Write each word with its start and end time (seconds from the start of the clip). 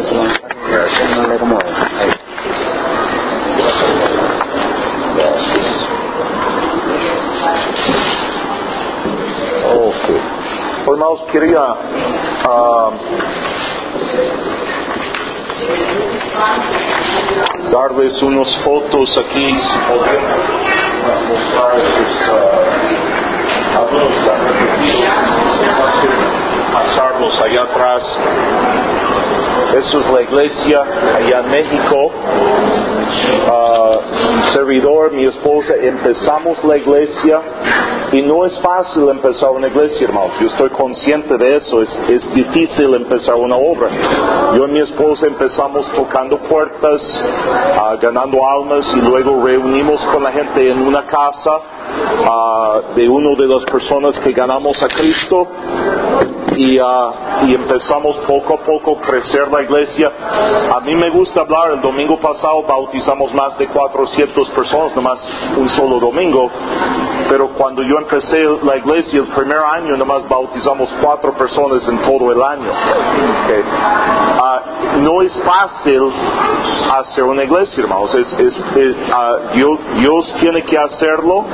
Ok. 0.00 0.06
Hermanos, 10.86 11.20
quería 11.30 11.76
darles 17.70 18.22
unas 18.22 18.56
fotos 18.64 19.18
aquí, 19.18 19.54
si 19.54 19.78
podemos 19.80 20.38
pasarlos 26.72 27.42
allá 27.42 27.62
atrás. 27.64 28.02
Eso 29.76 30.00
es 30.00 30.10
la 30.10 30.22
iglesia 30.22 30.82
allá 31.16 31.40
en 31.40 31.50
México. 31.50 32.10
Un 34.30 34.50
servidor, 34.52 35.12
mi 35.12 35.24
esposa, 35.24 35.74
empezamos 35.80 36.62
la 36.64 36.76
iglesia 36.76 37.40
y 38.12 38.22
no 38.22 38.44
es 38.44 38.58
fácil 38.60 39.08
empezar 39.08 39.50
una 39.50 39.68
iglesia, 39.68 40.06
hermanos. 40.08 40.32
Yo 40.40 40.48
estoy 40.48 40.70
consciente 40.70 41.36
de 41.36 41.56
eso. 41.56 41.82
Es, 41.82 41.98
es 42.08 42.34
difícil 42.34 42.94
empezar 42.94 43.34
una 43.34 43.56
obra. 43.56 43.88
Yo 44.56 44.66
y 44.66 44.70
mi 44.72 44.80
esposa 44.80 45.26
empezamos 45.26 45.86
tocando 45.92 46.38
puertas, 46.38 47.02
ah, 47.80 47.96
ganando 48.00 48.38
almas 48.46 48.84
y 48.96 49.00
luego 49.00 49.44
reunimos 49.44 50.04
con 50.06 50.24
la 50.24 50.32
gente 50.32 50.70
en 50.70 50.82
una 50.82 51.06
casa 51.06 51.52
ah, 52.28 52.80
de 52.96 53.08
una 53.08 53.30
de 53.36 53.46
las 53.46 53.64
personas 53.64 54.18
que 54.18 54.32
ganamos 54.32 54.80
a 54.82 54.88
Cristo 54.88 55.46
y, 56.60 56.78
ah, 56.78 57.42
y 57.46 57.54
empezamos 57.54 58.16
poco 58.26 58.54
a 58.54 58.58
poco 58.58 58.98
a 58.98 59.00
crecer 59.06 59.50
la 59.50 59.62
iglesia. 59.62 60.12
A 60.76 60.80
mí 60.80 60.94
me 60.94 61.08
gusta 61.08 61.40
hablar, 61.40 61.72
el 61.72 61.80
domingo 61.80 62.18
pasado 62.20 62.62
bautizamos 62.64 63.32
más 63.34 63.56
de 63.58 63.66
400 63.68 64.50
personas, 64.50 64.94
nomás 64.94 65.18
un 65.56 65.68
solo 65.70 65.98
domingo, 65.98 66.50
pero 67.30 67.48
cuando 67.56 67.82
yo 67.82 67.96
empecé 67.96 68.44
la 68.62 68.76
iglesia 68.76 69.20
el 69.20 69.28
primer 69.28 69.56
año, 69.58 69.96
nomás 69.96 70.28
bautizamos 70.28 70.92
cuatro 71.02 71.32
personas 71.32 71.88
en 71.88 71.98
todo 72.02 72.30
el 72.30 72.42
año. 72.42 72.70
Ok. 72.70 73.64
Ah, 74.42 74.60
no 74.98 75.22
es 75.22 75.32
fácil 75.42 76.02
hacer 76.98 77.24
una 77.24 77.44
iglesia, 77.44 77.82
hermanos. 77.84 78.14
Es, 78.14 78.32
es- 78.38 78.60
es, 78.76 78.96
ah, 79.14 79.36
Dios, 79.54 79.78
Dios 79.96 80.34
tiene 80.40 80.62
que 80.64 80.76
hacerlo 80.76 81.44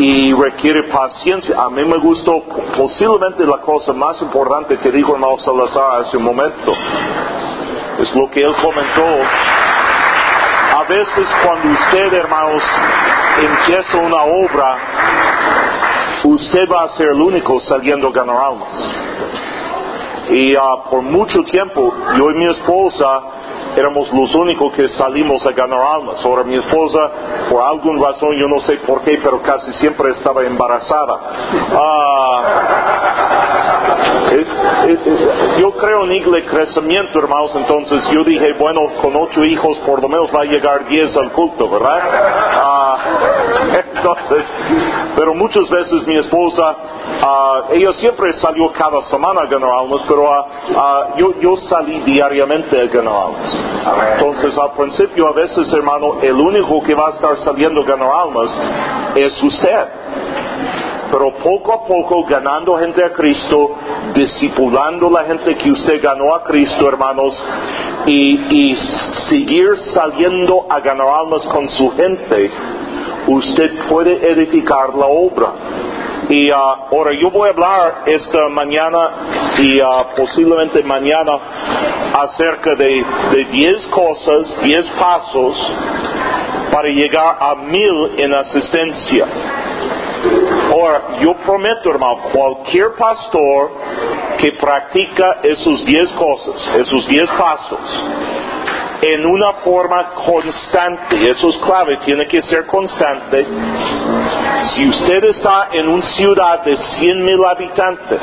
y 0.00 0.32
requiere 0.32 0.84
paciencia. 0.84 1.60
A 1.60 1.68
mí 1.68 1.84
me 1.84 1.98
gustó 1.98 2.42
posiblemente 2.76 3.44
la 3.44 3.58
cosa 3.58 3.92
más 3.92 4.20
importante 4.22 4.78
que 4.78 4.90
dijo 4.90 5.12
hermano 5.12 5.36
Salazar 5.38 6.00
hace 6.00 6.16
un 6.16 6.24
momento. 6.24 6.72
Es 7.98 8.14
lo 8.14 8.30
que 8.30 8.40
él 8.40 8.54
comentó. 8.62 9.04
A 10.78 10.84
veces 10.84 11.28
cuando 11.44 11.68
usted, 11.68 12.14
hermanos, 12.14 12.62
empieza 13.42 13.98
una 13.98 14.22
obra, 14.22 14.78
usted 16.24 16.68
va 16.72 16.84
a 16.84 16.88
ser 16.96 17.08
el 17.08 17.20
único 17.20 17.60
saliendo 17.60 18.10
ganar 18.10 18.36
almas. 18.36 18.94
Y 20.30 20.56
ah, 20.56 20.84
por 20.90 21.02
mucho 21.02 21.42
tiempo, 21.42 21.92
yo 22.16 22.30
y 22.30 22.34
mi 22.38 22.46
esposa 22.46 23.20
éramos 23.76 24.12
los 24.12 24.34
únicos 24.34 24.72
que 24.74 24.88
salimos 24.90 25.44
a 25.46 25.52
ganar 25.52 25.80
almas. 25.80 26.24
Ahora 26.24 26.44
mi 26.44 26.56
esposa, 26.56 26.98
por 27.50 27.62
alguna 27.62 28.06
razón, 28.06 28.30
yo 28.32 28.46
no 28.48 28.60
sé 28.60 28.76
por 28.86 29.02
qué, 29.02 29.18
pero 29.22 29.40
casi 29.42 29.72
siempre 29.74 30.10
estaba 30.12 30.42
embarazada. 30.42 31.18
Ah, 31.72 33.00
eh, 34.32 34.46
eh, 34.86 34.98
eh, 35.04 35.56
yo 35.58 35.72
creo 35.72 36.04
en 36.04 36.12
el 36.12 36.44
crecimiento, 36.46 37.18
hermanos, 37.18 37.54
entonces 37.56 38.02
yo 38.12 38.24
dije, 38.24 38.52
bueno, 38.58 38.80
con 39.02 39.16
ocho 39.16 39.44
hijos 39.44 39.78
por 39.78 40.00
lo 40.00 40.08
menos 40.08 40.30
va 40.34 40.42
a 40.42 40.44
llegar 40.44 40.86
diez 40.86 41.16
al 41.16 41.32
culto, 41.32 41.68
¿verdad? 41.68 42.00
Ah, 42.02 42.98
entonces, 44.00 44.44
pero 45.16 45.34
muchas 45.34 45.68
veces 45.68 46.06
mi 46.06 46.16
esposa, 46.16 46.74
ah, 47.22 47.62
ella 47.70 47.92
siempre 47.94 48.32
salió 48.34 48.72
cada 48.72 49.02
semana 49.02 49.42
a 49.42 49.46
ganar 49.46 49.70
almas, 49.70 50.02
pero 50.08 50.32
ah, 50.32 50.46
ah, 50.74 51.06
yo, 51.16 51.38
yo 51.40 51.56
salí 51.68 52.00
diariamente 52.00 52.80
a 52.80 52.86
ganar 52.86 53.14
almas. 53.14 53.60
Entonces, 54.14 54.56
al 54.56 54.72
principio, 54.72 55.28
a 55.28 55.32
veces, 55.32 55.72
hermano, 55.72 56.20
el 56.22 56.34
único 56.34 56.82
que 56.82 56.94
va 56.94 57.08
a 57.08 57.10
estar 57.10 57.36
saliendo 57.38 57.82
a 57.82 57.84
ganar 57.84 58.08
almas 58.08 58.50
es 59.14 59.42
usted. 59.42 59.86
Pero 61.10 61.34
poco 61.42 61.72
a 61.72 61.84
poco, 61.84 62.24
ganando 62.24 62.78
gente 62.78 63.04
a 63.04 63.12
Cristo, 63.12 63.70
discipulando 64.14 65.10
la 65.10 65.24
gente 65.24 65.56
que 65.56 65.72
usted 65.72 66.00
ganó 66.00 66.34
a 66.36 66.44
Cristo, 66.44 66.88
hermanos, 66.88 67.36
y, 68.06 68.70
y 68.70 68.76
seguir 69.28 69.76
saliendo 69.92 70.66
a 70.70 70.78
ganar 70.78 71.08
almas 71.08 71.44
con 71.46 71.68
su 71.68 71.90
gente, 71.96 72.50
usted 73.34 73.86
puede 73.88 74.32
edificar 74.32 74.94
la 74.94 75.06
obra. 75.06 75.52
Y 76.28 76.50
ah, 76.50 76.88
ahora 76.92 77.12
yo 77.20 77.30
voy 77.30 77.48
a 77.48 77.52
hablar 77.52 78.02
esta 78.06 78.48
mañana 78.50 79.10
y 79.58 79.80
ah, 79.80 80.06
posiblemente 80.16 80.82
mañana 80.82 81.32
acerca 82.14 82.74
de, 82.74 83.04
de 83.32 83.44
10 83.44 83.86
cosas, 83.88 84.60
10 84.62 84.90
pasos 84.90 85.72
para 86.70 86.88
llegar 86.88 87.36
a 87.40 87.54
mil 87.56 88.12
en 88.16 88.34
asistencia. 88.34 89.26
Ahora, 90.72 91.18
yo 91.20 91.34
prometo, 91.34 91.90
hermano, 91.90 92.18
cualquier 92.32 92.92
pastor 92.92 93.70
que 94.38 94.52
practica 94.52 95.38
esos 95.42 95.84
10 95.84 96.12
cosas, 96.12 96.70
esos 96.78 97.06
10 97.08 97.30
pasos, 97.30 98.04
en 99.02 99.26
una 99.26 99.54
forma 99.64 100.10
constante, 100.10 101.30
eso 101.30 101.48
es 101.48 101.56
clave, 101.58 101.98
tiene 102.04 102.26
que 102.26 102.42
ser 102.42 102.66
constante. 102.66 103.46
Si 104.74 104.88
usted 104.88 105.24
está 105.24 105.68
en 105.72 105.88
una 105.88 106.02
ciudad 106.02 106.62
de 106.64 106.76
100 106.76 107.24
mil 107.24 107.44
habitantes, 107.44 108.20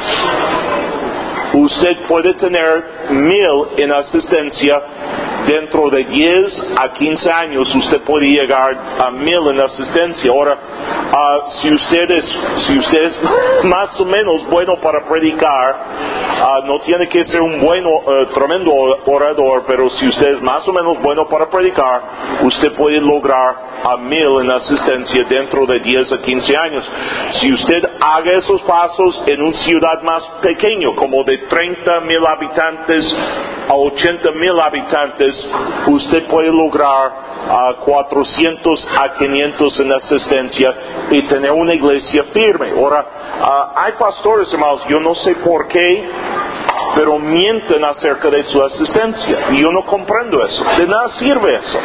usted 1.53 2.05
puede 2.07 2.33
tener 2.35 3.09
mil 3.09 3.67
en 3.77 3.91
asistencia 3.91 4.81
dentro 5.47 5.89
de 5.89 6.03
10 6.03 6.73
a 6.77 6.93
15 6.93 7.31
años 7.31 7.73
usted 7.73 8.01
puede 8.01 8.27
llegar 8.27 8.77
a 8.99 9.11
mil 9.11 9.47
en 9.49 9.63
asistencia. 9.63 10.29
Ahora, 10.29 10.57
ah, 11.11 11.37
si 11.61 11.73
usted 11.73 12.11
es, 12.11 12.25
si 12.67 12.77
usted 12.77 13.03
es 13.03 13.19
más 13.63 13.99
o 13.99 14.05
menos 14.05 14.45
bueno 14.49 14.75
para 14.77 15.07
predicar, 15.07 15.75
ah, 16.41 16.61
no 16.65 16.79
tiene 16.81 17.07
que 17.07 17.23
ser 17.25 17.41
un 17.41 17.61
bueno, 17.61 17.89
eh, 17.89 18.27
tremendo 18.33 18.71
orador, 19.05 19.63
pero 19.65 19.89
si 19.91 20.07
usted 20.07 20.35
es 20.35 20.41
más 20.41 20.67
o 20.67 20.73
menos 20.73 21.01
bueno 21.01 21.27
para 21.27 21.49
predicar, 21.49 22.01
usted 22.43 22.73
puede 22.73 22.99
lograr 22.99 23.67
a 23.83 23.97
mil 23.97 24.41
en 24.41 24.51
asistencia 24.51 25.23
dentro 25.29 25.65
de 25.65 25.79
10 25.79 26.11
a 26.11 26.21
15 26.21 26.57
años. 26.57 26.91
Si 27.39 27.53
usted 27.53 27.83
haga 28.01 28.31
esos 28.33 28.61
pasos 28.61 29.23
en 29.27 29.41
una 29.41 29.57
ciudad 29.59 30.01
más 30.01 30.23
pequeña, 30.41 30.89
como 30.95 31.23
de 31.23 31.37
30 31.37 32.01
mil 32.01 32.25
habitantes 32.25 33.15
a 33.69 33.73
80 33.73 34.31
mil 34.31 34.59
habitantes, 34.59 35.36
usted 35.87 36.27
puede 36.27 36.51
lograr 36.51 37.27
a 37.49 37.73
400 37.85 38.87
a 38.99 39.13
500 39.13 39.79
en 39.79 39.91
asistencia 39.93 40.75
y 41.11 41.23
tener 41.27 41.51
una 41.51 41.73
iglesia 41.73 42.25
firme. 42.33 42.71
Ahora, 42.71 43.05
ah, 43.41 43.73
hay 43.75 43.93
pastores, 43.93 44.51
hermanos, 44.51 44.81
yo 44.89 44.99
no 44.99 45.15
sé 45.15 45.35
por 45.35 45.67
qué, 45.67 46.09
pero 46.95 47.19
mienten 47.19 47.83
acerca 47.85 48.29
de 48.29 48.43
su 48.43 48.61
asistencia. 48.63 49.47
Y 49.51 49.61
yo 49.61 49.71
no 49.71 49.85
comprendo 49.85 50.43
eso. 50.45 50.63
De 50.77 50.87
nada 50.87 51.09
sirve 51.19 51.55
eso. 51.55 51.79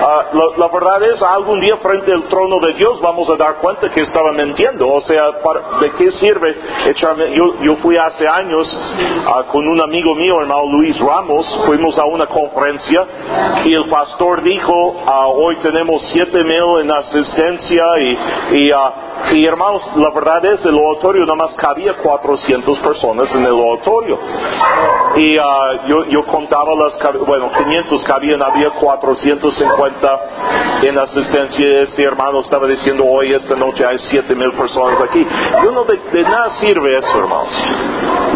Ah, 0.00 0.24
la, 0.32 0.44
la 0.56 0.68
verdad 0.72 1.02
es, 1.02 1.22
algún 1.22 1.60
día 1.60 1.76
frente 1.78 2.12
al 2.12 2.22
trono 2.24 2.58
de 2.60 2.72
Dios 2.74 3.00
vamos 3.00 3.28
a 3.28 3.36
dar 3.36 3.56
cuenta 3.56 3.90
que 3.90 4.02
estaba 4.02 4.32
mintiendo. 4.32 4.88
O 4.88 5.00
sea, 5.02 5.40
para- 5.42 5.78
¿de 5.80 5.90
qué 5.92 6.10
sirve 6.12 6.56
echarme? 6.86 7.32
Yo, 7.32 7.60
yo 7.60 7.76
fui 7.76 7.96
hace 7.96 8.26
años 8.26 8.66
ah, 9.26 9.44
con 9.50 9.66
un 9.66 9.80
amigo 9.82 10.14
mío, 10.14 10.40
hermano 10.40 10.66
Luis 10.72 10.98
Ramos, 11.00 11.46
fuimos 11.66 11.98
a 11.98 12.04
una 12.06 12.26
conferencia 12.40 13.04
y 13.64 13.74
el 13.74 13.88
pastor 13.88 14.42
dijo, 14.42 14.96
ah, 15.06 15.26
hoy 15.28 15.56
tenemos 15.56 16.02
siete 16.12 16.44
mil 16.44 16.80
en 16.80 16.90
asistencia 16.90 17.84
y, 17.98 18.18
y, 18.58 18.70
ah, 18.72 18.94
y, 19.32 19.44
hermanos, 19.46 19.82
la 19.96 20.10
verdad 20.10 20.44
es, 20.44 20.64
el 20.64 20.76
auditorio 20.78 21.22
nada 21.22 21.34
más 21.34 21.54
cabía 21.54 21.94
400 21.94 22.78
personas 22.78 23.34
en 23.34 23.42
el 23.42 23.50
auditorio. 23.52 24.18
Y 25.16 25.36
ah, 25.38 25.84
yo, 25.86 26.04
yo 26.06 26.24
contaba 26.26 26.72
las, 26.76 26.96
bueno, 27.26 27.50
500 27.56 28.04
cabían, 28.04 28.42
había 28.42 28.70
450 28.70 30.20
en 30.82 30.98
asistencia. 30.98 31.82
Este 31.82 32.02
hermano 32.04 32.40
estaba 32.40 32.66
diciendo, 32.68 33.04
hoy, 33.04 33.32
esta 33.32 33.56
noche 33.56 33.84
hay 33.84 33.98
7 33.98 34.34
mil 34.34 34.52
personas 34.52 35.00
aquí. 35.00 35.26
Yo 35.64 35.70
no, 35.72 35.84
de, 35.84 35.98
de 36.12 36.22
nada 36.22 36.50
sirve 36.60 36.98
eso, 36.98 37.18
hermanos. 37.18 37.54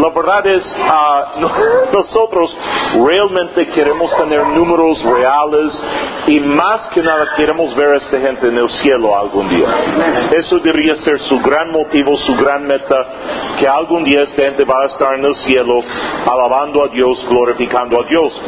La 0.01 0.09
verdad 0.11 0.47
es, 0.47 0.65
no- 1.39 1.51
nosotros 1.93 2.57
realmente 3.07 3.69
queremos 3.69 3.92
tener 4.17 4.47
números 4.49 5.03
reales 5.03 5.73
y 6.27 6.41
más 6.41 6.89
que 6.93 7.03
nada 7.03 7.35
queremos 7.37 7.75
ver 7.75 7.89
a 7.89 7.97
esta 7.97 8.21
gente 8.21 8.49
en 8.49 8.57
el 8.57 8.69
cielo 8.71 9.17
algún 9.17 9.49
día. 9.49 9.67
Eso 10.37 10.59
debería 10.59 10.97
ser 10.97 11.19
su 11.21 11.39
gran 11.41 11.71
motivo, 11.71 12.17
su 12.19 12.35
gran 12.37 12.67
meta, 12.67 12.97
que 13.59 13.67
algún 13.67 14.05
día 14.05 14.23
esta 14.23 14.43
gente 14.43 14.65
va 14.65 14.75
a 14.83 14.87
estar 14.87 15.15
en 15.15 15.25
el 15.25 15.37
cielo, 15.37 15.81
alabando 16.31 16.85
a 16.85 16.89
Dios, 16.89 17.25
glorificando 17.29 18.01
a 18.01 18.05
Dios. 18.05 18.43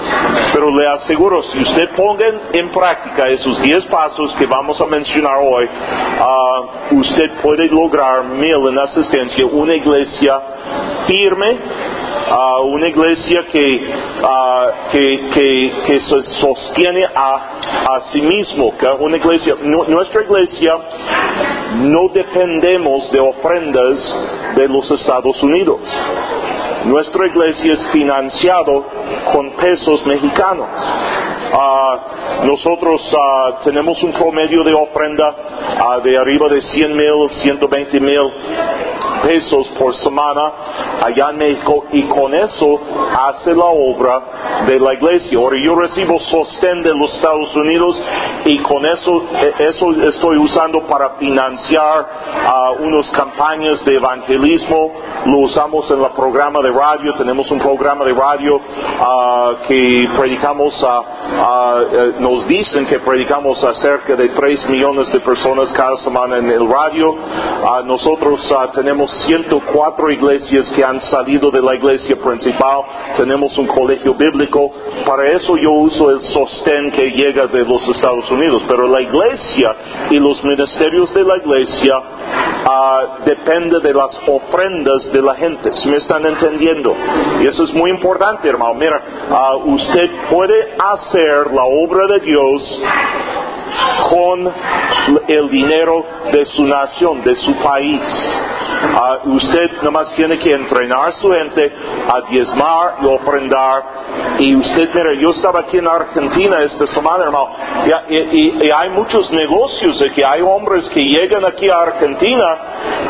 Pero 0.52 0.70
le 0.70 0.86
aseguro, 0.88 1.42
si 1.42 1.62
usted 1.62 1.90
ponga 1.96 2.26
en 2.52 2.70
práctica 2.70 3.28
esos 3.28 3.60
diez 3.62 3.84
pasos 3.86 4.34
que 4.38 4.46
vamos 4.46 4.80
a 4.80 4.86
mencionar 4.86 5.38
hoy, 5.42 5.68
ah, 6.20 6.60
usted 6.92 7.30
puede 7.42 7.68
lograr 7.68 8.24
mil 8.24 8.68
en 8.68 8.78
asistencia, 8.78 9.46
una 9.46 9.74
iglesia 9.74 10.40
firme, 11.06 11.58
a 12.30 12.60
una 12.62 12.88
iglesia 12.88 13.44
que, 13.50 13.80
que, 14.92 15.72
que, 15.86 16.00
se 16.00 16.22
sostiene 16.40 17.04
a, 17.04 17.34
a 17.96 18.00
sí 18.12 18.22
mismo, 18.22 18.72
una 19.00 19.16
iglesia, 19.16 19.56
nuestra 19.62 20.22
iglesia 20.22 20.78
no 21.82 22.08
dependemos 22.12 23.10
de 23.10 23.20
ofrendas 23.20 23.98
de 24.56 24.68
los 24.68 24.90
Estados 24.90 25.42
Unidos. 25.42 25.80
Nuestra 26.84 27.26
iglesia 27.26 27.72
es 27.72 27.88
financiado 27.92 28.84
con 29.32 29.50
pesos 29.56 30.04
mexicanos. 30.06 30.68
Ah, 31.56 32.42
nosotros 32.44 33.00
ah, 33.16 33.60
tenemos 33.64 34.02
un 34.02 34.12
promedio 34.12 34.64
de 34.64 34.74
ofrenda 34.74 35.34
ah, 35.80 36.00
de 36.02 36.16
arriba 36.16 36.48
de 36.48 36.60
100 36.60 36.96
mil, 36.96 37.30
120 37.30 38.00
mil 38.00 38.32
pesos 39.26 39.68
por 39.78 39.94
semana 39.96 40.52
allá 41.04 41.30
en 41.30 41.38
México 41.38 41.84
y 41.92 42.02
con 42.04 42.34
eso 42.34 42.80
hace 43.18 43.54
la 43.54 43.64
obra 43.64 44.20
de 44.66 44.78
la 44.78 44.94
iglesia. 44.94 45.38
Ahora 45.38 45.56
yo 45.64 45.74
recibo 45.74 46.18
sostén 46.20 46.82
de 46.82 46.94
los 46.94 47.14
Estados 47.14 47.54
Unidos 47.56 48.00
y 48.44 48.62
con 48.62 48.84
eso, 48.86 49.22
e, 49.42 49.68
eso 49.68 49.90
estoy 50.08 50.38
usando 50.38 50.82
para 50.86 51.10
financiar 51.10 52.24
unas 52.80 53.08
campañas 53.10 53.84
de 53.84 53.96
evangelismo. 53.96 54.92
Lo 55.26 55.38
usamos 55.38 55.90
en 55.90 56.02
el 56.02 56.10
programa 56.10 56.60
de 56.60 56.70
radio, 56.70 57.14
tenemos 57.14 57.50
un 57.50 57.58
programa 57.58 58.04
de 58.04 58.12
radio 58.12 58.60
que 59.66 60.08
predicamos 60.18 60.74
eh, 60.84 62.12
nos 62.18 62.46
dicen 62.46 62.86
que 62.86 62.98
predicamos 62.98 63.62
a 63.64 63.74
cerca 63.74 64.14
de 64.14 64.28
3 64.28 64.68
millones 64.68 65.10
de 65.12 65.20
personas 65.20 65.72
cada 65.72 65.96
semana 65.98 66.38
en 66.38 66.50
el 66.50 66.68
radio. 66.68 67.14
nosotros 67.84 68.40
ah, 68.56 68.70
tenemos 68.72 69.13
104 69.26 70.10
iglesias 70.10 70.70
que 70.74 70.84
han 70.84 71.00
salido 71.00 71.50
de 71.50 71.62
la 71.62 71.74
iglesia 71.74 72.16
principal. 72.16 72.82
Tenemos 73.16 73.56
un 73.58 73.66
colegio 73.66 74.14
bíblico. 74.14 74.72
Para 75.06 75.32
eso 75.32 75.56
yo 75.56 75.72
uso 75.72 76.10
el 76.10 76.20
sostén 76.20 76.90
que 76.90 77.10
llega 77.10 77.46
de 77.46 77.64
los 77.64 77.86
Estados 77.88 78.30
Unidos. 78.30 78.62
Pero 78.66 78.88
la 78.88 79.00
iglesia 79.00 79.76
y 80.10 80.18
los 80.18 80.42
ministerios 80.44 81.12
de 81.14 81.22
la 81.24 81.36
iglesia 81.36 81.98
uh, 81.98 83.24
depende 83.24 83.80
de 83.80 83.94
las 83.94 84.16
ofrendas 84.26 85.12
de 85.12 85.22
la 85.22 85.34
gente. 85.34 85.72
Si 85.74 85.88
me 85.88 85.96
están 85.96 86.24
entendiendo? 86.26 86.94
Y 87.40 87.46
eso 87.46 87.64
es 87.64 87.74
muy 87.74 87.90
importante, 87.90 88.48
hermano. 88.48 88.74
Mira, 88.74 89.00
ah, 89.30 89.56
usted 89.64 90.10
puede 90.30 90.74
hacer 90.78 91.52
la 91.52 91.64
obra 91.64 92.06
de 92.06 92.20
Dios 92.20 92.82
con 94.10 94.52
el 95.28 95.50
dinero 95.50 96.04
de 96.32 96.44
su 96.46 96.64
nación, 96.64 97.22
de 97.22 97.36
su 97.36 97.54
país. 97.56 98.00
Uh, 98.84 99.30
usted 99.30 99.82
nomás 99.82 100.12
tiene 100.14 100.38
que 100.38 100.52
entrenar 100.52 101.08
a 101.08 101.12
su 101.12 101.30
gente 101.30 101.72
a 102.12 102.20
diezmar 102.30 102.96
y 103.02 103.06
ofrendar. 103.06 103.82
Y 104.38 104.54
usted, 104.54 104.88
mira, 104.94 105.14
yo 105.20 105.30
estaba 105.30 105.60
aquí 105.60 105.78
en 105.78 105.88
Argentina 105.88 106.62
esta 106.62 106.86
semana, 106.88 107.24
hermano, 107.24 107.50
y, 108.08 108.70
hay 108.70 108.90
muchos 108.90 109.30
negocios 109.30 110.02
que 110.14 110.24
hay 110.24 110.42
hombres 110.42 110.86
que 110.88 111.00
llegan 111.00 111.44
aquí 111.44 111.68
a 111.68 111.78
Argentina 111.78 112.58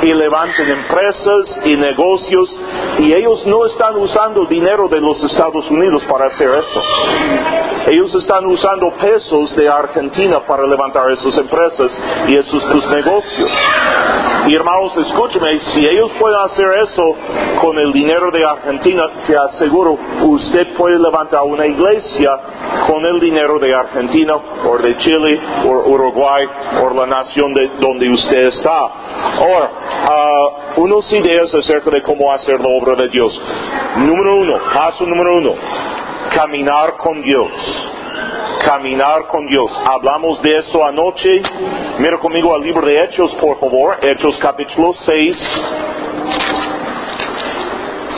y 0.02 0.12
levantan 0.12 0.68
empresas 0.70 1.58
y 1.64 1.76
negocios 1.76 2.54
y 2.98 3.12
ellos 3.12 3.44
no 3.46 3.66
están 3.66 3.96
usando 3.96 4.44
dinero 4.46 4.88
de 4.88 5.00
los 5.00 5.22
Estados 5.24 5.70
Unidos 5.70 6.04
para 6.08 6.26
hacer 6.26 6.48
esto. 6.50 6.82
Ellos 7.86 8.14
están 8.14 8.46
usando 8.46 8.90
pesos 8.96 9.54
de 9.56 9.68
Argentina 9.68 10.40
para 10.46 10.63
levantar 10.66 11.10
esas 11.10 11.36
empresas 11.38 11.90
y 12.28 12.36
esos 12.36 12.64
tus 12.70 12.86
negocios. 12.88 13.50
Y 14.46 14.54
hermanos, 14.54 14.96
escúcheme, 14.98 15.58
si 15.60 15.86
ellos 15.86 16.10
pueden 16.18 16.38
hacer 16.40 16.66
eso 16.82 17.02
con 17.62 17.78
el 17.78 17.92
dinero 17.92 18.30
de 18.30 18.44
Argentina, 18.44 19.04
te 19.24 19.36
aseguro, 19.36 19.98
usted 20.22 20.74
puede 20.76 20.98
levantar 20.98 21.42
una 21.42 21.66
iglesia 21.66 22.30
con 22.86 23.04
el 23.06 23.20
dinero 23.20 23.58
de 23.58 23.74
Argentina 23.74 24.34
o 24.36 24.78
de 24.78 24.96
Chile 24.98 25.40
o 25.64 25.90
Uruguay 25.90 26.44
o 26.82 26.94
la 26.94 27.06
nación 27.06 27.54
de 27.54 27.70
donde 27.80 28.10
usted 28.10 28.48
está. 28.48 28.78
Ahora, 29.38 29.70
uh, 30.76 30.80
unas 30.82 31.10
ideas 31.12 31.54
acerca 31.54 31.90
de 31.90 32.02
cómo 32.02 32.32
hacer 32.32 32.60
la 32.60 32.68
obra 32.68 32.96
de 32.96 33.08
Dios. 33.08 33.40
Número 33.96 34.36
uno, 34.36 34.58
paso 34.74 35.04
número 35.06 35.36
uno, 35.38 35.54
caminar 36.32 36.96
con 36.96 37.22
Dios 37.22 37.50
caminar 38.64 39.26
con 39.26 39.46
Dios. 39.46 39.70
Hablamos 39.84 40.40
de 40.42 40.58
eso 40.58 40.84
anoche. 40.84 41.42
Mira 41.98 42.18
conmigo 42.18 42.54
al 42.54 42.62
libro 42.62 42.86
de 42.86 43.04
Hechos, 43.04 43.34
por 43.34 43.58
favor. 43.58 43.98
Hechos 44.02 44.38
capítulo 44.38 44.94
6. 44.94 45.38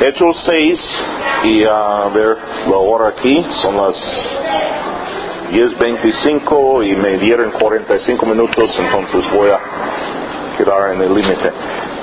Hechos 0.03 0.43
6. 0.45 1.03
Y 1.45 1.65
a 1.65 2.09
ver 2.15 2.39
la 2.69 2.77
hora 2.77 3.09
aquí. 3.09 3.45
Son 3.63 3.77
las 3.77 3.97
10.25 5.53 6.91
y 6.91 6.97
me 6.97 7.19
dieron 7.19 7.51
45 7.53 8.27
minutos. 8.27 8.77
Entonces 8.79 9.31
voy 9.33 9.51
a 9.51 9.61
quedar 10.57 10.93
en 10.93 11.03
el 11.03 11.15
límite. 11.15 11.53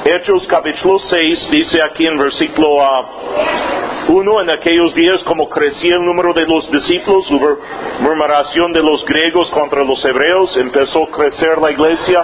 Hechos 0.06 0.46
capítulo 0.48 1.00
6 1.00 1.50
dice 1.50 1.82
aquí 1.82 2.06
en 2.06 2.18
versículo 2.18 2.76
uh, 2.76 4.12
1, 4.12 4.42
en 4.42 4.50
aquellos 4.50 4.94
días 4.94 5.24
como 5.24 5.48
crecía 5.48 5.96
el 5.96 6.06
número 6.06 6.34
de 6.34 6.46
los 6.46 6.70
discípulos, 6.70 7.32
hubo 7.32 7.58
murmuración 8.02 8.74
de 8.74 8.84
los 8.84 9.06
griegos 9.06 9.50
contra 9.52 9.82
los 9.86 10.04
hebreos, 10.04 10.58
empezó 10.58 11.04
a 11.04 11.08
crecer 11.10 11.58
la 11.58 11.72
iglesia. 11.72 12.22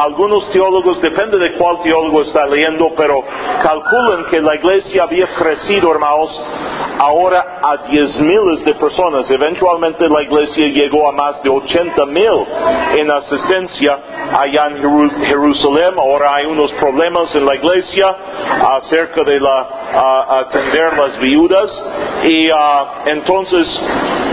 Algunos 0.00 0.50
teólogos, 0.50 1.02
depende 1.02 1.36
de 1.36 1.58
cuál 1.58 1.82
teólogo 1.82 2.22
está 2.22 2.46
leyendo, 2.46 2.94
pero 2.96 3.22
calculan 3.60 4.24
que 4.30 4.40
la 4.40 4.54
iglesia 4.54 5.02
había 5.02 5.26
crecido, 5.34 5.92
hermanos, 5.92 6.42
ahora 7.02 7.60
a 7.62 7.76
diez 7.88 8.16
miles 8.20 8.64
de 8.64 8.74
personas. 8.74 9.30
Eventualmente 9.30 10.08
la 10.08 10.22
iglesia 10.22 10.68
llegó 10.68 11.08
a 11.08 11.12
más 11.12 11.42
de 11.42 11.48
80 11.48 12.06
mil 12.06 12.46
en 12.96 13.10
asistencia 13.10 13.98
allá 14.38 14.66
en 14.66 15.10
Jerusalén. 15.24 15.94
Ahora 15.96 16.34
hay 16.34 16.46
unos 16.46 16.70
problemas 16.72 17.34
en 17.34 17.46
la 17.46 17.54
iglesia 17.54 18.16
acerca 18.76 19.24
de 19.24 19.40
la, 19.40 19.68
atender 20.40 20.96
las 20.96 21.18
viudas. 21.18 21.82
Y 22.24 22.48
entonces 23.06 23.80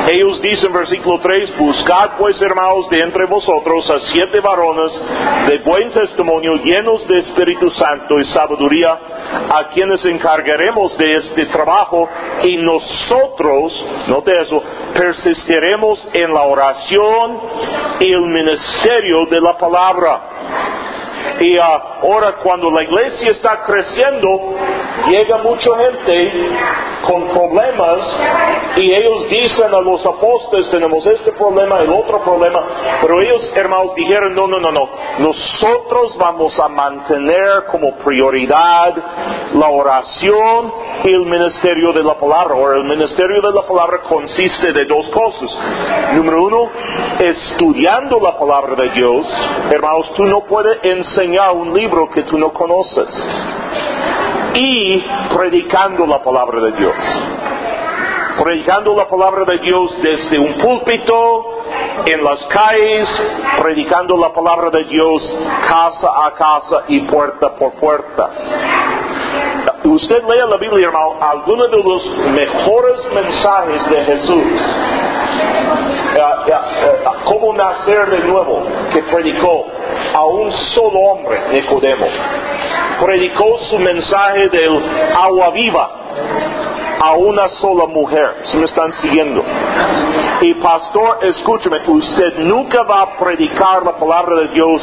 ellos 0.09 0.41
dicen, 0.41 0.71
versículo 0.71 1.19
3, 1.19 1.57
buscad 1.57 2.11
pues 2.17 2.41
hermanos 2.41 2.89
de 2.89 2.99
entre 2.99 3.25
vosotros 3.25 3.89
a 3.89 3.99
siete 4.11 4.39
varones 4.39 5.01
de 5.49 5.57
buen 5.59 5.91
testimonio, 5.91 6.55
llenos 6.63 7.05
de 7.07 7.19
Espíritu 7.19 7.69
Santo 7.71 8.19
y 8.19 8.25
sabiduría, 8.25 8.97
a 9.53 9.67
quienes 9.73 10.05
encargaremos 10.05 10.97
de 10.97 11.11
este 11.11 11.45
trabajo 11.47 12.09
y 12.43 12.57
nosotros, 12.57 13.85
note 14.07 14.41
eso, 14.41 14.63
persistiremos 14.93 16.09
en 16.13 16.33
la 16.33 16.43
oración 16.43 17.39
y 17.99 18.13
el 18.13 18.27
ministerio 18.27 19.25
de 19.29 19.41
la 19.41 19.57
palabra. 19.57 20.86
Y 21.39 21.57
ahora 21.57 22.35
cuando 22.41 22.71
la 22.71 22.83
iglesia 22.83 23.31
está 23.31 23.61
creciendo, 23.63 24.27
llega 25.07 25.37
mucha 25.37 25.69
gente 25.77 26.33
con 27.05 27.27
problemas 27.27 27.97
y 28.75 28.91
ellos 28.91 29.29
dicen 29.29 29.73
a 29.73 29.81
los 29.81 30.05
apóstoles, 30.05 30.69
tenemos 30.71 31.05
este 31.05 31.31
problema, 31.33 31.79
el 31.79 31.89
otro 31.89 32.21
problema, 32.21 32.63
pero 33.01 33.21
ellos, 33.21 33.51
hermanos, 33.55 33.93
dijeron, 33.95 34.33
no, 34.33 34.47
no, 34.47 34.59
no, 34.59 34.71
no, 34.71 34.89
nosotros 35.19 36.17
vamos 36.17 36.59
a 36.59 36.67
mantener 36.67 37.65
como 37.71 37.95
prioridad 37.97 38.95
la 39.53 39.69
oración 39.69 40.73
y 41.03 41.09
el 41.09 41.25
ministerio 41.25 41.93
de 41.93 42.03
la 42.03 42.15
palabra. 42.15 42.55
Ahora, 42.55 42.77
el 42.77 42.85
ministerio 42.85 43.41
de 43.41 43.53
la 43.53 43.61
palabra 43.65 43.99
consiste 43.99 44.73
de 44.73 44.85
dos 44.85 45.07
cosas. 45.09 45.57
Número 46.15 46.43
uno, 46.43 46.69
estudiando 47.19 48.19
la 48.19 48.37
palabra 48.37 48.75
de 48.75 48.89
Dios. 48.89 49.27
Hermanos, 49.71 50.13
tú 50.15 50.25
no 50.25 50.41
puedes 50.41 50.79
enseñar 50.83 51.26
un 51.51 51.73
libro 51.73 52.09
que 52.09 52.23
tú 52.23 52.37
no 52.37 52.51
conoces. 52.53 53.09
Y 54.53 55.03
predicando 55.35 56.05
la 56.05 56.23
palabra 56.23 56.61
de 56.61 56.71
Dios. 56.71 56.95
Predicando 58.41 58.95
la 58.95 59.07
palabra 59.09 59.43
de 59.45 59.59
Dios 59.59 59.97
desde 60.01 60.39
un 60.39 60.53
púlpito, 60.59 61.63
en 62.07 62.23
las 62.23 62.39
calles, 62.45 63.09
predicando 63.59 64.15
la 64.17 64.31
palabra 64.31 64.69
de 64.69 64.85
Dios 64.85 65.35
casa 65.67 66.07
a 66.25 66.31
casa 66.33 66.83
y 66.87 67.01
puerta 67.01 67.53
por 67.55 67.73
puerta. 67.73 68.29
Usted 69.83 70.23
lea 70.23 70.45
la 70.45 70.57
Biblia, 70.57 70.87
hermano, 70.87 71.15
algunos 71.19 71.71
de 71.71 71.83
los 71.83 72.05
mejores 72.31 73.13
mensajes 73.13 73.89
de 73.89 74.05
Jesús 74.05 74.43
cómo 77.27 77.53
nacer 77.53 78.09
de 78.09 78.19
nuevo, 78.19 78.63
que 78.93 79.01
predicó 79.03 79.65
a 80.13 80.25
un 80.25 80.51
solo 80.51 80.99
hombre, 80.99 81.39
Nicodemo. 81.51 82.07
Predicó 83.03 83.57
su 83.69 83.79
mensaje 83.79 84.49
del 84.49 84.81
agua 85.15 85.51
viva 85.51 85.89
a 86.99 87.13
una 87.13 87.47
sola 87.49 87.85
mujer. 87.85 88.37
Si 88.43 88.57
me 88.57 88.65
están 88.65 88.91
siguiendo. 88.93 89.43
Y 90.41 90.53
pastor, 90.55 91.19
escúcheme, 91.21 91.81
usted 91.87 92.37
nunca 92.39 92.83
va 92.83 93.01
a 93.01 93.17
predicar 93.17 93.83
la 93.83 93.93
palabra 93.93 94.35
de 94.37 94.47
Dios 94.49 94.81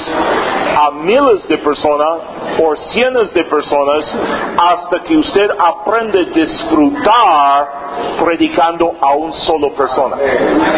a 0.76 0.90
miles 0.90 1.46
de 1.48 1.58
personas 1.58 2.20
o 2.62 2.76
cientos 2.92 3.32
de 3.34 3.44
personas 3.44 4.14
hasta 4.56 5.00
que 5.02 5.16
usted 5.16 5.50
aprende 5.58 6.20
a 6.20 6.24
disfrutar 6.24 7.84
predicando 8.22 8.92
a 9.00 9.14
un 9.14 9.32
solo 9.32 9.72
persona. 9.74 10.16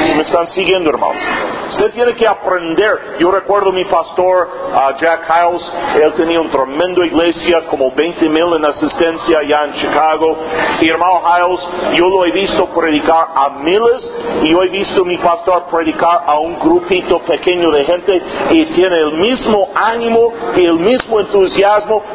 Si 0.06 0.12
me 0.14 0.22
están 0.22 0.46
siguiendo, 0.52 0.90
hermanos. 0.90 1.22
Usted 1.70 1.90
tiene 1.92 2.14
que 2.14 2.26
aprender. 2.26 3.16
Yo 3.18 3.30
recuerdo 3.30 3.72
mi 3.72 3.84
pastor, 3.84 4.48
uh, 4.72 4.98
Jack 5.00 5.28
Hiles, 5.28 5.62
él 6.02 6.12
tenía 6.14 6.40
una 6.40 6.50
tremenda 6.50 7.06
iglesia, 7.06 7.66
como 7.68 7.90
20 7.92 8.28
mil 8.28 8.54
en 8.54 8.64
asistencia 8.64 9.38
allá 9.38 9.64
en 9.64 9.72
Chicago. 9.74 10.36
Y 10.80 10.90
hermano 10.90 11.22
Hiles, 11.24 11.98
yo 11.98 12.08
lo 12.08 12.24
he 12.24 12.32
visto 12.32 12.66
predicar 12.66 13.28
a 13.34 13.50
miles 13.60 14.12
y 14.42 14.50
yo 14.50 14.62
he 14.62 14.68
visto 14.68 15.04
mi 15.04 15.18
pastor 15.18 15.64
predicar 15.70 16.24
a 16.26 16.38
un 16.38 16.58
grupito 16.58 17.18
pequeño 17.20 17.70
de 17.70 17.84
gente 17.84 18.22
y 18.50 18.66
tiene 18.66 18.96
el 19.00 19.12
mismo 19.14 19.68
ánimo 19.74 20.32
y 20.56 20.64
el 20.64 20.74
mismo 20.74 21.20
entusiasmo 21.20 21.65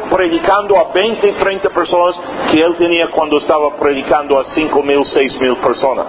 predicando 0.10 0.77
a 0.77 0.91
20, 0.91 1.34
30 1.34 1.70
personas 1.70 2.20
que 2.51 2.62
él 2.62 2.75
tenía 2.77 3.10
cuando 3.10 3.38
estaba 3.38 3.75
predicando 3.77 4.39
a 4.39 4.46
5 4.46 4.84
mil, 4.84 5.05
6 5.05 5.39
mil 5.41 5.58
personas. 5.58 6.08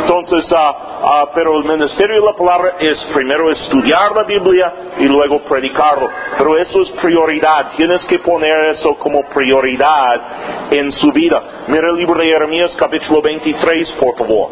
Entonces, 0.00 0.50
uh, 0.52 0.56
uh, 0.56 1.28
pero 1.34 1.58
el 1.58 1.64
ministerio 1.64 2.20
de 2.20 2.26
la 2.26 2.32
palabra 2.34 2.76
es 2.80 3.04
primero 3.12 3.50
estudiar 3.50 4.14
la 4.14 4.24
Biblia 4.24 4.72
y 4.98 5.04
luego 5.04 5.40
predicarlo. 5.40 6.08
Pero 6.36 6.56
eso 6.56 6.82
es 6.82 6.90
prioridad. 6.92 7.72
Tienes 7.76 8.04
que 8.06 8.18
poner 8.18 8.70
eso 8.70 8.94
como 8.98 9.22
prioridad 9.28 10.70
en 10.70 10.90
su 10.92 11.12
vida. 11.12 11.42
Mira 11.66 11.88
el 11.90 11.96
libro 11.96 12.20
de 12.20 12.26
Jeremías 12.26 12.74
capítulo 12.78 13.20
23, 13.20 13.92
por 14.00 14.16
favor. 14.16 14.50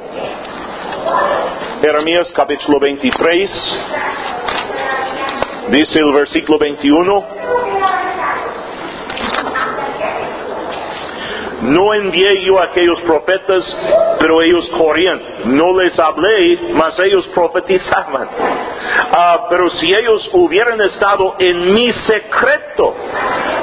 Jeremías 1.83 2.33
capítulo 2.35 2.79
23. 2.81 3.51
Dice 5.69 6.01
el 6.01 6.13
versículo 6.13 6.59
21. 6.59 7.25
No 11.67 11.93
envié 11.95 12.47
yo 12.47 12.59
a 12.59 12.65
aquellos 12.65 13.01
profetas, 13.01 13.63
pero 14.21 14.41
ellos 14.43 14.69
corrían. 14.77 15.21
No 15.47 15.79
les 15.81 15.99
hablé, 15.99 16.59
mas 16.75 16.99
ellos 17.01 17.27
profetizaban. 17.35 18.29
Ah, 19.17 19.47
pero 19.51 19.69
si 19.71 19.87
ellos 19.87 20.31
hubieran 20.33 20.81
estado 20.83 21.35
en 21.39 21.75
mi 21.75 21.91
secreto, 21.93 22.95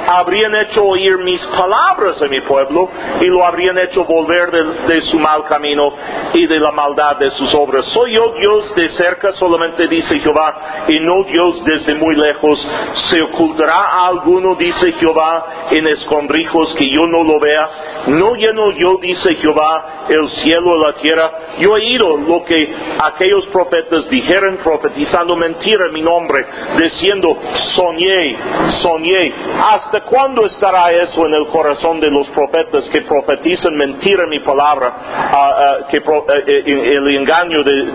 habrían 0.07 0.53
hecho 0.55 0.83
oír 0.83 1.17
mis 1.19 1.41
palabras 1.57 2.22
a 2.22 2.27
mi 2.27 2.41
pueblo 2.41 2.89
y 3.22 3.25
lo 3.25 3.45
habrían 3.45 3.77
hecho 3.79 4.03
volver 4.03 4.51
de, 4.51 5.01
su 5.01 5.19
mal 5.19 5.45
camino 5.45 5.93
y 6.33 6.45
de 6.48 6.60
la 6.60 6.72
maldad 6.72 7.17
de 7.17 7.31
sus 7.31 7.53
obras. 7.53 7.86
Soy 7.93 8.15
yo 8.15 8.33
Dios 8.39 8.75
de 8.75 8.89
cerca, 8.89 9.31
solamente 9.33 9.88
dice 9.88 10.19
Jehová, 10.19 10.86
y 10.88 11.00
no 11.00 11.24
Dios 11.24 11.63
desde 11.65 11.95
muy 11.95 12.15
lejos. 12.15 12.65
Se 13.10 13.22
ocultará 13.24 13.75
a 13.75 14.07
alguno, 14.07 14.55
dice 14.55 14.91
Jehová, 14.93 15.67
en 15.72 15.88
escondrijos 15.89 16.74
que 16.75 16.86
yo 16.86 17.07
no 17.07 17.24
lo 17.24 17.39
vea. 17.39 17.69
No 18.07 18.36
lleno 18.36 18.72
yo, 18.77 18.98
dice 19.01 19.36
Jehová, 19.36 20.05
el 20.10 20.27
cielo 20.29 20.75
y 20.75 20.86
la 20.86 20.93
tierra. 21.01 21.31
Yo 21.60 21.77
he 21.77 21.81
oído 21.83 22.17
lo 22.17 22.43
que 22.43 22.75
aquellos 23.03 23.45
profetas 23.48 24.10
dijeron, 24.10 24.57
profetizando 24.63 25.36
mentira 25.36 25.86
en 25.88 25.93
mi 25.93 26.01
nombre, 26.01 26.45
diciendo, 26.77 27.38
soñé, 27.75 28.38
soñé. 28.81 29.33
¿Hasta 29.63 29.93
cuándo 30.02 30.46
estará 30.46 30.92
eso 30.92 31.26
en 31.26 31.34
el 31.34 31.48
corazón 31.48 32.00
de 32.00 32.10
los 32.10 32.28
profetas 32.30 32.88
que 32.90 33.02
profetizan 33.02 33.76
mentira 33.76 34.24
en 34.24 34.30
mi 34.30 34.40
palabra, 34.40 34.94
uh, 34.94 35.84
uh, 35.84 35.88
que 35.88 36.02
pro, 36.02 36.24
uh, 36.24 36.32
el 36.46 37.16
engaño 37.16 37.64
de, 37.64 37.92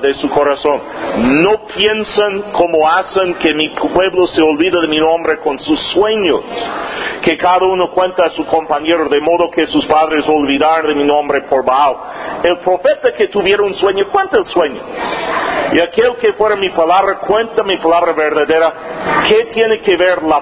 de, 0.00 0.14
su 0.14 0.28
corazón? 0.30 0.80
No 1.42 1.66
piensan 1.74 2.52
como 2.52 2.88
hacen 2.88 3.34
que 3.34 3.54
mi 3.54 3.70
pueblo 3.70 4.26
se 4.28 4.42
olvida 4.42 4.80
de 4.80 4.88
mi 4.88 4.98
nombre 4.98 5.38
con 5.38 5.58
sus 5.58 5.80
sueños, 5.92 6.42
que 7.22 7.36
cada 7.36 7.66
uno 7.66 7.90
cuenta 7.90 8.26
a 8.26 8.30
su 8.30 8.44
compañero 8.46 9.08
de 9.08 9.20
modo 9.20 9.50
que 9.50 9.66
sus 9.66 9.86
padres 9.86 10.26
olvidaron 10.28 10.88
de 10.88 10.94
mi 10.94 11.04
nombre 11.04 11.42
por 11.42 11.64
Baal. 11.64 11.96
El 12.42 12.58
profeta 12.58 13.12
que 13.16 13.28
tuviera 13.28 13.62
un 13.62 13.74
sueño, 13.74 14.06
cuenta 14.10 14.38
el 14.38 14.44
sueño. 14.44 14.80
Y 15.72 15.80
aquel 15.80 16.16
que 16.16 16.32
fuera 16.34 16.56
mi 16.56 16.70
palabra, 16.70 17.18
cuenta 17.18 17.62
mi 17.62 17.76
palabra 17.78 18.12
verdadera. 18.12 18.72
¿Qué 19.28 19.46
tiene 19.52 19.80
que 19.80 19.96
ver 19.96 20.22
la 20.22 20.40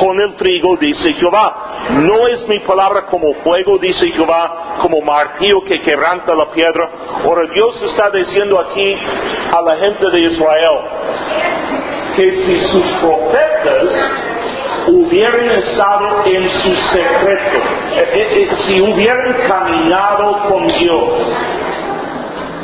con 0.00 0.20
el 0.20 0.36
trigo? 0.36 0.76
Dice 0.76 1.12
Jehová. 1.14 1.88
No 1.90 2.26
es 2.28 2.46
mi 2.48 2.60
palabra 2.60 3.06
como 3.06 3.32
fuego, 3.42 3.78
dice 3.78 4.10
Jehová, 4.10 4.78
como 4.80 5.00
martillo 5.00 5.62
que 5.64 5.80
quebranta 5.80 6.34
la 6.34 6.50
piedra. 6.50 6.90
Ahora 7.24 7.46
Dios 7.52 7.82
está 7.82 8.10
diciendo 8.10 8.58
aquí 8.60 8.98
a 9.52 9.62
la 9.62 9.76
gente 9.76 10.10
de 10.10 10.20
Israel 10.20 10.78
que 12.16 12.30
si 12.30 12.60
sus 12.68 12.86
profetas 13.00 13.88
hubieran 14.88 15.50
estado 15.50 16.24
en 16.26 16.48
su 16.50 16.74
secreto, 16.92 17.58
eh, 17.94 18.08
eh, 18.14 18.48
si 18.66 18.82
hubieran 18.82 19.34
caminado 19.46 20.48
con 20.48 20.66
Dios, 20.66 21.04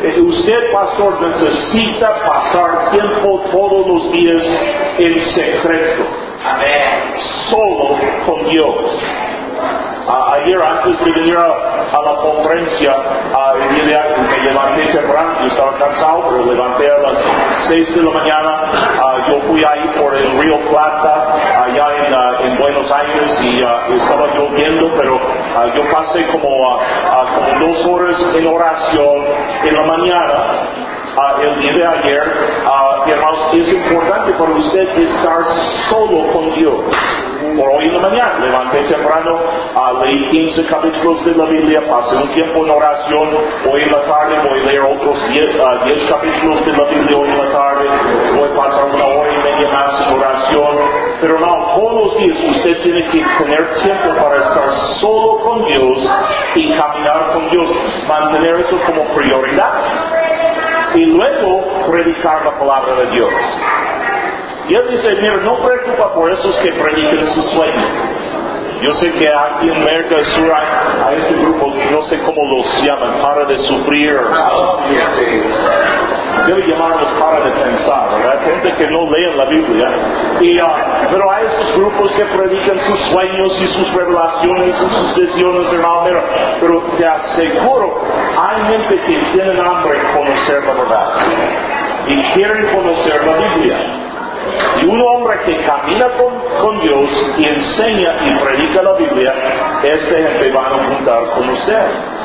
eh, 0.02 0.20
usted, 0.20 0.72
pastor, 0.72 1.20
necesita 1.20 2.14
pasar 2.24 2.90
tiempo 2.92 3.42
todos 3.50 3.86
los 3.86 4.12
días 4.12 4.44
en 4.98 5.20
secreto. 5.34 6.04
Dios. 8.48 8.74
Uh, 10.08 10.24
ayer 10.40 10.56
antes 10.56 11.04
de 11.04 11.12
venir 11.12 11.36
a, 11.36 12.00
la 12.00 12.14
conferencia, 12.16 12.96
uh, 12.96 13.58
me 13.74 14.38
levanté 14.42 14.86
temprano, 14.86 15.34
yo 15.42 15.48
estaba 15.48 15.72
cansado, 15.76 16.24
pero 16.30 16.44
levanté 16.46 16.90
a 16.90 16.98
las 16.98 17.18
6 17.68 17.94
de 17.94 18.02
la 18.02 18.10
mañana, 18.10 18.62
uh, 19.04 19.30
yo 19.30 19.40
fui 19.48 19.62
ahí 19.62 19.90
por 20.00 20.14
el 20.14 20.38
río 20.38 20.58
Plata, 20.70 21.62
allá 21.62 21.88
en, 22.06 22.50
en 22.50 22.58
Buenos 22.58 22.90
Aires, 22.90 23.38
y 23.42 23.60
estaba 24.00 24.28
lloviendo, 24.34 24.90
pero 24.96 25.20
yo 25.74 25.82
pasé 25.92 26.26
como, 26.28 26.48
como 26.48 27.66
dos 27.66 27.86
horas 27.86 28.16
en 28.34 28.46
oración 28.46 29.24
en 29.64 29.74
la 29.74 29.82
mañana, 29.82 30.44
el 31.42 31.60
día 31.60 31.72
de 31.72 31.86
ayer, 31.86 32.22
hermanos, 33.06 33.54
es 33.54 33.68
importante 33.72 34.32
para 34.32 34.52
usted 34.52 34.98
estar 34.98 35.44
solo 35.90 36.32
con 36.32 36.54
Dios 36.54 36.84
por 37.56 37.70
hoy 37.70 37.86
en 37.86 37.94
la 37.94 38.00
mañana. 38.00 38.38
Levanté 38.40 38.82
temprano, 38.84 39.38
uh, 39.74 40.04
leí 40.04 40.28
15 40.30 40.66
capítulos 40.66 41.24
de 41.24 41.34
la 41.34 41.44
Biblia, 41.44 41.82
pasé 41.88 42.16
un 42.16 42.32
tiempo 42.32 42.64
en 42.64 42.70
oración. 42.70 43.28
Hoy 43.70 43.82
en 43.82 43.92
la 43.92 44.02
tarde 44.04 44.48
voy 44.48 44.60
a 44.60 44.64
leer 44.64 44.80
otros 44.80 45.28
10, 45.28 45.56
uh, 45.56 46.08
capítulos 46.08 46.66
de 46.66 46.72
la 46.72 46.84
Biblia 46.84 47.18
hoy 47.18 47.28
en 47.28 47.38
la 47.38 47.52
tarde. 47.52 47.84
Voy 48.36 48.48
a 48.48 48.54
pasar 48.54 48.84
una 48.94 49.04
hora 49.04 49.32
y 49.32 49.38
media 49.38 49.68
más 49.72 50.00
en 50.00 50.18
oración. 50.18 50.76
Pero 51.20 51.38
no, 51.40 51.74
todos 51.74 52.04
los 52.04 52.18
días 52.18 52.38
usted 52.56 52.82
tiene 52.82 53.04
que 53.10 53.24
tener 53.38 53.80
tiempo 53.82 54.22
para 54.22 54.36
estar 54.36 54.72
solo 55.00 55.38
con 55.42 55.64
Dios 55.64 56.10
y 56.54 56.72
caminar 56.74 57.32
con 57.32 57.50
Dios. 57.50 57.70
Mantener 58.06 58.60
eso 58.60 58.78
como 58.86 59.04
prioridad. 59.14 60.17
Y 60.94 61.06
luego 61.06 61.86
predicar 61.90 62.44
la 62.44 62.58
palabra 62.58 62.94
de 62.94 63.06
Dios. 63.12 63.30
Y 64.68 64.74
él 64.74 64.88
dice, 64.90 65.14
mira, 65.20 65.36
no 65.38 65.58
preocupa 65.58 66.12
por 66.14 66.30
esos 66.30 66.56
que 66.58 66.72
predican 66.72 67.26
sus 67.34 67.44
sueños. 67.50 67.86
Yo 68.82 68.92
sé 68.94 69.12
que 69.12 69.28
aquí 69.28 69.68
en 69.68 69.82
América 69.82 70.16
del 70.16 70.24
Sur 70.26 70.52
hay, 70.52 70.66
a 71.04 71.12
este 71.14 71.34
grupo, 71.34 71.72
no 71.90 72.02
sé 72.04 72.20
cómo 72.20 72.44
los 72.44 72.82
llaman, 72.82 73.20
para 73.20 73.44
de 73.46 73.58
sufrir. 73.58 74.16
Debe 76.46 76.66
llamarlos 76.66 77.12
para 77.20 77.44
de 77.44 77.50
pensar, 77.50 78.08
¿verdad? 78.10 78.40
Gente 78.44 78.74
que 78.74 78.90
no 78.90 79.10
leen 79.10 79.36
la 79.36 79.44
Biblia. 79.46 79.88
Y, 80.40 80.60
uh, 80.60 80.66
pero 81.10 81.30
hay 81.30 81.46
esos 81.46 81.76
grupos 81.76 82.10
que 82.12 82.24
predican 82.24 82.78
sus 82.80 83.00
sueños 83.08 83.60
y 83.60 83.66
sus 83.68 83.94
revelaciones 83.94 84.74
y 84.74 84.88
sus 84.88 85.16
visiones, 85.16 85.72
hermano. 85.72 86.02
Pero, 86.04 86.22
pero 86.60 86.82
te 86.96 87.06
aseguro, 87.06 88.00
hay 88.36 88.72
gente 88.72 89.00
que 89.06 89.18
tiene 89.32 89.60
hambre 89.60 89.98
de 89.98 90.12
conocer 90.12 90.64
la 90.64 90.72
verdad. 90.74 91.08
Y 92.06 92.22
quieren 92.32 92.66
conocer 92.74 93.24
la 93.24 93.32
Biblia. 93.34 93.76
Y 94.80 94.86
un 94.86 95.00
hombre 95.00 95.38
que 95.44 95.56
camina 95.64 96.06
con, 96.16 96.32
con, 96.60 96.80
Dios 96.80 97.10
y 97.38 97.44
enseña 97.44 98.14
y 98.24 98.38
predica 98.38 98.82
la 98.82 98.92
Biblia, 98.94 99.34
este 99.82 100.16
gente 100.16 100.52
va 100.52 100.62
a 100.62 100.86
juntar 100.86 101.30
con 101.34 101.50
usted. 101.50 102.17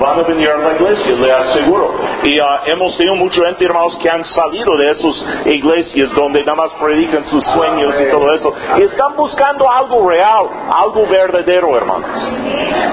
Van 0.00 0.18
a 0.18 0.22
venir 0.22 0.50
a 0.50 0.58
la 0.58 0.72
iglesia, 0.74 1.12
le 1.16 1.32
aseguro. 1.32 1.94
Y 2.22 2.40
uh, 2.40 2.44
hemos 2.66 2.96
tenido 2.96 3.16
gente, 3.30 3.64
hermanos, 3.64 3.96
que 4.00 4.10
han 4.10 4.24
salido 4.24 4.76
de 4.76 4.90
esas 4.90 5.26
iglesias 5.46 6.12
donde 6.14 6.40
nada 6.40 6.56
más 6.56 6.72
predican 6.74 7.24
sus 7.26 7.44
sueños 7.44 8.00
y 8.00 8.10
todo 8.10 8.32
eso. 8.34 8.54
Y 8.78 8.82
están 8.82 9.16
buscando 9.16 9.70
algo 9.70 10.08
real, 10.08 10.46
algo 10.70 11.06
verdadero, 11.06 11.76
hermanos. 11.76 12.10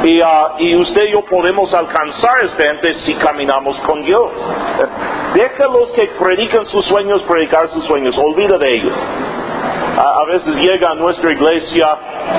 Y, 0.03 0.21
uh, 0.21 0.25
y 0.59 0.75
usted 0.77 1.03
y 1.05 1.11
yo 1.11 1.21
podemos 1.25 1.73
alcanzar 1.73 2.41
a 2.41 2.45
esta 2.45 2.63
gente 2.63 2.93
si 3.05 3.15
caminamos 3.15 3.79
con 3.81 4.03
Dios. 4.03 4.31
Deja 5.33 5.67
los 5.67 5.91
que 5.91 6.09
predican 6.19 6.65
sus 6.65 6.85
sueños 6.85 7.23
predicar 7.23 7.67
sus 7.69 7.85
sueños, 7.85 8.17
olvida 8.17 8.57
de 8.57 8.75
ellos. 8.75 8.97
A, 9.97 10.25
veces 10.25 10.55
llega 10.57 10.91
a 10.91 10.95
nuestra 10.95 11.31
iglesia 11.31 11.87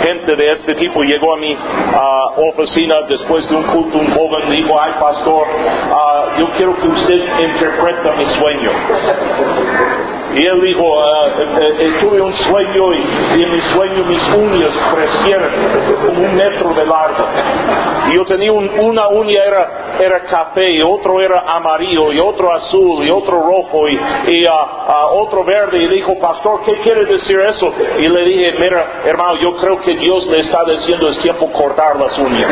gente 0.04 0.36
de 0.36 0.52
este 0.52 0.74
tipo. 0.74 1.02
Llegó 1.02 1.34
a 1.34 1.38
mi 1.38 1.56
ah, 1.56 2.26
oficina 2.36 3.02
después 3.08 3.48
de 3.48 3.56
un 3.56 3.64
culto, 3.64 3.98
un 3.98 4.12
joven 4.12 4.50
dijo, 4.50 4.80
ay 4.80 4.92
pastor, 4.98 5.46
ah, 5.46 6.26
yo 6.38 6.48
quiero 6.56 6.76
que 6.76 6.88
usted 6.88 7.14
interprete 7.40 8.16
mi 8.16 8.26
sueño. 8.26 10.13
Y 10.34 10.46
él 10.46 10.60
dijo, 10.62 11.00
ah, 11.00 11.28
eh, 11.38 11.76
eh, 11.78 11.92
tuve 12.00 12.20
un 12.20 12.32
sueño 12.34 12.92
y, 12.92 13.42
en 13.42 13.52
mi 13.52 13.60
sueño 13.74 14.04
mis 14.04 14.22
uñas 14.36 14.70
crecieron 14.92 15.50
como 16.06 16.24
un 16.24 16.34
metro 16.34 16.74
de 16.74 16.84
largo. 16.86 17.24
Y 18.10 18.14
yo 18.16 18.24
tenía 18.24 18.52
un- 18.52 18.70
una 18.80 19.08
uña 19.08 19.44
era, 19.44 19.68
era 20.00 20.20
café 20.24 20.70
y 20.72 20.82
otro 20.82 21.20
era 21.20 21.44
amarillo 21.46 22.12
y 22.12 22.18
otro 22.20 22.52
azul 22.52 23.04
y 23.04 23.10
otro 23.10 23.40
rojo 23.40 23.88
y, 23.88 23.98
ah, 24.50 25.06
otro 25.12 25.44
verde. 25.44 25.78
Y 25.82 25.88
dijo, 25.96 26.18
pastor, 26.18 26.62
¿qué 26.64 26.80
quiere 26.80 27.04
decir 27.04 27.38
eso? 27.40 27.72
Y 27.98 28.08
le 28.08 28.24
dije, 28.24 28.54
mira, 28.58 29.02
hermano, 29.04 29.34
yo 29.40 29.54
creo 29.56 29.80
que 29.80 29.94
Dios 29.96 30.26
le 30.26 30.38
está 30.38 30.64
diciendo 30.64 31.08
es 31.10 31.18
tiempo 31.20 31.50
cortar 31.52 31.96
las 31.96 32.18
uñas. 32.18 32.50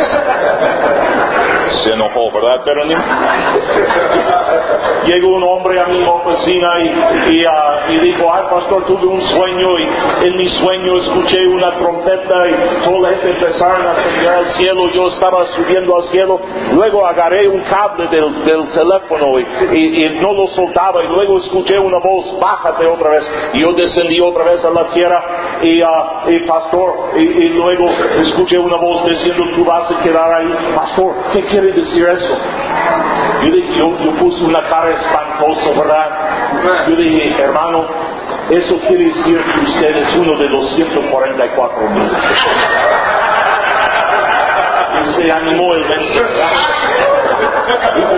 Se 1.82 1.90
enojó, 1.92 2.30
¿verdad? 2.32 2.60
Pero 2.64 2.82
llegó 5.06 5.28
un 5.36 5.42
hombre 5.42 5.80
a 5.80 5.86
mi 5.86 6.02
oficina 6.04 6.68
y, 6.80 7.34
y, 7.34 7.44
y 7.88 7.98
dijo, 7.98 8.32
ay 8.32 8.44
pastor, 8.50 8.84
tuve 8.86 9.06
un 9.06 9.20
sueño 9.20 9.78
y 9.78 10.26
en 10.26 10.36
mi 10.36 10.48
sueño 10.48 10.96
escuché 10.98 11.46
una 11.48 11.70
trompeta 11.78 12.48
y 12.48 12.84
toda 12.84 13.00
la 13.00 13.08
gente 13.18 13.30
empezaron 13.30 13.86
a 13.86 13.90
ascender 13.92 14.28
al 14.28 14.46
cielo, 14.54 14.88
yo 14.90 15.08
estaba 15.08 15.46
subiendo 15.46 15.96
al 15.96 16.04
cielo, 16.10 16.40
luego 16.72 17.06
agarré 17.06 17.48
un 17.48 17.60
cable 17.62 18.06
del, 18.08 18.44
del 18.44 18.68
teléfono 18.70 19.38
y, 19.38 19.46
y- 19.72 20.04
y 20.06 20.20
no 20.20 20.32
lo 20.32 20.46
soltaba. 20.48 21.02
Y 21.04 21.08
luego 21.08 21.38
escuché 21.38 21.78
una 21.78 21.98
voz, 21.98 22.38
bájate 22.40 22.86
otra 22.86 23.10
vez, 23.10 23.24
y 23.54 23.60
yo 23.60 23.72
descendí 23.72 24.20
otra 24.20 24.44
vez 24.44 24.64
a 24.64 24.70
la 24.70 24.86
tierra 24.88 25.22
y, 25.62 25.80
ah, 25.82 26.22
y 26.28 26.46
pastor, 26.46 26.92
y, 27.16 27.48
luego 27.50 27.88
escuché 28.20 28.58
una 28.58 28.76
voz 28.76 29.04
diciendo, 29.08 29.44
tú 29.54 29.64
vas 29.64 29.90
a 29.90 29.98
quedar 30.02 30.32
ahí, 30.32 30.54
pastor, 30.74 31.12
¿qué 31.32 31.44
quiere 31.46 31.72
decir 31.72 32.06
eso? 32.08 32.36
Yo, 33.42 33.54
yo, 33.76 33.98
yo 34.04 34.10
puse 34.18 34.44
una 34.44 34.62
cara 34.68 34.90
espantosa, 34.90 35.70
¿verdad? 35.80 36.08
Yo 36.62 36.96
dije, 36.96 37.42
hermano, 37.42 37.84
eso 38.50 38.78
quiere 38.86 39.04
decir 39.06 39.36
que 39.36 39.60
usted 39.60 39.96
es 39.96 40.16
uno 40.16 40.36
de 40.38 40.48
los 40.48 40.74
144 40.74 41.90
mil. 41.90 42.10
Y 45.00 45.14
se 45.14 45.32
animó 45.32 45.74
el. 45.74 45.84
Dijo, 47.96 48.12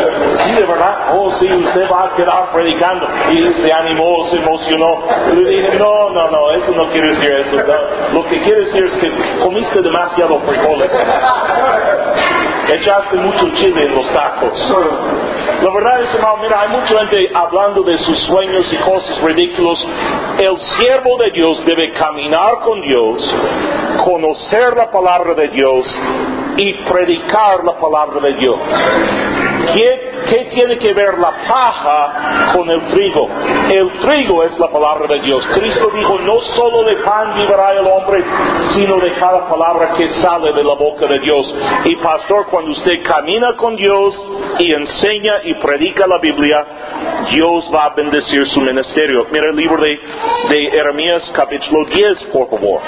sí, 0.44 0.54
de 0.54 0.66
verdad, 0.66 0.96
oh 1.14 1.32
sí, 1.38 1.50
usted 1.52 1.90
va 1.90 2.04
a 2.04 2.14
quedar 2.14 2.52
predicando. 2.52 3.06
Y 3.30 3.52
se 3.62 3.72
animó, 3.72 4.26
se 4.28 4.36
emocionó. 4.36 5.04
Y 5.32 5.36
le 5.36 5.50
dije, 5.50 5.78
no, 5.78 6.10
no, 6.10 6.30
no, 6.30 6.52
eso 6.52 6.72
no 6.72 6.90
quiere 6.90 7.14
decir 7.14 7.30
eso. 7.30 7.56
Lo 8.12 8.24
que 8.26 8.40
quiere 8.42 8.60
decir 8.66 8.84
es 8.84 8.92
que 8.94 9.10
comiste 9.42 9.80
demasiado 9.80 10.38
frijoles. 10.40 10.90
Echaste 12.68 13.16
mucho 13.16 13.50
chile 13.54 13.82
en 13.86 13.94
los 13.94 14.10
tacos. 14.12 14.52
La 15.62 15.70
verdad 15.70 16.02
es, 16.02 16.14
hermano, 16.14 16.38
mira, 16.42 16.60
hay 16.62 16.68
mucha 16.68 16.98
gente 16.98 17.30
hablando 17.34 17.82
de 17.82 17.98
sus 17.98 18.18
sueños 18.26 18.72
y 18.72 18.76
cosas 18.78 19.20
ridículas. 19.22 19.78
El 20.38 20.58
siervo 20.58 21.16
de 21.18 21.30
Dios 21.32 21.64
debe 21.64 21.92
caminar 21.92 22.60
con 22.60 22.80
Dios, 22.80 23.34
conocer 24.04 24.76
la 24.76 24.90
palabra 24.90 25.34
de 25.34 25.48
Dios 25.48 25.86
y 26.56 26.74
predicar 26.84 27.64
la 27.64 27.78
palabra 27.78 28.20
de 28.20 28.34
Dios. 28.34 28.58
¿Qué, 29.72 30.12
qué 30.28 30.44
tiene 30.50 30.78
que 30.78 30.92
ver 30.92 31.18
la 31.18 31.32
paja 31.48 32.52
con 32.54 32.68
el 32.68 32.88
trigo? 32.88 33.28
El 33.70 33.90
trigo 34.00 34.42
es 34.44 34.58
la 34.58 34.68
palabra 34.68 35.06
de 35.06 35.20
Dios. 35.20 35.46
Cristo 35.54 35.90
dijo, 35.94 36.18
no 36.18 36.40
solo 36.40 36.84
de 36.84 36.96
pan 36.96 37.34
vivirá 37.34 37.72
el 37.72 37.86
hombre, 37.86 38.24
sino 38.74 38.98
de 38.98 39.12
cada 39.14 39.48
palabra 39.48 39.92
que 39.96 40.08
sale 40.22 40.52
de 40.52 40.64
la 40.64 40.74
boca 40.74 41.06
de 41.06 41.18
Dios. 41.18 41.54
Y 41.84 41.96
pastor, 41.96 42.46
cuando 42.50 42.72
usted 42.72 43.02
camina 43.04 43.54
con 43.56 43.76
Dios 43.76 44.14
y 44.58 44.72
enseña 44.72 45.40
y 45.44 45.54
predica 45.54 46.06
la 46.06 46.18
Biblia, 46.18 46.66
Dios 47.30 47.70
va 47.74 47.86
a 47.86 47.94
bendecir 47.94 48.46
su 48.48 48.60
ministerio. 48.60 49.26
Mira 49.30 49.50
el 49.50 49.56
libro 49.56 49.80
de, 49.82 49.98
de 50.48 50.70
Jeremías 50.70 51.30
capítulo 51.34 51.84
10, 51.86 52.24
por 52.32 52.50
favor. 52.50 52.80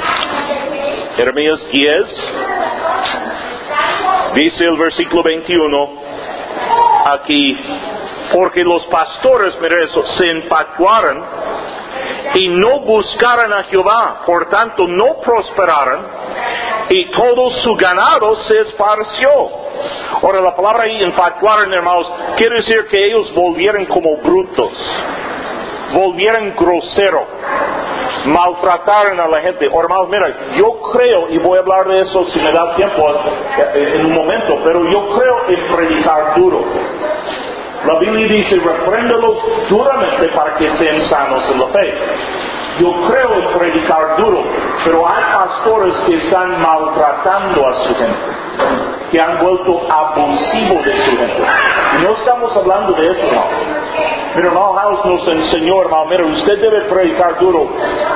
Jeremías 1.17 1.67
10, 1.71 2.03
dice 4.35 4.65
el 4.65 4.77
versículo 4.77 5.23
21 5.23 6.06
aquí, 7.13 7.57
porque 8.33 8.65
los 8.65 8.85
pastores, 8.87 9.59
mira 9.61 9.85
eso, 9.85 10.07
se 10.17 10.31
empatuaron 10.31 11.25
y 12.35 12.49
no 12.49 12.81
buscaron 12.81 13.53
a 13.53 13.65
Jehová, 13.65 14.23
por 14.27 14.49
tanto 14.49 14.87
no 14.87 15.21
prosperaron 15.21 16.07
y 16.89 17.11
todo 17.11 17.51
su 17.63 17.75
ganado 17.77 18.37
se 18.45 18.59
esparció. 18.59 19.31
Ahora 20.23 20.41
la 20.41 20.57
palabra 20.57 20.85
ahí 20.85 21.03
empatuaron, 21.03 21.73
hermanos, 21.73 22.11
quiere 22.37 22.57
decir 22.57 22.87
que 22.91 23.07
ellos 23.07 23.35
volvieron 23.35 23.85
como 23.87 24.17
brutos, 24.19 24.73
volvieron 25.93 26.55
grosero, 26.57 27.25
maltrataron 28.27 29.21
a 29.21 29.29
la 29.29 29.41
gente. 29.41 29.67
Hermanos, 29.67 30.09
mira, 30.09 30.27
yo 30.57 30.81
creo, 30.93 31.29
y 31.31 31.39
voy 31.39 31.59
a 31.59 31.63
hablar 31.63 31.89
de 31.89 32.01
eso 32.01 32.25
si 32.27 32.41
me 32.41 32.53
da 32.53 32.75
tiempo 32.75 33.09
eh, 33.75 33.95
en 33.97 34.07
un 34.07 34.15
momento, 34.15 34.59
pero 34.65 34.85
yo 34.91 35.09
creo 35.17 35.37
en 35.49 35.75
predicar 35.75 36.35
duro. 36.37 36.65
La 37.85 37.99
Biblia 38.01 38.27
dice, 38.27 38.57
repréndelos 38.57 39.37
duramente 39.69 40.29
para 40.29 40.57
que 40.57 40.71
sean 40.77 41.01
sanos 41.03 41.49
en 41.51 41.61
la 41.61 41.67
fe. 41.69 41.95
Yo 42.81 42.93
creo 43.09 43.35
en 43.35 43.59
predicar 43.59 44.17
duro, 44.19 44.43
pero 44.85 45.07
hay 45.09 45.25
pastores 45.33 45.95
que 46.07 46.17
están 46.17 46.61
maltratando 46.61 47.67
a 47.67 47.75
su 47.75 47.95
gente, 47.95 48.17
que 49.11 49.21
han 49.21 49.39
vuelto 49.43 49.87
abusivos 49.89 50.85
de 50.85 50.97
su 51.05 51.17
gente. 51.17 51.43
No 52.03 52.11
estamos 52.11 52.57
hablando 52.57 52.93
de 52.93 53.13
eso, 53.13 53.21
hermano. 53.23 54.26
Pero 54.37 54.51
House 54.51 55.05
nos 55.07 55.27
enseñó, 55.27 55.81
hermano, 55.81 56.05
mira, 56.11 56.27
usted 56.27 56.61
debe 56.61 56.83
predicar 56.83 57.39
duro, 57.39 57.69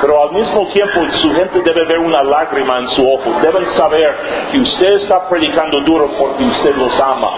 pero 0.03 0.23
al 0.25 0.33
mismo 0.33 0.69
tiempo 0.69 1.01
su 1.15 1.33
gente 1.33 1.63
debe 1.63 1.87
ver 1.87 1.99
una 1.99 2.23
lágrima 2.23 2.79
en 2.79 2.89
su 2.89 3.11
ojo. 3.11 3.41
Deben 3.41 3.65
saber 3.75 4.15
que 4.53 4.59
usted 4.59 4.93
está 5.03 5.27
predicando 5.31 5.81
duro 5.81 6.11
porque 6.19 6.45
usted 6.45 6.77
los 6.77 7.01
ama. 7.01 7.31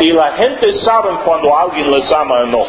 Y 0.00 0.12
la 0.12 0.32
gente 0.32 0.72
sabe 0.80 1.10
cuando 1.22 1.56
alguien 1.56 1.90
les 1.90 2.10
ama 2.12 2.34
o 2.34 2.46
no. 2.46 2.64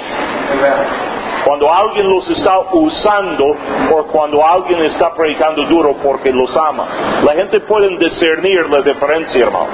Cuando 1.45 1.73
alguien 1.73 2.09
los 2.09 2.29
está 2.29 2.59
usando 2.73 3.45
o 3.45 4.03
cuando 4.07 4.45
alguien 4.45 4.83
está 4.83 5.13
predicando 5.13 5.63
duro 5.67 5.95
porque 6.03 6.33
los 6.33 6.53
ama. 6.57 6.85
La 7.23 7.31
gente 7.33 7.61
puede 7.61 7.97
discernir 7.97 8.69
la 8.69 8.81
diferencia, 8.81 9.45
hermano. 9.45 9.67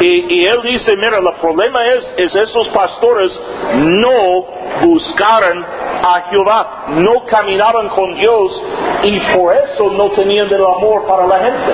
Y, 0.00 0.46
él 0.46 0.62
dice, 0.62 0.96
mira, 0.96 1.18
el 1.18 1.40
problema 1.40 1.86
es, 1.88 2.14
es 2.16 2.34
estos 2.34 2.68
pastores 2.68 3.38
no 3.74 4.46
buscaron 4.82 5.62
a 5.62 6.22
Jehová, 6.30 6.84
no 6.88 7.26
caminaban 7.26 7.90
con 7.90 8.14
Dios 8.14 8.62
y 9.02 9.20
por 9.34 9.54
eso 9.54 9.90
no 9.90 10.08
tenían 10.10 10.46
el 10.46 10.64
amor 10.64 11.06
para 11.06 11.26
la 11.26 11.38
gente. 11.40 11.72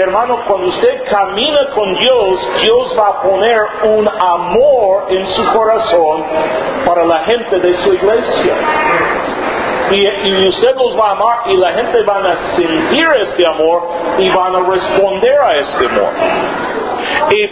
Hermano, 0.00 0.44
cuando 0.46 0.68
usted 0.68 1.02
camina 1.10 1.68
con 1.74 1.94
Dios, 1.96 2.48
Dios 2.62 2.96
va 2.98 3.08
a 3.08 3.22
poner 3.22 3.60
un 3.84 4.08
amor 4.08 5.06
en 5.10 5.26
su 5.26 5.44
corazón 5.52 6.24
para 6.86 7.04
la 7.04 7.18
gente 7.20 7.58
de 7.58 7.74
su 7.82 7.92
iglesia. 7.92 8.54
Y, 9.92 10.48
usted 10.48 10.74
los 10.76 10.98
va 10.98 11.08
a 11.08 11.12
amar 11.12 11.38
y 11.46 11.56
la 11.56 11.72
gente 11.72 12.02
van 12.02 12.24
a 12.24 12.54
sentir 12.54 13.08
este 13.22 13.46
amor 13.46 13.88
y 14.18 14.28
van 14.30 14.54
a 14.54 14.60
responder 14.60 15.40
a 15.40 15.58
este 15.58 15.86
amor. 15.86 16.10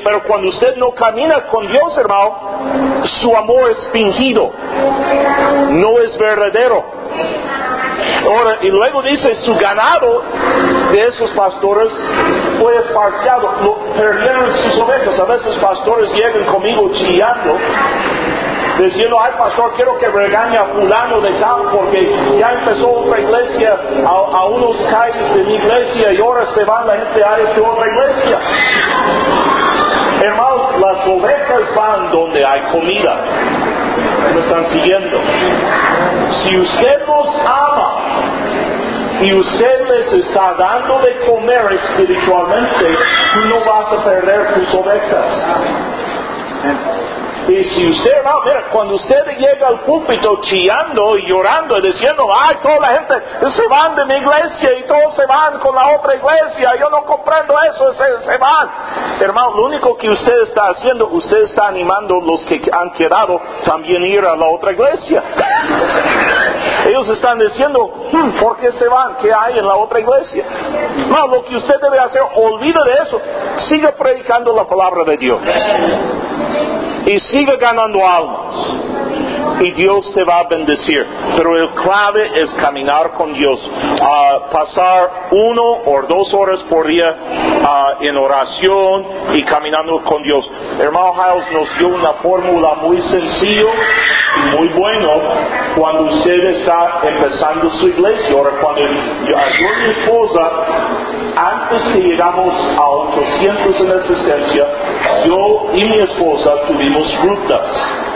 Pero 0.04 0.22
cuando 0.24 0.48
usted 0.48 0.76
no 0.76 0.90
camina 0.92 1.46
con 1.46 1.66
Dios, 1.66 1.98
hermano, 1.98 3.02
su 3.20 3.36
amor 3.36 3.70
es 3.70 3.88
fingido, 3.92 4.52
no 5.70 5.98
es 5.98 6.16
verdadero. 6.18 6.84
Ahora, 8.24 8.58
y 8.62 8.68
luego 8.68 9.02
dice, 9.02 9.34
su 9.36 9.54
ganado 9.56 10.22
de 10.92 11.06
esos 11.06 11.30
pastores 11.30 11.92
fue 12.60 12.76
esparciado, 12.78 13.50
perdieron 13.96 14.54
sus 14.54 14.80
ovejas. 14.80 15.18
A 15.18 15.24
veces 15.24 15.56
pastores 15.56 16.12
llegan 16.14 16.44
conmigo 16.44 16.90
chillando, 16.94 17.56
diciendo, 18.84 19.16
ay 19.20 19.32
pastor, 19.36 19.72
quiero 19.74 19.98
que 19.98 20.06
regañe 20.06 20.56
a 20.56 20.64
fulano 20.66 21.20
de 21.20 21.30
tal 21.32 21.62
porque 21.72 22.38
ya 22.38 22.52
empezó 22.52 22.90
otra 22.90 23.20
iglesia 23.20 23.78
a, 24.06 24.44
unos 24.46 24.76
calles 24.90 25.34
de 25.34 25.44
mi 25.44 25.54
iglesia 25.54 26.12
y 26.12 26.20
ahora 26.20 26.46
se 26.54 26.64
va 26.64 26.84
la 26.84 26.96
gente 26.96 27.24
a 27.24 27.38
esta 27.38 27.60
otra 27.60 27.86
iglesia. 27.86 28.38
Hermanos, 30.22 30.80
las 30.80 31.08
ovejas 31.08 31.74
van 31.76 32.10
donde 32.10 32.44
hay 32.44 32.60
comida. 32.72 33.16
¿Me 34.34 34.40
están 34.40 34.68
siguiendo? 34.70 35.18
Si 36.42 36.58
usted 36.58 37.06
los 37.06 37.26
ama 37.46 37.92
y 39.20 39.34
usted 39.34 39.88
les 39.88 40.12
está 40.24 40.54
dando 40.54 41.00
de 41.00 41.16
comer 41.26 41.72
espiritualmente, 41.72 42.96
tú 43.34 43.40
no 43.46 43.64
vas 43.64 43.92
a 43.92 44.04
perder 44.04 44.54
tus 44.54 44.74
ovejas. 44.74 45.26
Y 47.48 47.64
si 47.64 47.88
usted, 47.88 48.10
hermano, 48.10 48.40
mira, 48.44 48.64
cuando 48.70 48.96
usted 48.96 49.24
llega 49.38 49.68
al 49.68 49.80
púlpito 49.80 50.38
chillando 50.42 51.16
y 51.16 51.26
llorando 51.26 51.78
y 51.78 51.82
diciendo, 51.82 52.26
ay, 52.30 52.56
toda 52.62 52.78
la 52.78 52.88
gente 52.88 53.14
se 53.50 53.66
van 53.68 53.96
de 53.96 54.04
mi 54.04 54.16
iglesia 54.16 54.78
y 54.78 54.82
todos 54.82 55.14
se 55.16 55.24
van 55.24 55.58
con 55.58 55.74
la 55.74 55.96
otra 55.96 56.14
iglesia, 56.14 56.76
yo 56.78 56.90
no 56.90 57.04
comprendo 57.06 57.54
eso, 57.62 57.90
se, 57.94 58.36
van. 58.36 58.68
Hermano, 59.18 59.52
lo 59.56 59.64
único 59.64 59.96
que 59.96 60.10
usted 60.10 60.42
está 60.42 60.68
haciendo, 60.68 61.06
usted 61.06 61.38
está 61.44 61.68
animando 61.68 62.18
a 62.18 62.22
los 62.22 62.44
que 62.44 62.60
han 62.70 62.90
quedado 62.90 63.40
también 63.64 64.04
ir 64.04 64.22
a 64.26 64.36
la 64.36 64.46
otra 64.46 64.72
iglesia. 64.72 65.22
Ellos 66.86 67.08
están 67.08 67.38
diciendo, 67.38 67.90
hmm, 68.12 68.30
¿por 68.40 68.58
qué 68.58 68.72
se 68.72 68.86
van? 68.88 69.16
¿Qué 69.22 69.32
hay 69.32 69.58
en 69.58 69.66
la 69.66 69.76
otra 69.76 70.00
iglesia? 70.00 70.44
No, 71.08 71.26
lo 71.28 71.44
que 71.44 71.56
usted 71.56 71.80
debe 71.80 71.98
hacer, 71.98 72.20
olvide 72.34 72.84
de 72.84 72.92
eso, 73.04 73.20
siga 73.68 73.92
predicando 73.92 74.54
la 74.54 74.64
palabra 74.64 75.04
de 75.04 75.16
Dios. 75.16 75.40
Y 77.06 77.18
siga 77.30 77.56
ganando 77.56 78.06
almas 78.06 78.97
y 79.60 79.70
Dios 79.72 80.12
te 80.14 80.24
va 80.24 80.40
a 80.40 80.48
bendecir. 80.48 81.06
Pero 81.36 81.56
el 81.56 81.70
clave 81.70 82.30
es 82.34 82.54
caminar 82.54 83.12
con 83.12 83.32
Dios, 83.32 83.60
uh, 83.68 84.50
pasar 84.50 85.28
uno 85.30 85.62
o 85.86 86.02
dos 86.08 86.32
horas 86.34 86.60
por 86.70 86.86
día 86.86 87.08
uh, 87.10 88.04
en 88.04 88.16
oración 88.16 89.06
y 89.34 89.42
caminando 89.44 90.02
con 90.04 90.22
Dios. 90.22 90.50
Hermano 90.78 91.14
Hiles 91.14 91.52
nos 91.52 91.78
dio 91.78 91.88
una 91.88 92.12
fórmula 92.14 92.74
muy 92.82 93.00
sencilla 93.02 93.70
y 94.36 94.56
muy 94.56 94.68
bueno 94.68 95.10
cuando 95.76 96.02
usted 96.04 96.44
está 96.56 97.00
empezando 97.04 97.70
su 97.70 97.88
iglesia. 97.88 98.36
Ahora, 98.36 98.50
cuando 98.60 98.82
yo, 98.82 98.88
y 98.88 99.82
mi 99.82 99.90
esposa, 99.90 100.50
antes 101.36 101.82
que 101.92 102.00
llegamos 102.00 102.54
a 102.78 102.88
800 102.88 103.80
en 103.80 103.92
asistencia, 103.92 104.66
yo 105.26 105.70
y 105.74 105.84
mi 105.84 105.98
esposa 105.98 106.54
tuvimos 106.66 107.22
rutas 107.22 108.07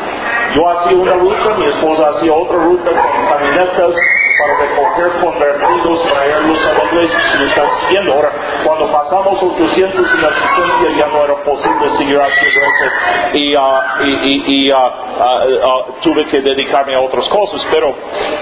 yo 0.55 0.69
hacía 0.69 0.99
una 0.99 1.15
ruta, 1.15 1.55
mi 1.57 1.67
esposa 1.67 2.09
hacía 2.11 2.33
otra 2.33 2.57
ruta 2.57 2.91
con 2.91 3.27
camionetas 3.29 3.95
para 4.39 4.59
recoger 4.59 5.21
convertidos, 5.21 6.13
traerlos 6.13 6.67
a 6.67 6.73
la 6.73 6.85
iglesia, 6.85 7.19
si 7.33 7.39
me 7.39 7.45
están 7.47 7.67
siguiendo. 7.81 8.13
Ahora, 8.13 8.33
cuando 8.65 8.93
pasamos 8.93 9.43
800 9.43 10.15
en 10.15 10.23
la 10.23 10.29
asistencia 10.29 10.99
ya 10.99 11.07
no 11.07 11.25
era 11.25 11.37
posible 11.45 11.97
seguir 11.97 12.19
haciendo 12.21 12.61
eso 12.61 13.39
y, 13.39 13.57
uh, 13.57 14.41
y, 14.47 14.73
uh, 14.73 14.77
uh, 14.77 16.01
tuve 16.03 16.27
que 16.27 16.41
dedicarme 16.41 16.95
a 16.95 17.01
otras 17.01 17.29
cosas. 17.29 17.67
Pero, 17.71 17.95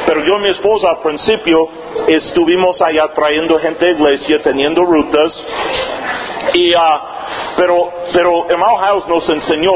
pero 0.06 0.20
yo 0.24 0.38
y 0.38 0.42
mi 0.42 0.50
esposa 0.50 0.90
al 0.90 0.98
principio 1.00 1.68
estuvimos 2.08 2.80
allá 2.82 3.08
trayendo 3.14 3.58
gente 3.58 3.86
a 3.86 3.90
iglesia, 3.90 4.42
teniendo 4.42 4.84
rutas 4.84 5.44
y 6.54 6.74
pero, 7.56 7.92
pero 8.12 8.48
hermano 8.48 8.76
House 8.78 9.08
nos 9.08 9.28
enseñó, 9.28 9.72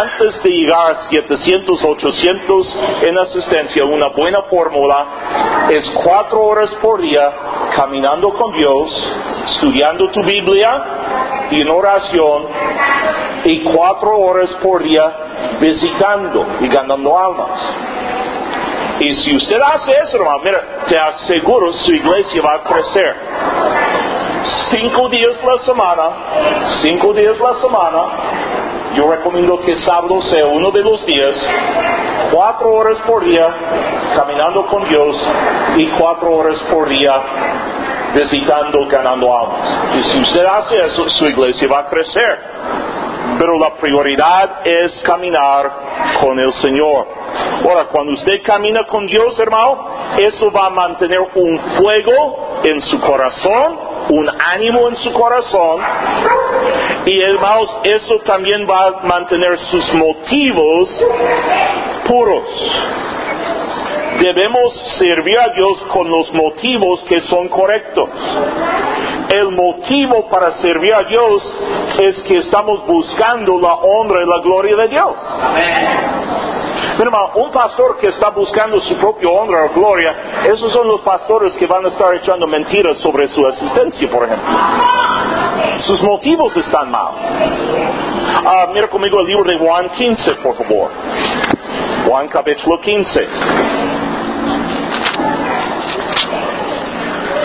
antes 0.00 0.42
de 0.42 0.50
llegar 0.50 0.92
a 0.92 1.04
700, 1.04 1.84
800 1.84 2.76
en 3.06 3.18
asistencia, 3.18 3.84
una 3.84 4.08
buena 4.08 4.42
fórmula 4.42 5.06
es 5.70 5.84
cuatro 6.04 6.40
horas 6.42 6.70
por 6.82 7.00
día 7.00 7.30
caminando 7.76 8.30
con 8.30 8.52
Dios, 8.52 9.12
estudiando 9.50 10.10
tu 10.10 10.22
Biblia 10.22 10.84
y 11.50 11.62
en 11.62 11.68
oración, 11.68 12.46
y 13.44 13.60
cuatro 13.60 14.18
horas 14.18 14.50
por 14.62 14.82
día 14.82 15.12
visitando 15.60 16.46
y 16.60 16.68
ganando 16.68 17.18
almas. 17.18 17.60
Y 19.00 19.14
si 19.14 19.34
usted 19.34 19.58
hace 19.60 19.90
eso, 20.02 20.18
hermano, 20.18 20.40
mira, 20.44 20.62
te 20.86 20.98
aseguro 20.98 21.72
su 21.72 21.92
iglesia 21.92 22.42
va 22.42 22.56
a 22.56 22.62
crecer 22.62 23.16
cinco 24.70 25.08
días 25.08 25.36
la 25.44 25.58
semana, 25.64 26.02
cinco 26.82 27.12
días 27.12 27.38
la 27.38 27.54
semana, 27.60 28.02
yo 28.94 29.10
recomiendo 29.10 29.60
que 29.60 29.76
sábado 29.76 30.20
sea 30.22 30.46
uno 30.46 30.70
de 30.70 30.82
los 30.82 31.04
días, 31.06 31.34
cuatro 32.32 32.72
horas 32.72 32.98
por 33.06 33.24
día 33.24 33.46
caminando 34.16 34.66
con 34.66 34.88
Dios 34.88 35.16
y 35.76 35.86
cuatro 35.98 36.32
horas 36.32 36.58
por 36.70 36.88
día 36.88 37.22
visitando, 38.14 38.86
ganando 38.88 39.38
almas. 39.38 39.96
Y 39.96 40.02
si 40.10 40.18
usted 40.20 40.44
hace 40.44 40.84
eso, 40.86 41.08
su 41.10 41.26
iglesia 41.26 41.68
va 41.68 41.80
a 41.80 41.86
crecer. 41.86 42.40
Pero 43.40 43.58
la 43.58 43.74
prioridad 43.76 44.60
es 44.66 45.00
caminar 45.00 45.72
con 46.20 46.38
el 46.38 46.52
Señor. 46.54 47.06
Ahora, 47.64 47.86
cuando 47.86 48.12
usted 48.12 48.42
camina 48.42 48.84
con 48.84 49.06
Dios, 49.06 49.38
hermano, 49.38 49.88
eso 50.18 50.52
va 50.52 50.66
a 50.66 50.70
mantener 50.70 51.20
un 51.34 51.58
fuego 51.78 52.60
en 52.64 52.82
su 52.82 53.00
corazón 53.00 53.90
un 54.10 54.28
ánimo 54.28 54.88
en 54.88 54.96
su 54.96 55.12
corazón 55.12 55.80
y 57.06 57.20
hermanos, 57.22 57.76
eso 57.84 58.18
también 58.24 58.66
va 58.68 58.86
a 58.86 58.90
mantener 59.06 59.58
sus 59.58 59.92
motivos 59.94 60.88
puros. 62.06 62.46
Debemos 64.20 64.74
servir 64.98 65.38
a 65.38 65.48
Dios 65.48 65.82
con 65.90 66.10
los 66.10 66.30
motivos 66.34 67.02
que 67.08 67.22
son 67.22 67.48
correctos. 67.48 68.10
El 69.34 69.50
motivo 69.52 70.28
para 70.28 70.52
servir 70.60 70.92
a 70.92 71.04
Dios 71.04 71.54
es 72.02 72.20
que 72.20 72.36
estamos 72.38 72.86
buscando 72.86 73.58
la 73.58 73.74
honra 73.74 74.22
y 74.22 74.28
la 74.28 74.38
gloria 74.42 74.76
de 74.76 74.88
Dios. 74.88 75.14
Hermano, 77.00 77.30
un 77.36 77.50
pastor 77.50 77.96
que 77.96 78.08
está 78.08 78.28
buscando 78.28 78.78
su 78.82 78.94
propia 78.96 79.30
honra 79.30 79.64
o 79.64 79.68
gloria, 79.70 80.42
esos 80.44 80.70
son 80.70 80.86
los 80.86 81.00
pastores 81.00 81.54
que 81.54 81.66
van 81.66 81.86
a 81.86 81.88
estar 81.88 82.14
echando 82.14 82.46
mentiras 82.46 82.98
sobre 82.98 83.26
su 83.28 83.46
asistencia, 83.46 84.10
por 84.10 84.24
ejemplo. 84.24 84.50
Sus 85.78 86.02
motivos 86.02 86.54
están 86.58 86.90
mal. 86.90 87.12
Ah, 88.44 88.66
mira 88.74 88.88
conmigo 88.88 89.20
el 89.20 89.26
libro 89.26 89.44
de 89.44 89.58
Juan 89.58 89.88
15, 89.88 90.34
por 90.42 90.56
favor. 90.56 90.90
Juan 92.06 92.28
capítulo 92.28 92.78
15. 92.80 93.28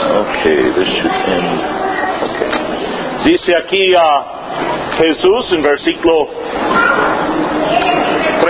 Okay, 0.06 0.70
this 0.72 0.88
should 0.88 1.12
end. 1.34 1.62
Okay. 2.22 2.76
Dice 3.26 3.56
aquí 3.56 3.96
a 3.96 4.92
Jesús 4.98 5.52
en 5.54 5.64
versículo 5.64 6.28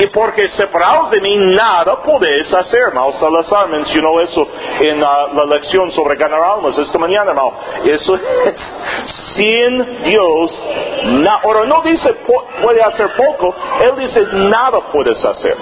y 0.00 0.06
porque 0.08 0.48
separados 0.50 1.10
de 1.10 1.20
mí 1.20 1.36
nada 1.36 2.02
podéis 2.02 2.52
hacer. 2.54 2.80
Hermano 2.88 3.12
Salazar 3.12 3.68
mencionó 3.68 4.20
eso 4.20 4.48
en 4.80 5.00
la, 5.00 5.44
lección 5.50 5.90
sobre 5.92 6.16
ganar 6.16 6.40
almas 6.40 6.78
esta 6.78 6.98
mañana, 6.98 7.30
hermano. 7.30 7.52
Eso 7.84 8.14
es 8.46 8.72
sin 9.34 10.02
Dios. 10.04 10.58
ahora 11.42 11.64
no 11.66 11.82
dice 11.82 12.14
puede 12.62 12.82
hacer 12.82 13.10
poco, 13.16 13.54
él 13.82 13.92
dice 13.98 14.26
nada 14.32 14.80
puedes 14.90 15.22
hacer. 15.24 15.56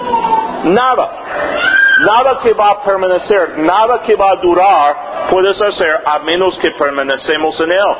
Nada. 0.63 1.78
Nada 1.99 2.39
que 2.39 2.53
va 2.53 2.71
a 2.71 2.83
permanecer, 2.83 3.57
nada 3.57 4.01
que 4.01 4.15
va 4.15 4.31
a 4.31 4.35
durar 4.37 5.27
puedes 5.29 5.59
hacer 5.61 6.01
a 6.05 6.19
menos 6.19 6.57
que 6.59 6.71
permanecemos 6.71 7.59
en 7.59 7.71
él. 7.71 7.95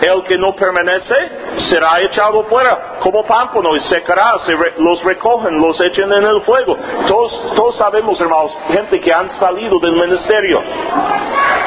El 0.00 0.24
que 0.24 0.38
no 0.38 0.54
permanece 0.54 1.14
será 1.70 2.00
echado 2.00 2.44
fuera 2.44 2.98
como 3.00 3.24
pámpano 3.24 3.76
y 3.76 3.80
secará, 3.80 4.38
se 4.46 4.52
los 4.78 5.02
recogen, 5.04 5.60
los 5.60 5.78
echen 5.80 6.10
en 6.12 6.24
el 6.24 6.40
fuego. 6.42 6.76
Todos, 7.06 7.54
todos 7.54 7.76
sabemos, 7.76 8.20
hermanos, 8.20 8.56
gente 8.68 9.00
que 9.00 9.12
han 9.12 9.28
salido 9.38 9.78
del 9.78 9.92
ministerio 9.92 10.62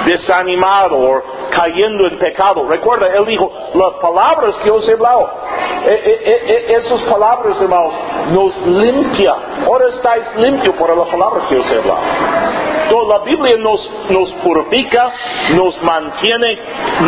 desanimado 0.06 0.98
o 0.98 1.24
cayendo 1.52 2.08
en 2.08 2.18
pecado. 2.18 2.68
Recuerda, 2.68 3.08
él 3.16 3.26
dijo, 3.26 3.52
las 3.74 3.94
palabras 4.02 4.56
que 4.64 4.72
os 4.72 4.88
he 4.88 4.94
hablado, 4.94 5.30
esas 5.86 7.02
palabras, 7.04 7.60
hermanos, 7.62 7.94
nos 8.32 8.68
limpia. 8.68 9.36
Ahora 9.66 9.90
estáis 9.90 10.36
limpios 10.38 10.76
por 10.76 10.96
la 10.96 11.06
palabra 11.06 11.48
que 11.48 11.58
os 11.58 11.72
he 11.72 11.78
hablado. 11.78 12.52
La 13.12 13.20
Biblia 13.20 13.58
nos, 13.58 13.90
nos 14.10 14.32
purifica, 14.44 15.14
nos 15.56 15.82
mantiene 15.82 16.60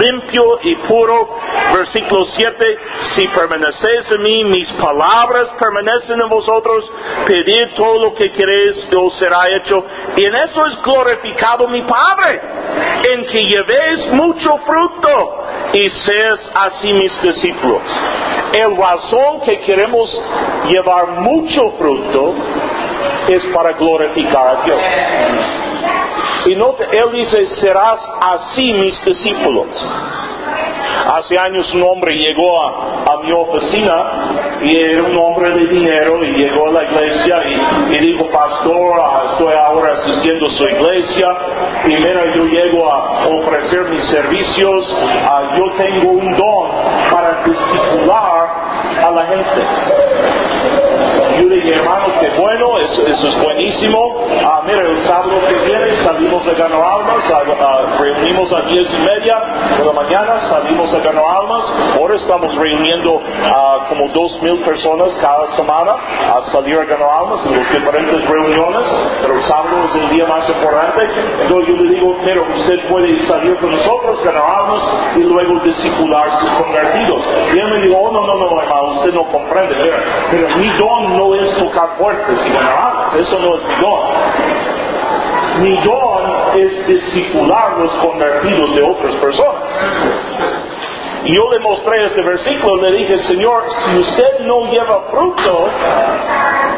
limpio 0.02 0.60
y 0.64 0.76
puro. 0.88 1.30
Versículo 1.74 2.26
7, 2.26 2.78
si 3.16 3.28
permanecéis 3.30 4.12
en 4.12 4.24
mí, 4.24 4.44
mis 4.44 4.72
palabras 4.74 5.50
permanecen 5.60 6.20
en 6.20 6.30
vosotros, 6.30 6.92
pedid 7.26 7.76
todo 7.76 8.04
lo 8.04 8.14
que 8.16 8.32
queréis, 8.32 8.88
os 8.94 9.18
será 9.18 9.40
hecho. 9.56 9.86
Y 10.18 10.26
en 10.26 10.34
eso 10.36 10.66
es 10.66 10.82
glorificado 10.84 11.68
mi 11.68 11.82
Padre, 11.84 12.42
en 13.10 13.26
que 13.26 13.40
llevéis 13.40 14.14
mucho 14.14 14.58
fruto 14.58 15.46
y 15.74 15.90
seas 15.90 16.52
así 16.56 16.92
mis 16.92 17.22
discípulos. 17.22 17.82
El 18.54 18.78
razón 18.78 19.42
que 19.42 19.60
queremos 19.62 20.10
llevar 20.68 21.20
mucho 21.20 21.72
fruto 21.72 22.36
es 23.28 23.44
para 23.48 23.74
glorificar 23.74 24.48
a 24.48 24.64
Dios. 24.64 24.80
Y 26.46 26.56
no 26.56 26.76
él 26.92 27.12
dice, 27.14 27.48
serás 27.56 28.00
así 28.22 28.74
mis 28.74 29.04
discípulos. 29.06 29.68
Hace 31.06 31.38
años 31.38 31.74
un 31.74 31.84
hombre 31.84 32.14
llegó 32.14 32.62
a, 32.62 33.20
mi 33.24 33.32
oficina 33.32 34.60
y 34.62 34.78
era 34.78 35.04
un 35.04 35.18
hombre 35.18 35.52
de 35.52 35.66
dinero 35.68 36.22
y 36.26 36.34
llegó 36.34 36.68
a 36.68 36.72
la 36.72 36.84
iglesia 36.84 37.42
y, 37.90 37.98
dijo, 38.00 38.26
pastor, 38.32 39.02
estoy 39.32 39.54
ahora 39.54 39.94
asistiendo 39.94 40.46
a 40.46 40.52
su 40.52 40.64
iglesia, 40.66 41.28
primero 41.84 42.26
yo 42.36 42.44
llego 42.46 42.92
a 42.92 43.24
ofrecer 43.30 43.86
mis 43.86 44.04
servicios, 44.10 44.96
ah, 45.30 45.56
yo 45.58 45.72
tengo 45.78 46.12
un 46.12 46.36
don 46.36 46.70
para 47.12 47.44
discipular 47.46 48.26
a 48.26 48.33
la 49.14 49.26
gente. 49.26 50.63
Yo 51.40 51.50
le 51.50 51.56
dije, 51.56 51.74
hermano, 51.74 52.06
qué 52.20 52.30
bueno, 52.40 52.78
eso, 52.78 53.08
es 53.08 53.42
buenísimo. 53.42 54.28
Ah, 54.46 54.62
mira, 54.66 54.82
el 54.82 55.08
sábado 55.08 55.40
que 55.48 55.56
viene 55.66 56.04
salimos 56.04 56.46
a 56.48 56.54
ganar 56.54 56.82
almas, 56.82 58.00
reunimos 58.00 58.52
a 58.54 58.62
diez 58.62 58.88
y 58.92 58.98
media 58.98 59.36
de 59.78 59.86
la 59.86 59.94
mañana, 59.94 60.40
salimos 60.50 60.94
a 60.94 61.00
ganar 61.00 61.24
almas. 61.42 61.64
Ahora 61.98 62.16
estamos 62.16 62.54
reuniendo 62.56 63.20
a 63.46 63.86
como 63.90 64.08
dos 64.10 64.42
mil 64.42 64.60
personas 64.62 65.14
cada 65.22 65.56
semana 65.56 65.94
a 65.94 66.52
salir 66.52 66.78
a 66.78 66.86
ganar 66.86 67.10
almas 67.22 67.46
en 67.46 67.58
las 67.58 67.70
diferentes 67.70 68.30
reuniones, 68.30 68.88
pero 69.22 69.36
el 69.36 69.44
sábado 69.44 69.86
es 69.90 69.96
el 70.04 70.10
día 70.10 70.28
más 70.28 70.48
importante. 70.48 71.10
Entonces 71.42 71.68
yo 71.68 71.84
le 71.84 71.90
digo, 71.96 72.18
mira, 72.24 72.42
usted 72.42 72.90
puede 72.90 73.28
salir 73.28 73.56
con 73.58 73.72
nosotros, 73.72 74.24
ganar 74.24 74.44
almas 74.44 74.84
y 75.16 75.24
luego 75.24 75.60
discipular 75.60 76.30
sus 76.40 76.50
convertidos. 76.62 77.22
Y 77.54 77.60
él 77.60 77.68
me 77.74 77.82
dijo, 77.82 77.98
oh, 77.98 78.12
no, 78.12 78.26
no, 78.26 78.36
no, 78.36 78.62
hermano, 78.62 78.92
usted 79.00 79.14
no 79.14 79.24
comprende. 79.32 79.76
Mira, 79.82 79.98
pero 80.32 80.48
mi 80.58 80.70
don 80.78 81.18
no 81.18 81.23
no 81.24 81.36
es 81.36 81.58
tocar 81.58 81.98
puertas 81.98 82.38
y 82.46 82.52
ganar 82.52 82.94
eso 83.20 83.40
no 83.40 83.56
es 83.56 83.64
mi 83.64 83.76
don. 83.82 84.00
Mi 85.62 85.78
don 85.84 86.60
es 86.60 86.88
discipular 86.88 87.78
los 87.78 87.92
convertidos 87.94 88.76
de 88.76 88.84
otras 88.84 89.16
personas. 89.16 89.64
Y 91.26 91.34
yo 91.34 91.50
le 91.52 91.60
mostré 91.60 92.06
este 92.06 92.22
versículo, 92.22 92.82
le 92.82 92.98
dije, 92.98 93.18
Señor, 93.20 93.64
si 93.86 93.98
usted 93.98 94.40
no 94.42 94.66
lleva 94.72 95.04
fruto, 95.10 95.70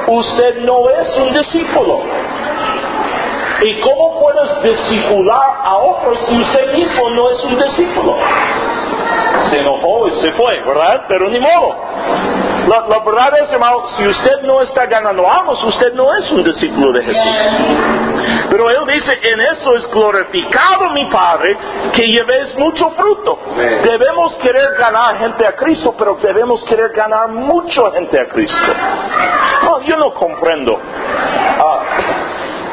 usted 0.08 0.58
no 0.62 0.90
es 0.90 1.18
un 1.18 1.34
discípulo. 1.34 2.02
¿Y 3.62 3.80
cómo 3.80 4.20
puedes 4.20 4.62
discipular 4.62 5.50
a 5.64 5.78
otros 5.78 6.20
si 6.28 6.38
usted 6.38 6.74
mismo 6.74 7.10
no 7.12 7.32
es 7.32 7.44
un 7.46 7.58
discípulo? 7.58 8.18
Se 9.50 9.58
enojó 9.58 10.08
y 10.10 10.12
se 10.20 10.32
fue, 10.34 10.60
¿verdad? 10.60 11.06
Pero 11.08 11.30
ni 11.30 11.40
modo. 11.40 11.76
La, 12.68 13.00
verdad 13.00 13.32
es, 13.42 13.52
hermano, 13.52 13.88
si 13.96 14.08
usted 14.08 14.42
no 14.42 14.62
está 14.62 14.86
ganando 14.88 15.30
almas, 15.30 15.64
usted 15.64 15.94
no 15.94 16.14
es 16.16 16.32
un 16.32 16.44
discípulo 16.44 16.92
de 16.94 17.04
Jesús. 17.04 17.36
Pero 18.50 18.70
Él 18.70 18.86
dice, 18.88 19.20
en 19.22 19.42
eso 19.42 19.76
es 19.76 19.92
glorificado 19.92 20.90
mi 20.92 21.06
Padre, 21.06 21.58
que 21.94 22.08
llevéis 22.08 22.56
mucho 22.58 22.90
fruto. 22.92 23.40
Debemos 23.84 24.36
querer 24.38 24.76
ganar 24.80 25.18
gente 25.18 25.46
a 25.46 25.56
Cristo, 25.56 25.94
pero 25.98 26.16
debemos 26.16 26.64
querer 26.66 26.90
ganar 26.90 27.30
mucha 27.30 27.92
gente 27.92 28.20
a 28.20 28.28
Cristo. 28.28 28.60
No, 29.64 29.82
yo 29.82 29.98
no 29.98 30.14
comprendo. 30.14 30.80
Ah, 31.60 31.82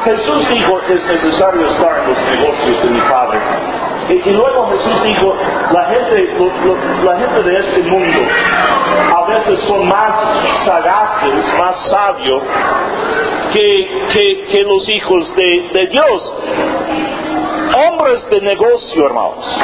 Jesús 0.05 0.49
dijo, 0.49 0.79
es 0.89 1.05
necesario 1.05 1.67
estar 1.67 1.99
en 1.99 2.09
los 2.09 2.17
negocios 2.17 2.83
de 2.83 2.89
mi 2.89 3.01
Padre. 3.01 3.39
Y, 4.09 4.29
luego 4.31 4.67
Jesús 4.69 5.03
dijo, 5.03 5.35
la 5.71 5.85
gente, 5.85 6.35
la 7.03 7.17
gente 7.17 7.43
de 7.43 7.59
este 7.59 7.83
mundo 7.83 8.19
a 9.15 9.25
veces 9.27 9.59
son 9.67 9.87
más 9.87 10.13
sagaces, 10.65 11.53
más 11.57 11.75
sabios 11.89 12.43
que, 13.53 14.47
que, 14.51 14.63
los 14.63 14.89
hijos 14.89 15.35
de, 15.35 15.69
de 15.73 15.87
Dios. 15.87 16.33
Hombres 17.75 18.29
de 18.29 18.41
negocio, 18.41 19.05
hermanos, 19.05 19.63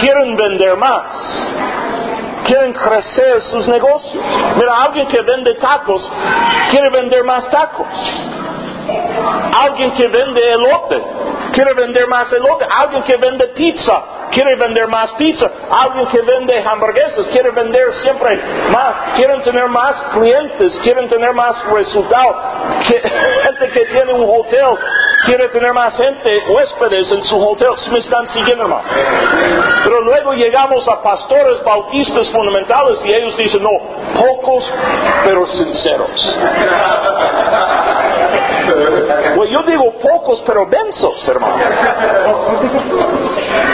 quieren 0.00 0.36
vender 0.36 0.76
más 0.76 1.04
quieren 2.44 2.74
crecer 2.74 3.40
sus 3.40 3.66
negocios. 3.68 4.22
Mira, 4.56 4.82
alguien 4.82 5.08
que 5.08 5.22
vende 5.22 5.54
tacos 5.54 6.10
quiere 6.70 6.90
vender 6.90 7.24
más 7.24 7.50
tacos. 7.50 7.86
Alguien 9.56 9.92
que 9.92 10.06
vende 10.08 10.52
elote 10.52 11.02
quiere 11.54 11.72
vender 11.74 12.06
más 12.08 12.30
elote. 12.32 12.66
Alguien 12.68 13.02
que 13.04 13.16
vende 13.16 13.48
pizza 13.48 14.02
quiere 14.30 14.56
vender 14.56 14.88
más 14.88 15.12
pizza. 15.12 15.50
Alguien 15.70 16.06
que 16.08 16.20
vende 16.20 16.62
hamburguesas 16.66 17.26
quiere 17.28 17.50
vender 17.50 17.94
siempre 18.02 18.36
más. 18.70 19.14
Quieren 19.16 19.42
tener 19.42 19.68
más 19.68 19.96
clientes, 20.12 20.78
quieren 20.82 21.08
tener 21.08 21.32
más 21.32 21.56
resultados. 21.72 22.36
gente 22.84 23.70
que 23.72 23.86
tiene 23.86 24.12
un 24.12 24.28
hotel 24.28 24.78
quiere 25.24 25.48
tener 25.48 25.72
más 25.72 25.96
gente, 25.96 26.30
huéspedes 26.48 27.10
en 27.12 27.22
su 27.22 27.36
hotel. 27.36 27.70
Si 27.82 27.90
me 27.90 27.98
están 27.98 28.28
siguiendo, 28.28 28.64
hermano. 28.64 28.82
Pero 29.84 30.00
luego 30.02 30.32
llegamos 30.34 30.86
a 30.88 31.02
pastores 31.02 31.62
bautistas 31.64 32.30
fundamentales 32.30 32.98
y 33.04 33.14
ellos 33.14 33.36
dicen, 33.36 33.62
no, 33.62 33.70
pocos 34.18 34.64
pero 35.24 35.46
sinceros. 35.46 36.10
Pues 39.34 39.50
yo 39.50 39.62
digo 39.62 39.92
pocos 40.00 40.42
pero 40.46 40.66
densos, 40.66 41.28
hermano. 41.28 41.56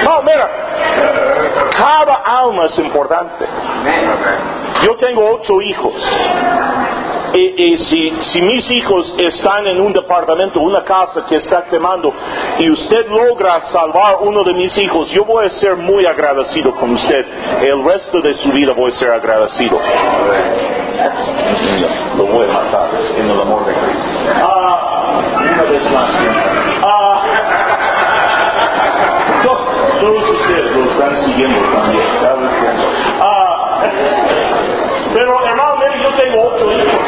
No, 0.05 0.23
mira, 0.23 0.49
cada 1.79 2.15
alma 2.25 2.67
es 2.67 2.79
importante. 2.79 3.45
Yo 4.83 4.97
tengo 4.97 5.31
ocho 5.31 5.61
hijos. 5.61 5.95
Y, 7.33 7.77
si, 7.77 8.13
si, 8.21 8.43
mis 8.43 8.69
hijos 8.73 9.15
están 9.19 9.67
en 9.69 9.81
un 9.81 9.93
departamento, 9.93 10.61
una 10.61 10.83
casa 10.83 11.25
que 11.29 11.37
está 11.37 11.65
quemando, 11.65 12.13
y 12.59 12.69
usted 12.71 13.07
logra 13.09 13.61
salvar 13.73 14.17
uno 14.23 14.43
de 14.43 14.55
mis 14.55 14.77
hijos, 14.79 15.11
yo 15.13 15.25
voy 15.25 15.47
a 15.47 15.51
ser 15.51 15.77
muy 15.77 16.05
agradecido 16.07 16.75
con 16.75 16.91
usted. 16.95 17.25
El 17.63 17.85
resto 17.85 18.21
de 18.21 18.35
su 18.35 18.51
vida 18.51 18.73
voy 18.73 18.91
a 18.91 18.99
ser 18.99 19.11
agradecido. 19.13 19.79
Lo 22.17 22.27
voy 22.27 22.49
a 22.49 22.53
matar 22.53 22.89
en 23.17 23.31
el 23.31 23.41
amor 23.41 23.65
de 23.65 23.75
Cristo. 23.75 24.10
Ah, 24.43 25.23
una 25.37 25.63
vez 25.63 25.91
más. 25.93 26.11
Ah, 26.85 27.23
todos 30.01 30.31
ustedes 30.31 30.77
lo 30.77 30.85
están 30.85 31.17
siguiendo 31.17 31.61
también. 31.73 32.05
Ah, 33.21 33.81
pero 35.15 35.45
hermano, 35.45 35.81
yo 36.03 36.11
tengo 36.15 36.43
ocho 36.49 36.73
hijos. 36.73 37.01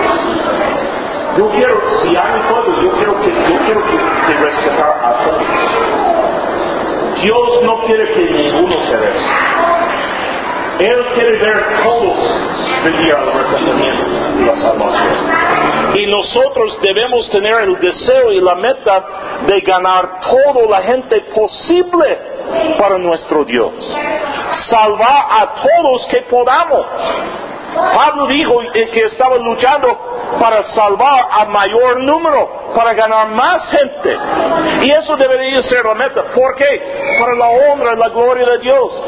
Yo 1.39 1.49
quiero, 1.51 1.81
si 2.03 2.09
hay 2.11 2.41
todos, 2.49 2.83
yo 2.83 2.91
quiero 2.93 3.21
que, 3.21 3.31
yo 3.31 3.59
quiero 3.65 3.85
que, 3.87 3.97
que 4.27 4.35
respetar 4.45 4.91
a 5.03 5.13
todos. 5.25 5.43
Dios 7.23 7.63
no 7.65 7.81
quiere 7.87 8.13
que 8.13 8.21
ninguno 8.33 8.75
se 8.87 8.97
reste. 8.97 9.31
Él 10.81 11.07
quiere 11.15 11.39
ver 11.39 11.81
todos 11.83 12.19
venir 12.85 13.15
al 13.15 13.29
arrepentimiento 13.29 14.05
y 14.39 14.45
la 14.45 14.57
salvación. 14.57 15.72
Y 15.95 16.07
nosotros 16.07 16.79
debemos 16.81 17.29
tener 17.31 17.63
el 17.63 17.79
deseo 17.79 18.33
y 18.33 18.41
la 18.41 18.55
meta 18.55 19.05
de 19.47 19.61
ganar 19.61 20.21
toda 20.21 20.69
la 20.69 20.83
gente 20.83 21.21
posible 21.35 22.19
para 22.79 22.99
nuestro 22.99 23.45
Dios. 23.45 23.73
Salvar 24.71 25.27
a 25.31 25.55
todos 25.55 26.07
que 26.09 26.23
podamos. 26.23 26.87
Pablo 27.75 28.27
dijo 28.27 28.61
que 28.73 29.05
estaba 29.05 29.37
luchando 29.37 29.99
para 30.39 30.63
salvar 30.75 31.27
a 31.31 31.45
mayor 31.47 32.01
número, 32.01 32.73
para 32.75 32.93
ganar 32.95 33.29
más 33.29 33.71
gente. 33.71 34.19
Y 34.83 34.91
eso 34.91 35.17
debería 35.17 35.63
ser 35.63 35.85
la 35.85 35.95
meta. 35.95 36.25
¿Por 36.35 36.55
qué? 36.57 36.83
Para 37.21 37.35
la 37.35 37.49
honra 37.49 37.95
y 37.95 37.97
la 37.97 38.09
gloria 38.09 38.47
de 38.47 38.59
Dios. 38.59 39.03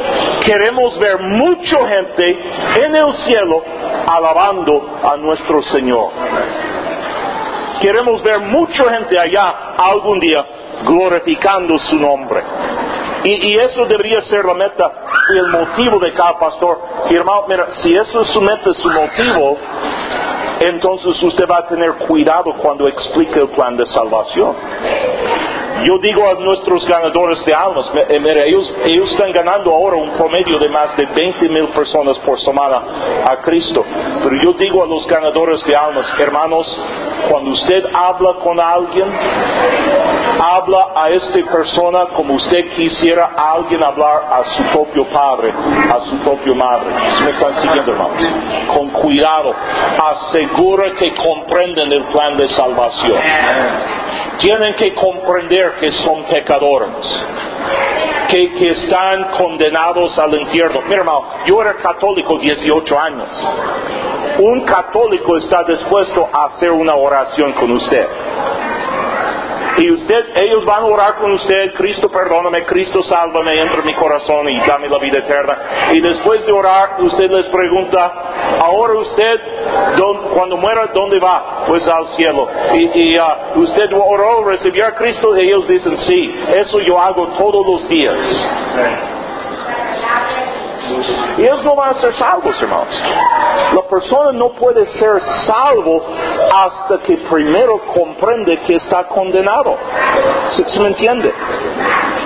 Queremos 0.44 0.98
ver 0.98 1.18
mucha 1.20 1.86
gente 1.88 2.38
en 2.80 2.96
el 2.96 3.12
cielo 3.26 3.62
alabando 4.06 5.00
a 5.02 5.16
nuestro 5.16 5.62
Señor. 5.62 6.10
Queremos 7.80 8.22
ver 8.22 8.40
mucha 8.40 8.84
gente 8.90 9.18
allá 9.18 9.74
algún 9.78 10.20
día 10.20 10.44
glorificando 10.84 11.78
su 11.78 11.98
nombre. 11.98 12.42
Y, 13.24 13.56
eso 13.56 13.86
debería 13.86 14.20
ser 14.22 14.44
la 14.44 14.52
meta 14.52 14.92
y 15.32 15.38
el 15.38 15.48
motivo 15.48 15.98
de 15.98 16.12
cada 16.12 16.38
pastor. 16.38 16.78
Hermano, 17.08 17.44
mira, 17.48 17.68
si 17.82 17.94
eso 17.96 18.20
es 18.20 18.28
su 18.28 18.40
meta, 18.42 18.74
su 18.74 18.90
motivo, 18.90 19.56
entonces 20.60 21.22
usted 21.22 21.46
va 21.50 21.58
a 21.58 21.66
tener 21.66 21.92
cuidado 22.06 22.52
cuando 22.58 22.86
explique 22.86 23.40
el 23.40 23.48
plan 23.48 23.78
de 23.78 23.86
salvación. 23.86 24.54
Yo 25.82 25.98
digo 25.98 26.22
a 26.30 26.34
nuestros 26.34 26.86
ganadores 26.86 27.44
de 27.44 27.52
almas, 27.52 27.90
eh, 28.08 28.18
mira, 28.20 28.44
ellos, 28.44 28.72
ellos 28.84 29.10
están 29.10 29.32
ganando 29.32 29.72
ahora 29.72 29.96
un 29.96 30.12
promedio 30.12 30.58
de 30.58 30.68
más 30.68 30.96
de 30.96 31.04
20 31.04 31.48
mil 31.48 31.68
personas 31.68 32.16
por 32.18 32.40
semana 32.40 32.80
a 33.28 33.36
Cristo. 33.42 33.84
Pero 34.22 34.36
yo 34.42 34.52
digo 34.52 34.84
a 34.84 34.86
los 34.86 35.06
ganadores 35.06 35.64
de 35.64 35.74
almas, 35.74 36.06
hermanos, 36.18 36.78
cuando 37.28 37.50
usted 37.50 37.84
habla 37.92 38.34
con 38.34 38.60
alguien, 38.60 39.08
habla 40.40 40.88
a 40.94 41.10
esta 41.10 41.50
persona 41.50 42.06
como 42.14 42.34
usted 42.34 42.68
quisiera 42.76 43.32
a 43.36 43.52
alguien 43.52 43.82
hablar 43.82 44.22
a 44.30 44.44
su 44.56 44.62
propio 44.72 45.04
padre, 45.06 45.52
a 45.52 46.00
su 46.08 46.16
propio 46.18 46.54
madre. 46.54 46.86
¿Me 47.24 47.30
están 47.30 47.62
siguiendo, 47.62 47.92
hermano? 47.92 48.14
Con 48.68 48.90
cuidado, 48.90 49.54
asegura 50.12 50.92
que 50.92 51.14
comprenden 51.14 51.92
el 51.92 52.04
plan 52.04 52.36
de 52.36 52.48
salvación. 52.48 53.18
Tienen 54.38 54.74
que 54.74 54.94
comprender 54.94 55.74
que 55.80 55.92
son 55.92 56.24
pecadores, 56.24 56.88
que, 58.28 58.52
que 58.54 58.68
están 58.70 59.30
condenados 59.36 60.18
al 60.18 60.34
infierno. 60.40 60.82
Mira, 60.82 61.00
hermano, 61.00 61.24
yo 61.46 61.60
era 61.62 61.74
católico 61.74 62.38
18 62.38 62.98
años. 62.98 63.28
Un 64.38 64.62
católico 64.62 65.36
está 65.36 65.62
dispuesto 65.64 66.28
a 66.32 66.46
hacer 66.46 66.70
una 66.72 66.94
oración 66.96 67.52
con 67.52 67.70
usted. 67.70 68.06
Y 69.76 69.90
usted, 69.90 70.24
ellos 70.36 70.64
van 70.64 70.82
a 70.82 70.86
orar 70.86 71.16
con 71.16 71.32
usted, 71.32 71.74
Cristo 71.74 72.08
perdóname, 72.08 72.64
Cristo 72.64 73.02
sálvame, 73.02 73.60
entra 73.60 73.80
en 73.80 73.86
mi 73.86 73.94
corazón 73.94 74.48
y 74.48 74.60
dame 74.66 74.88
la 74.88 74.98
vida 74.98 75.18
eterna. 75.18 75.58
Y 75.92 76.00
después 76.00 76.46
de 76.46 76.52
orar, 76.52 76.96
usted 77.00 77.30
les 77.30 77.46
pregunta, 77.46 78.12
ahora 78.62 78.94
usted, 78.94 79.40
cuando 80.32 80.56
muera, 80.56 80.86
¿dónde 80.94 81.18
va? 81.18 81.64
Pues 81.66 81.86
al 81.88 82.06
cielo. 82.16 82.48
Y, 82.74 83.16
ah, 83.16 83.52
usted 83.56 83.92
oró, 83.92 84.44
recibió 84.44 84.86
a 84.86 84.94
Cristo, 84.94 85.36
y 85.36 85.40
ellos 85.40 85.66
dicen, 85.66 85.98
sí, 85.98 86.44
eso 86.56 86.80
yo 86.80 87.00
hago 87.00 87.28
todos 87.38 87.66
los 87.66 87.88
días. 87.88 88.16
Ellos 91.38 91.64
no 91.64 91.74
van 91.74 91.90
a 91.90 92.00
ser 92.00 92.14
salvos, 92.14 92.60
hermanos. 92.62 93.00
La 93.74 93.82
persona 93.82 94.32
no 94.32 94.50
puede 94.50 94.86
ser 94.98 95.20
salvo 95.46 96.02
hasta 96.54 96.98
que 96.98 97.16
primero 97.30 97.80
comprende 97.94 98.58
que 98.58 98.76
está 98.76 99.04
condenado. 99.04 99.76
¿Se, 100.52 100.80
me 100.80 100.88
entiende? 100.88 101.32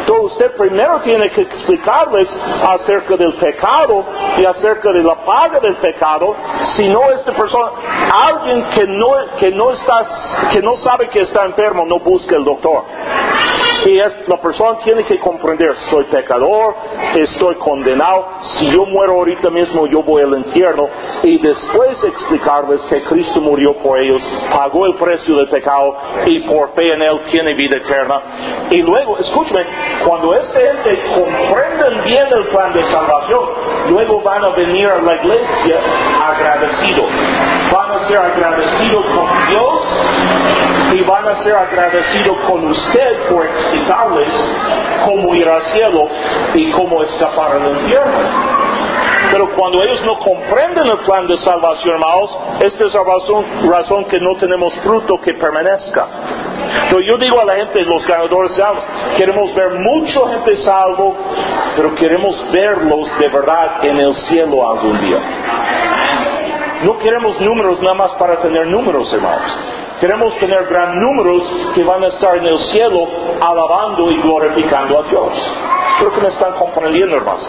Entonces 0.00 0.32
usted 0.32 0.56
primero 0.56 1.00
tiene 1.00 1.30
que 1.30 1.42
explicarles 1.42 2.28
acerca 2.68 3.16
del 3.16 3.34
pecado 3.34 4.04
y 4.36 4.44
acerca 4.44 4.92
de 4.92 5.02
la 5.02 5.14
paga 5.16 5.60
del 5.60 5.76
pecado. 5.76 6.34
Si 6.76 6.88
no 6.88 7.10
esta 7.10 7.32
persona, 7.32 7.70
alguien 8.22 8.64
que 8.74 8.86
no, 8.86 9.08
que 9.38 9.50
no, 9.50 9.70
está, 9.70 10.06
que 10.50 10.60
no 10.60 10.76
sabe 10.76 11.08
que 11.08 11.20
está 11.20 11.44
enfermo, 11.44 11.84
no 11.86 11.98
busca 11.98 12.36
el 12.36 12.44
doctor. 12.44 12.84
Y 13.84 13.94
la 13.94 14.40
persona 14.40 14.78
tiene 14.84 15.04
que 15.04 15.18
comprender, 15.18 15.74
soy 15.90 16.04
pecador, 16.04 16.74
estoy 17.14 17.54
condenado, 17.56 18.26
si 18.58 18.70
yo 18.70 18.84
muero 18.86 19.14
ahorita 19.14 19.50
mismo 19.50 19.86
yo 19.86 20.02
voy 20.02 20.22
al 20.22 20.36
infierno 20.38 20.88
y 21.22 21.38
después 21.38 22.02
explicarles 22.04 22.80
que 22.90 23.02
Cristo 23.04 23.40
murió 23.40 23.74
por 23.74 24.00
ellos, 24.00 24.22
pagó 24.52 24.86
el 24.86 24.94
precio 24.94 25.36
del 25.36 25.48
pecado 25.48 25.96
y 26.26 26.40
por 26.40 26.74
fe 26.74 26.92
en 26.92 27.02
Él 27.02 27.20
tiene 27.30 27.54
vida 27.54 27.78
eterna. 27.78 28.20
Y 28.70 28.82
luego, 28.82 29.18
escúchame, 29.18 29.64
cuando 30.04 30.34
esta 30.34 30.60
gente 30.60 31.00
comprenden 31.14 32.04
bien 32.04 32.26
el 32.32 32.44
plan 32.48 32.72
de 32.72 32.82
salvación, 32.82 33.40
luego 33.90 34.20
van 34.22 34.44
a 34.44 34.48
venir 34.50 34.86
a 34.86 35.00
la 35.00 35.14
iglesia 35.14 35.76
agradecidos. 36.28 37.06
Van 37.72 37.90
a 37.92 38.08
ser 38.08 38.18
agradecidos 38.18 39.04
con 39.06 39.26
Dios 39.48 40.67
y 40.92 41.00
van 41.02 41.26
a 41.26 41.42
ser 41.42 41.54
agradecidos 41.54 42.38
con 42.48 42.66
usted 42.66 43.28
por 43.28 43.44
explicarles 43.44 44.28
cómo 45.04 45.34
ir 45.34 45.48
al 45.48 45.62
cielo 45.62 46.08
y 46.54 46.70
cómo 46.72 47.02
escapar 47.02 47.60
del 47.60 47.76
infierno. 47.76 48.58
Pero 49.30 49.50
cuando 49.54 49.82
ellos 49.82 50.04
no 50.04 50.18
comprenden 50.18 50.84
el 50.90 50.98
plan 51.04 51.26
de 51.26 51.36
salvación, 51.38 51.94
hermanos, 51.94 52.38
esta 52.60 52.84
es 52.86 52.94
la 52.94 53.02
razón, 53.02 53.44
razón 53.70 54.04
que 54.06 54.18
no 54.20 54.36
tenemos 54.36 54.74
fruto 54.80 55.20
que 55.20 55.34
permanezca. 55.34 56.06
Pero 56.88 57.00
yo 57.00 57.18
digo 57.18 57.40
a 57.40 57.44
la 57.44 57.54
gente, 57.56 57.82
los 57.82 58.06
ganadores 58.06 58.56
de 58.56 58.62
almas, 58.62 58.84
queremos 59.16 59.54
ver 59.54 59.70
mucha 59.80 60.20
gente 60.28 60.56
salvo, 60.56 61.16
pero 61.76 61.94
queremos 61.94 62.42
verlos 62.52 63.18
de 63.18 63.28
verdad 63.28 63.84
en 63.84 63.98
el 63.98 64.14
cielo 64.14 64.70
algún 64.70 65.00
día. 65.00 65.18
No 66.84 66.98
queremos 66.98 67.40
números 67.40 67.82
nada 67.82 67.94
más 67.94 68.12
para 68.12 68.36
tener 68.36 68.66
números, 68.68 69.12
hermanos. 69.12 69.52
Queremos 70.00 70.38
tener 70.38 70.64
gran 70.66 71.00
números 71.00 71.42
que 71.74 71.82
van 71.82 72.04
a 72.04 72.06
estar 72.06 72.36
en 72.36 72.46
el 72.46 72.58
cielo 72.72 73.08
alabando 73.40 74.10
y 74.12 74.16
glorificando 74.20 75.00
a 75.00 75.02
Dios. 75.02 75.32
Creo 75.98 76.14
que 76.14 76.20
me 76.20 76.28
están 76.28 76.52
comprendiendo, 76.52 77.16
hermanos. 77.16 77.48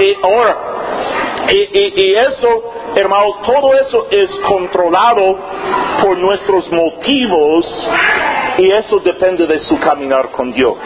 Y 0.00 0.16
ahora, 0.24 0.56
y, 1.52 2.14
eso, 2.14 2.48
hermanos, 2.94 3.42
todo 3.42 3.74
eso 3.74 4.06
es 4.10 4.30
controlado 4.48 5.36
por 6.02 6.16
nuestros 6.16 6.70
motivos 6.72 7.66
y 8.58 8.70
eso 8.70 9.00
depende 9.00 9.46
de 9.46 9.58
su 9.60 9.78
caminar 9.78 10.30
con 10.30 10.52
Dios. 10.52 10.76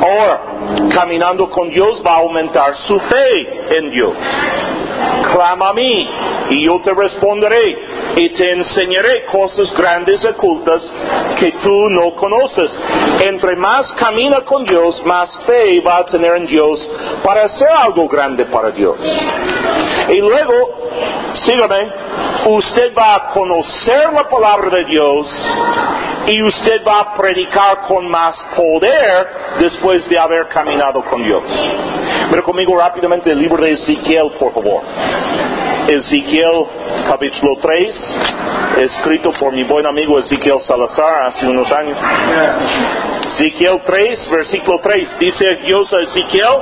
Ahora, 0.00 0.40
caminando 0.94 1.48
con 1.50 1.68
Dios 1.70 2.02
va 2.06 2.14
a 2.14 2.18
aumentar 2.18 2.76
su 2.86 2.98
fe 2.98 3.76
en 3.78 3.90
Dios. 3.90 4.12
Clama 5.32 5.70
a 5.70 5.72
mí 5.72 6.08
y 6.50 6.66
yo 6.66 6.80
te 6.82 6.92
responderé 6.92 7.78
y 8.16 8.30
te 8.30 8.52
enseñaré 8.52 9.24
cosas 9.24 9.72
grandes 9.74 10.24
y 10.24 10.26
ocultas 10.28 10.82
que 11.38 11.52
tú 11.52 11.88
no 11.90 12.14
conoces. 12.14 12.70
Entre 13.24 13.56
más 13.56 13.92
camina 13.92 14.40
con 14.42 14.64
Dios, 14.64 15.02
más 15.04 15.28
fe 15.46 15.80
va 15.80 15.98
a 15.98 16.04
tener 16.04 16.36
en 16.36 16.46
Dios 16.46 16.88
para 17.22 17.44
hacer 17.44 17.68
algo 17.68 18.08
grande 18.08 18.46
para 18.46 18.70
Dios. 18.70 18.96
Y 20.08 20.16
luego, 20.20 20.90
sígame, 21.44 21.92
usted 22.46 22.94
va 22.96 23.14
a 23.14 23.26
conocer 23.28 24.12
la 24.12 24.28
palabra 24.28 24.70
de 24.70 24.84
Dios 24.84 25.28
y 26.28 26.42
usted 26.42 26.82
va 26.86 27.00
a 27.00 27.16
predicar 27.16 27.80
con 27.86 28.08
más 28.08 28.36
poder 28.56 29.28
después 29.60 30.08
de 30.08 30.18
haber 30.18 30.48
caminado 30.48 31.02
con 31.02 31.22
Dios. 31.22 31.42
Pero 32.30 32.42
conmigo 32.42 32.78
rápidamente 32.78 33.32
el 33.32 33.38
libro 33.38 33.62
de 33.62 33.72
Ezequiel, 33.72 34.32
por 34.38 34.52
favor. 34.52 34.82
Ezequiel 35.88 36.66
capítulo 37.08 37.56
3, 37.62 38.16
escrito 38.80 39.32
por 39.32 39.52
mi 39.52 39.64
buen 39.64 39.86
amigo 39.86 40.18
Ezequiel 40.18 40.60
Salazar 40.60 41.28
hace 41.28 41.46
unos 41.46 41.70
años. 41.72 41.98
Ezequiel 43.36 43.80
3, 43.84 44.30
versículo 44.30 44.80
3, 44.82 45.18
dice 45.18 45.44
Dios 45.64 45.90
a 45.94 46.02
Ezequiel, 46.02 46.56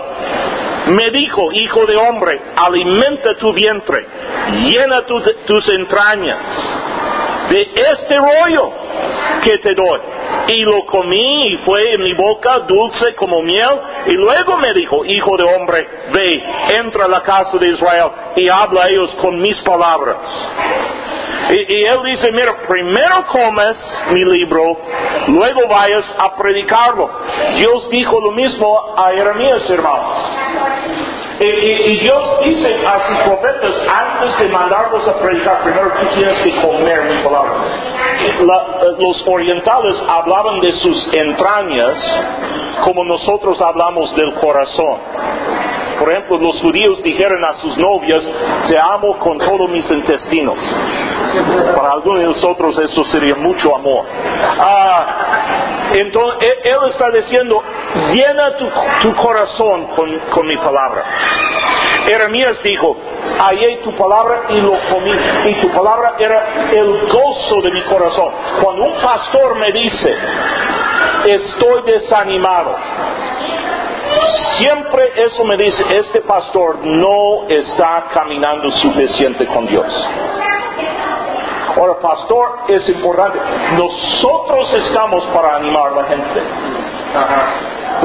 me 0.87 1.11
dijo, 1.11 1.53
hijo 1.53 1.87
de 1.87 1.97
hombre, 1.97 2.41
alimenta 2.65 3.35
tu 3.39 3.53
vientre, 3.53 4.07
llena 4.69 5.03
tus 5.47 5.69
entrañas 5.69 6.39
de 7.51 7.71
este 7.93 8.17
rollo 8.17 8.73
que 9.43 9.59
te 9.59 9.75
doy. 9.75 10.01
Y 10.49 10.63
lo 10.63 10.85
comí 10.87 11.53
y 11.53 11.57
fue 11.59 11.95
en 11.95 12.03
mi 12.03 12.15
boca 12.15 12.61
dulce 12.61 13.15
como 13.15 13.43
miel. 13.43 13.81
Y 14.07 14.13
luego 14.13 14.57
me 14.57 14.73
dijo, 14.75 15.05
hijo 15.05 15.37
de 15.37 15.45
hombre, 15.45 15.89
ve, 16.13 16.43
entra 16.79 17.05
a 17.05 17.09
la 17.09 17.23
casa 17.23 17.57
de 17.59 17.69
Israel 17.69 18.11
y 18.37 18.49
habla 18.49 18.85
a 18.85 18.89
ellos 18.89 19.15
con 19.21 19.41
mis 19.41 19.59
palabras. 19.63 20.19
Y, 21.49 21.85
él 21.85 21.99
dice, 22.05 22.33
mira, 22.33 22.57
primero 22.67 23.25
comes 23.29 23.77
mi 24.11 24.25
libro, 24.25 24.77
luego 25.29 25.69
vayas 25.69 26.05
a 26.19 26.35
predicarlo. 26.37 27.09
Dios 27.57 27.89
dijo 27.91 28.21
lo 28.21 28.33
mismo 28.33 28.95
a 28.97 29.11
Jeremías, 29.13 29.71
hermanos. 29.71 31.06
Y, 31.39 31.99
Dios 32.01 32.41
dice 32.45 32.87
a 32.87 33.09
sus 33.09 33.19
profetas, 33.25 33.75
antes 33.93 34.39
de 34.39 34.49
mandarlos 34.49 35.07
a 35.07 35.19
predicar, 35.19 35.63
primero 35.63 35.93
tú 36.01 36.07
tienes 36.15 36.39
que 36.39 36.61
comer 36.63 37.05
mi 37.05 37.23
palabra. 37.23 37.53
los 38.99 39.25
orientales 39.27 40.03
hablaban 40.09 40.61
de 40.61 40.73
sus 40.73 41.15
entrañas 41.15 41.97
como 42.85 43.05
nosotros 43.05 43.61
hablamos 43.61 44.15
del 44.17 44.33
corazón. 44.35 44.99
Por 45.99 46.11
ejemplo, 46.11 46.39
los 46.39 46.61
judíos 46.61 47.03
dijeron 47.03 47.43
a 47.45 47.55
sus 47.55 47.77
novias, 47.79 48.23
te 48.69 48.79
amo 48.79 49.19
con 49.19 49.39
todos 49.39 49.69
mis 49.71 49.91
intestinos. 49.91 50.59
Para 51.75 51.93
algunos 51.93 52.21
de 52.21 52.27
nosotros 52.27 52.79
eso 52.79 53.05
sería 53.05 53.35
mucho 53.35 53.75
amor. 53.75 54.05
Ah, 54.61 55.36
entonces, 55.95 56.53
él 56.65 56.79
está 56.91 57.11
diciendo, 57.11 57.63
llena 58.13 58.57
tu, 59.03 59.15
corazón 59.15 59.87
con, 59.95 60.47
mi 60.47 60.57
palabra. 60.57 61.05
Jeremías 62.09 62.63
dijo, 62.63 62.97
hallé 63.45 63.79
tu 63.79 63.95
palabra 63.97 64.43
y 64.51 64.61
lo 64.61 64.73
comí. 64.91 65.13
Y 65.47 65.55
tu 65.61 65.71
palabra 65.71 66.15
era 66.19 66.71
el 66.73 67.09
gozo 67.09 67.63
de 67.63 67.71
mi 67.73 67.83
corazón. 67.83 68.33
Cuando 68.63 68.85
un 68.85 68.95
pastor 69.01 69.57
me 69.57 69.73
dice, 69.73 70.15
estoy 71.27 71.83
desanimado, 71.83 72.77
Siempre 74.61 75.13
eso 75.17 75.45
me 75.45 75.57
dice, 75.59 75.85
este 75.99 76.23
pastor 76.23 76.79
no 76.83 77.47
está 77.49 78.07
caminando 78.15 78.71
suficiente 78.71 79.47
con 79.47 79.67
Dios. 79.67 79.85
Ahora, 81.87 82.01
pastor, 82.01 82.49
es 82.69 82.89
importante. 82.89 83.39
Nosotros 83.77 84.75
estamos 84.75 85.25
para 85.27 85.57
animar 85.57 85.93
a 85.93 85.97
la 85.97 86.05
gente. 86.05 86.43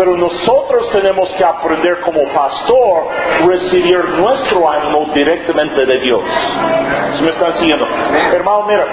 Pero 0.02 0.18
nosotros 0.18 0.90
tenemos 0.94 1.30
que 1.34 1.44
aprender 1.44 2.00
como 2.02 2.24
pastor 2.34 3.04
recibir 3.46 4.04
nuestro 4.18 4.68
ánimo 4.68 5.06
directamente 5.14 5.86
de 5.86 6.00
Dios. 6.00 6.22
¿Se 7.18 7.22
me 7.22 7.30
están 7.30 7.54
siguiendo? 7.60 7.86
Hermano, 8.34 8.66
mira, 8.68 8.88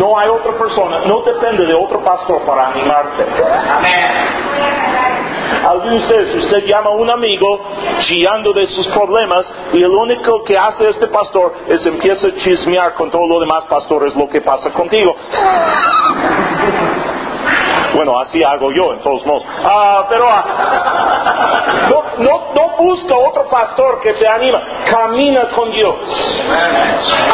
no 0.00 0.18
hay 0.18 0.28
otra 0.28 0.58
persona, 0.58 1.02
no 1.06 1.22
depende 1.22 1.64
de 1.64 1.74
otro 1.74 2.02
pastor 2.02 2.42
para 2.42 2.72
animarte. 2.72 3.24
Algunos 5.64 5.92
de 5.92 5.98
ustedes, 5.98 6.44
usted 6.44 6.66
llama 6.66 6.90
a 6.90 6.94
un 6.94 7.08
amigo 7.08 7.60
chillando 8.00 8.52
de 8.52 8.66
sus 8.66 8.88
problemas 8.88 9.46
y 9.72 9.80
el 9.80 9.92
único 9.92 10.42
que 10.42 10.58
hace 10.58 10.88
este 10.88 11.06
pastor 11.06 11.52
es 11.68 11.86
empieza 11.86 12.26
a 12.26 12.34
chismear 12.34 12.94
con 12.94 13.12
todos 13.12 13.28
los 13.28 13.38
demás 13.38 13.64
pastores 13.66 14.12
lo 14.16 14.28
que 14.28 14.40
pasa 14.40 14.70
contigo. 14.70 15.14
Bueno, 17.98 18.20
así 18.20 18.40
hago 18.44 18.70
yo, 18.70 18.92
en 18.92 19.00
todos 19.00 19.26
modos. 19.26 19.42
Ah, 19.64 20.06
pero 20.08 20.24
ah, 20.28 21.88
no, 21.90 22.24
no, 22.24 22.42
no 22.54 22.76
busca 22.78 23.12
otro 23.16 23.44
pastor 23.50 23.98
que 23.98 24.12
te 24.12 24.28
anima. 24.28 24.62
Camina 24.88 25.48
con 25.48 25.72
Dios. 25.72 25.96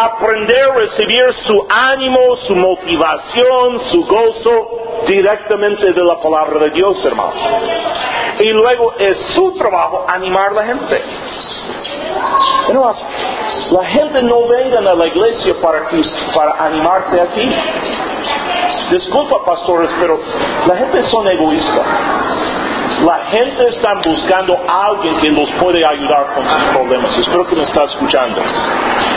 Aprender 0.01 0.71
a 0.71 0.75
recibir 0.75 1.35
su 1.47 1.67
ánimo, 1.69 2.37
su 2.47 2.57
motivación, 2.57 3.81
su 3.91 4.07
gozo 4.07 5.05
directamente 5.07 5.93
de 5.93 6.03
la 6.03 6.17
palabra 6.17 6.59
de 6.61 6.71
Dios, 6.71 7.05
hermanos. 7.05 7.35
Y 8.39 8.49
luego 8.49 8.95
es 8.99 9.19
su 9.35 9.53
trabajo 9.59 10.07
animar 10.09 10.49
a 10.49 10.53
la 10.53 10.65
gente. 10.65 11.03
La 13.71 13.85
gente 13.85 14.23
no 14.23 14.49
venga 14.49 14.79
a 14.79 14.95
la 14.95 15.07
iglesia 15.07 15.55
para, 15.61 15.89
para 16.35 16.65
animarte 16.67 17.21
a 17.21 17.27
ti. 17.27 17.51
Disculpa, 18.91 19.45
pastores, 19.45 19.91
pero 20.01 20.19
la 20.67 20.77
gente 20.77 21.03
son 21.05 21.29
egoístas. 21.29 21.87
La 23.05 23.27
gente 23.27 23.69
está 23.69 23.93
buscando 24.03 24.57
a 24.67 24.87
alguien 24.87 25.15
que 25.21 25.29
los 25.29 25.51
puede 25.61 25.85
ayudar 25.85 26.35
con 26.35 26.49
sus 26.49 26.63
problemas. 26.73 27.19
Espero 27.19 27.45
que 27.45 27.57
me 27.57 27.65
está 27.65 27.85
escuchando. 27.85 28.41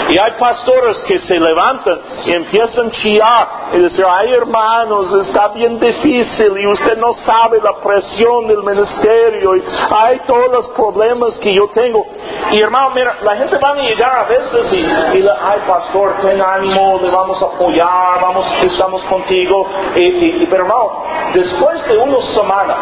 Y 0.09 0.17
hay 0.17 0.31
pastores 0.37 0.97
que 1.07 1.17
se 1.19 1.39
levantan 1.39 1.99
y 2.25 2.33
empiezan 2.33 2.87
a 2.87 2.91
chillar 2.91 3.47
y 3.73 3.79
decir, 3.79 4.05
ay 4.09 4.33
hermanos, 4.33 5.13
está 5.27 5.49
bien 5.49 5.79
difícil 5.79 6.57
y 6.57 6.67
usted 6.67 6.97
no 6.97 7.13
sabe 7.25 7.61
la 7.61 7.73
presión 7.77 8.47
del 8.47 8.63
ministerio 8.63 9.55
y 9.55 9.63
hay 9.95 10.19
todos 10.27 10.51
los 10.51 10.67
problemas 10.69 11.37
que 11.39 11.53
yo 11.53 11.69
tengo. 11.73 12.05
Y 12.51 12.61
hermano, 12.61 12.91
mira, 12.91 13.15
la 13.23 13.37
gente 13.37 13.57
va 13.57 13.69
a 13.69 13.75
llegar 13.75 14.17
a 14.17 14.23
veces 14.23 14.73
y, 14.73 15.17
y 15.17 15.27
ay 15.27 15.59
pastor, 15.65 16.13
ten 16.21 16.41
ánimo, 16.41 16.99
le 17.01 17.11
vamos 17.11 17.41
a 17.41 17.45
apoyar, 17.45 18.21
vamos, 18.21 18.45
estamos 18.63 19.03
contigo. 19.05 19.65
Y, 19.95 20.45
pero 20.45 20.63
hermano, 20.63 21.03
después 21.33 21.87
de 21.87 21.97
unas 21.97 22.25
semanas, 22.33 22.77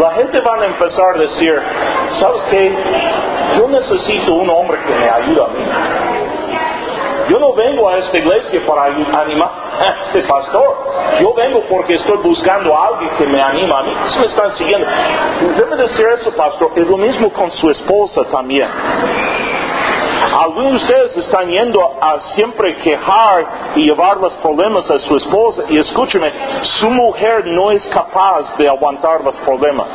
la 0.00 0.14
gente 0.14 0.40
va 0.40 0.54
a 0.54 0.66
empezar 0.66 1.04
a 1.14 1.18
decir, 1.18 1.54
¿sabes 2.18 2.42
qué? 2.50 2.74
Yo 3.58 3.68
necesito 3.68 4.34
un 4.34 4.48
hombre 4.48 4.78
que 4.86 4.94
me 4.94 5.10
ayude 5.10 5.42
a 5.42 5.48
mí. 5.48 5.64
Yo 7.28 7.38
no 7.38 7.52
vengo 7.52 7.88
a 7.88 7.98
esta 7.98 8.18
iglesia 8.18 8.60
para 8.66 8.86
animar 8.86 9.50
a 9.78 10.06
este 10.06 10.22
pastor. 10.26 10.76
Yo 11.20 11.32
vengo 11.34 11.62
porque 11.68 11.94
estoy 11.94 12.16
buscando 12.18 12.76
a 12.76 12.88
alguien 12.88 13.10
que 13.18 13.26
me 13.26 13.40
anima 13.40 13.78
a 13.78 13.82
mí. 13.82 13.92
Si 14.06 14.18
me 14.18 14.26
están 14.26 14.52
siguiendo. 14.56 14.86
Debe 15.56 15.76
decir 15.76 16.06
eso, 16.14 16.32
pastor. 16.32 16.72
Es 16.74 16.86
lo 16.86 16.96
mismo 16.96 17.32
con 17.32 17.50
su 17.52 17.70
esposa 17.70 18.24
también. 18.30 18.68
Algunos 20.38 20.70
de 20.70 20.76
ustedes 20.76 21.16
están 21.16 21.48
yendo 21.48 21.80
a 22.00 22.20
siempre 22.34 22.76
quejar 22.76 23.72
y 23.74 23.84
llevar 23.84 24.16
los 24.18 24.32
problemas 24.34 24.88
a 24.90 24.98
su 24.98 25.16
esposa 25.16 25.62
y 25.68 25.78
escúcheme, 25.78 26.32
su 26.62 26.88
mujer 26.88 27.46
no 27.46 27.70
es 27.72 27.84
capaz 27.88 28.56
de 28.56 28.68
aguantar 28.68 29.24
los 29.24 29.36
problemas. 29.38 29.88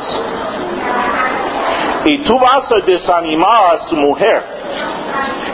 Y 2.04 2.22
tú 2.22 2.38
vas 2.38 2.70
a 2.70 2.76
desanimar 2.84 3.74
a 3.74 3.78
su 3.88 3.96
mujer. 3.96 4.42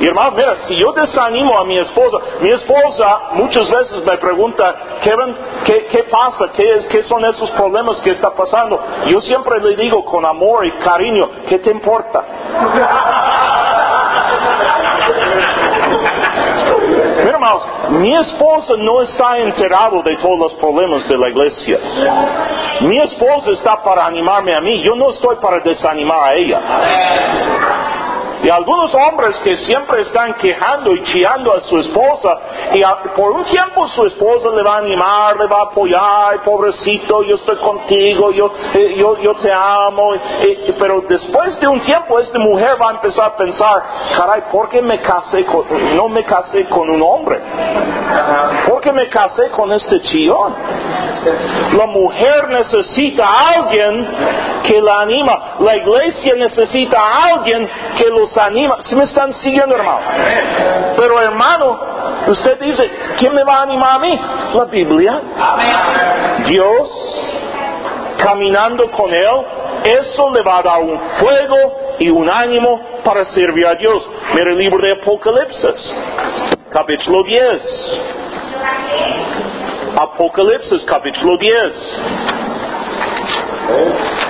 Y 0.01 0.09
hermano, 0.09 0.33
mira, 0.33 0.57
si 0.67 0.75
yo 0.75 0.93
desanimo 0.93 1.57
a 1.59 1.65
mi 1.65 1.79
esposa, 1.79 2.17
mi 2.41 2.51
esposa 2.51 3.21
muchas 3.35 3.71
veces 3.71 4.05
me 4.05 4.19
pregunta, 4.19 4.75
Kevin, 5.01 5.37
¿qué, 5.65 5.87
qué 5.87 6.03
pasa? 6.05 6.51
¿Qué, 6.53 6.69
es, 6.73 6.87
¿Qué 6.87 7.05
son 7.05 7.25
esos 7.25 7.51
problemas 7.53 8.01
que 8.01 8.11
está 8.11 8.31
pasando? 8.31 8.83
Yo 9.07 9.21
siempre 9.21 9.61
le 9.61 9.77
digo 9.77 10.05
con 10.05 10.27
amor 10.27 10.67
y 10.67 10.73
cariño, 10.73 11.31
¿qué 11.49 11.61
te 11.61 11.71
importa? 11.71 12.25
hermanos, 17.43 17.67
mi 17.91 18.15
esposa 18.17 18.75
no 18.79 19.03
está 19.03 19.39
enterado 19.39 20.03
de 20.03 20.17
todos 20.17 20.39
los 20.39 20.55
problemas 20.55 21.09
de 21.09 21.19
la 21.19 21.29
iglesia. 21.29 21.79
Mi 22.81 22.99
esposa 22.99 23.51
está 23.51 23.83
para 23.83 24.07
animarme 24.07 24.55
a 24.55 24.61
mí, 24.61 24.83
yo 24.83 24.95
no 24.95 25.11
estoy 25.11 25.37
para 25.37 25.61
desanimar 25.61 26.19
a 26.23 26.35
ella. 26.35 26.61
Y 28.43 28.51
algunos 28.51 28.93
hombres 28.95 29.37
que 29.45 29.57
siempre 29.57 30.03
están 30.03 30.35
quejando 30.35 30.93
y 30.93 31.03
chillando 31.05 31.55
a 31.55 31.61
su 31.61 31.79
esposa, 31.79 32.39
y 32.75 32.83
por 33.17 33.31
un 33.33 33.45
tiempo 33.45 33.87
su 33.89 34.05
esposa 34.07 34.51
le 34.51 34.63
va 34.63 34.75
a 34.75 34.79
animar, 34.79 35.37
le 35.39 35.47
va 35.47 35.61
a 35.61 35.63
apoyar, 35.65 36.43
pobrecito, 36.45 37.23
yo 37.23 37.37
estoy 37.37 37.57
contigo, 37.59 38.33
yo, 38.33 38.53
eh, 38.75 38.95
yo, 38.97 39.17
yo 39.19 39.35
te 39.35 39.53
amo. 39.53 40.15
pero 40.79 41.03
después 41.09 41.61
de 41.61 41.69
un 41.69 41.81
tiempo 41.81 42.19
esta 42.19 42.39
mujer 42.39 42.77
va 42.83 42.91
a 42.91 42.95
empezar 42.95 43.27
a 43.27 43.37
pensar, 43.37 43.83
caray, 44.17 44.43
¿por 44.51 44.69
qué 44.69 44.83
me 44.83 45.01
casé 45.01 45.45
con, 45.45 45.65
no 45.97 46.09
me 46.09 46.25
casé 46.25 46.65
con 46.69 46.91
un 46.91 47.01
hombre? 47.01 47.41
¿Por 48.67 48.81
qué 48.81 48.93
me 48.93 49.09
casé 49.09 49.51
con 49.51 49.73
este 49.73 50.01
chillón? 50.03 50.55
La 51.77 51.87
mujer 51.87 52.49
necesita 52.49 53.25
a 53.25 53.49
alguien 53.49 54.09
que 54.65 54.81
la 54.81 55.01
anima. 55.01 55.57
La 55.61 55.77
iglesia 55.77 56.35
necesita 56.37 56.99
a 56.99 57.25
alguien 57.27 57.69
que 57.97 58.09
los 58.09 58.37
anima. 58.39 58.79
Si 58.83 58.97
me 58.97 59.05
están 59.05 59.33
siguiendo, 59.35 59.77
hermano. 59.77 60.01
Pero 60.97 61.21
hermano, 61.21 61.81
usted 62.29 62.59
dice, 62.61 62.91
¿quién 63.19 63.35
me 63.35 63.45
va 63.45 63.59
a 63.59 63.63
animar 63.63 63.97
a 63.97 63.99
mí? 63.99 64.21
La 64.55 64.65
Biblia. 64.65 65.21
Dios, 66.47 66.89
caminando 68.19 68.91
con 68.91 69.13
Él, 69.15 69.47
eso 69.85 70.31
le 70.31 70.43
va 70.43 70.59
a 70.59 70.63
dar 70.63 70.81
un 70.81 70.99
fuego 71.19 71.97
y 71.99 72.09
un 72.11 72.29
ánimo 72.29 72.81
para 73.05 73.25
servir 73.25 73.67
a 73.67 73.75
Dios. 73.75 74.09
Mira 74.35 74.53
el 74.53 74.59
libro 74.59 74.79
de 74.79 74.93
Apocalipsis, 74.93 75.95
capítulo 76.73 77.23
10. 77.25 77.63
Apocalipsis 80.01 80.85
capítulo 80.85 81.37
10. 81.37 81.73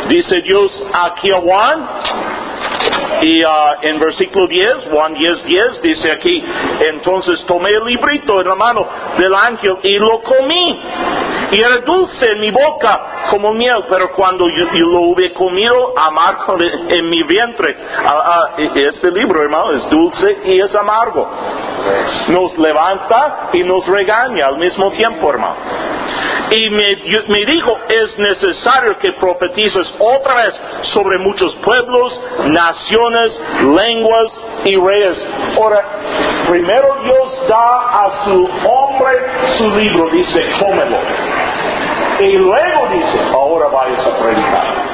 Dice 0.08 0.40
Dios 0.42 0.82
aquí 0.92 1.30
a 1.32 1.40
Juan, 1.40 1.88
y 3.22 3.44
uh, 3.44 3.48
en 3.82 4.00
versículo 4.00 4.46
10, 4.48 4.88
Juan 4.90 5.14
10, 5.14 5.44
10, 5.44 5.82
dice 5.82 6.12
aquí, 6.12 6.42
entonces 6.90 7.44
tomé 7.46 7.70
el 7.70 7.84
librito 7.84 8.40
en 8.40 8.48
la 8.48 8.56
mano 8.56 8.88
del 9.16 9.34
ángel 9.34 9.76
y 9.82 9.96
lo 9.96 10.20
comí. 10.22 10.80
Y 11.52 11.60
era 11.60 11.78
dulce 11.78 12.32
en 12.32 12.40
mi 12.40 12.50
boca 12.50 13.28
como 13.30 13.52
miel, 13.52 13.84
pero 13.88 14.12
cuando 14.12 14.44
yo, 14.48 14.66
lo 14.86 15.00
hube 15.02 15.32
comido, 15.34 15.94
amargo 15.98 16.56
en 16.58 17.10
mi 17.10 17.22
vientre. 17.24 17.76
Uh, 17.76 18.62
este 18.74 19.10
libro, 19.12 19.42
hermano, 19.42 19.72
es 19.72 19.88
dulce 19.90 20.38
y 20.44 20.60
es 20.60 20.74
amargo. 20.74 21.28
Nos 22.28 22.58
levanta 22.58 23.50
y 23.52 23.62
nos 23.62 23.86
regaña 23.86 24.46
al 24.46 24.58
mismo 24.58 24.90
tiempo, 24.92 25.30
hermano. 25.30 25.56
Y 26.50 26.68
me, 26.68 26.86
me 27.28 27.46
dijo, 27.46 27.78
es 27.88 28.18
necesario 28.18 28.98
que 28.98 29.12
profetices 29.12 29.94
otra 29.98 30.34
vez 30.34 30.54
sobre 30.92 31.18
muchos 31.18 31.54
pueblos, 31.56 32.20
naciones, 32.46 33.11
lenguas 33.62 34.40
y 34.64 34.76
reyes. 34.76 35.18
Ahora, 35.56 35.84
primero 36.48 36.96
Dios 37.04 37.48
da 37.48 38.04
a 38.04 38.24
su 38.24 38.48
hombre 38.68 39.12
su 39.58 39.70
libro, 39.70 40.08
dice, 40.10 40.44
cómelo. 40.58 40.98
Y 42.20 42.38
luego 42.38 42.88
dice, 42.92 43.20
ahora 43.32 43.66
vayas 43.68 44.06
a 44.06 44.18
predicar. 44.18 44.91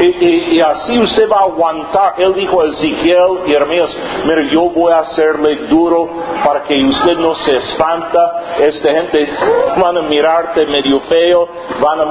Y, 0.00 0.60
así 0.60 0.98
usted 0.98 1.28
va 1.30 1.40
a 1.40 1.44
aguantar. 1.44 2.14
Él 2.18 2.34
dijo 2.34 2.60
a 2.60 2.66
Ezequiel 2.66 3.40
y 3.46 3.52
Hermías, 3.52 3.94
mire, 4.24 4.48
yo 4.50 4.70
voy 4.70 4.92
a 4.92 5.00
hacerle 5.00 5.66
duro 5.68 6.08
para 6.44 6.62
que 6.62 6.74
usted 6.84 7.18
no 7.18 7.34
se 7.34 7.56
espanta. 7.56 8.56
Esta 8.58 8.92
gente 8.92 9.28
van 9.80 9.98
a 9.98 10.02
mirarte 10.02 10.66
medio 10.66 11.00
feo, 11.00 11.48
van 11.80 12.00
a, 12.00 12.08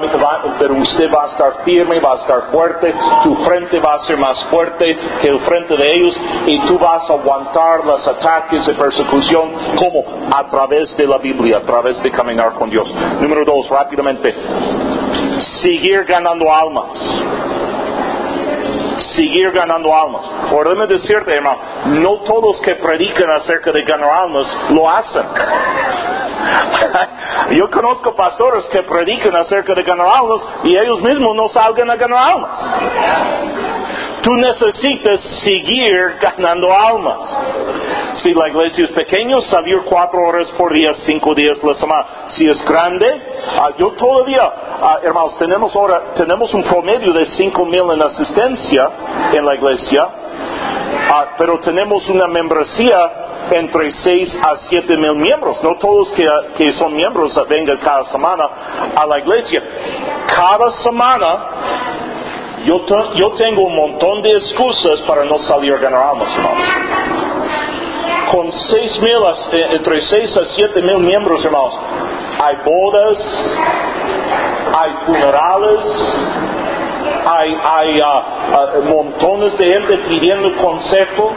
pero 0.59 0.75
usted 0.75 1.09
va 1.13 1.23
a 1.23 1.27
estar 1.27 1.63
firme, 1.63 1.99
va 1.99 2.13
a 2.13 2.15
estar 2.17 2.51
fuerte, 2.51 2.93
tu 3.23 3.35
frente 3.45 3.79
va 3.79 3.95
a 3.95 3.99
ser 3.99 4.17
más 4.17 4.43
fuerte 4.45 4.97
que 5.21 5.29
el 5.29 5.39
frente 5.41 5.75
de 5.75 5.95
ellos 5.95 6.17
y 6.45 6.59
tú 6.67 6.77
vas 6.77 7.09
a 7.09 7.13
aguantar 7.13 7.85
los 7.85 8.07
ataques 8.07 8.65
de 8.65 8.73
persecución 8.73 9.51
como 9.75 10.03
a 10.35 10.49
través 10.49 10.95
de 10.97 11.07
la 11.07 11.17
Biblia, 11.17 11.57
a 11.57 11.61
través 11.61 12.01
de 12.03 12.11
caminar 12.11 12.53
con 12.53 12.69
Dios. 12.69 12.87
Número 13.21 13.45
dos, 13.45 13.69
rápidamente, 13.69 14.33
seguir 15.61 16.03
ganando 16.05 16.51
almas 16.51 17.46
seguir 19.11 19.51
ganando 19.51 19.93
almas. 19.93 20.25
Por 20.49 20.67
déjame 20.67 20.87
decirte, 20.87 21.33
hermano, 21.33 21.59
no 21.85 22.15
todos 22.19 22.59
que 22.61 22.75
predican 22.75 23.29
acerca 23.31 23.71
de 23.71 23.83
ganar 23.83 24.09
almas 24.09 24.45
lo 24.69 24.89
hacen. 24.89 25.23
Yo 27.51 27.69
conozco 27.69 28.15
pastores 28.15 28.65
que 28.65 28.83
predican 28.83 29.35
acerca 29.35 29.73
de 29.73 29.83
ganar 29.83 30.07
almas 30.07 30.45
y 30.63 30.75
ellos 30.75 31.01
mismos 31.01 31.35
no 31.35 31.47
salgan 31.49 31.89
a 31.89 31.95
ganar 31.95 32.19
almas. 32.19 32.57
Tú 34.21 34.33
necesitas 34.33 35.21
seguir 35.43 36.17
ganando 36.19 36.71
almas. 36.73 37.37
Si 38.15 38.33
la 38.33 38.49
iglesia 38.49 38.85
es 38.85 38.91
pequeña, 38.91 39.39
salir 39.41 39.81
cuatro 39.85 40.19
horas 40.19 40.51
por 40.57 40.73
día, 40.73 40.91
cinco 41.05 41.33
días 41.33 41.63
la 41.63 41.73
semana. 41.75 42.05
Si 42.27 42.45
es 42.45 42.63
grande, 42.65 43.21
ah, 43.57 43.69
yo 43.77 43.91
todavía, 43.91 44.43
uh, 44.45 45.05
hermanos, 45.05 45.37
tenemos 45.37 45.73
ahora, 45.75 46.13
tenemos 46.15 46.53
un 46.53 46.63
promedio 46.63 47.13
de 47.13 47.25
cinco 47.27 47.65
mil 47.65 47.89
en 47.91 48.01
asistencia 48.01 48.89
en 49.33 49.45
la 49.45 49.55
iglesia 49.55 50.07
Ah, 51.09 51.25
pero 51.37 51.59
tenemos 51.59 52.07
una 52.09 52.27
membresía 52.27 53.11
entre 53.51 53.91
6 53.91 54.39
a 54.43 54.57
7 54.69 54.97
mil 54.97 55.15
miembros. 55.15 55.61
No 55.63 55.75
todos 55.77 56.11
que, 56.13 56.27
que 56.57 56.73
son 56.73 56.95
miembros 56.95 57.33
vengan 57.47 57.77
cada 57.77 58.03
semana 58.05 58.43
a 58.95 59.05
la 59.05 59.19
iglesia. 59.19 59.63
Cada 60.35 60.71
semana 60.83 61.45
yo, 62.65 62.81
te- 62.81 63.15
yo 63.19 63.31
tengo 63.37 63.61
un 63.63 63.75
montón 63.75 64.21
de 64.21 64.29
excusas 64.31 64.99
para 65.01 65.23
no 65.25 65.37
salir 65.39 65.73
a 65.73 65.77
ganar 65.77 66.03
almas. 66.03 66.29
Con 68.31 68.51
6 68.51 68.99
mil, 68.99 69.17
eh, 69.53 69.67
entre 69.71 70.01
6 70.01 70.35
a 70.37 70.45
7 70.45 70.81
mil 70.81 70.99
miembros, 70.99 71.43
hermanos, 71.45 71.79
hay 72.43 72.55
bodas, 72.65 73.17
hay 74.77 74.91
funerales, 75.05 75.79
hay, 77.25 77.57
hay 77.63 78.01
ah, 78.01 78.23
ah, 78.53 78.65
montones 78.89 79.57
de 79.57 79.65
gente 79.65 79.97
pidiendo 80.09 80.55
consejo 80.61 81.31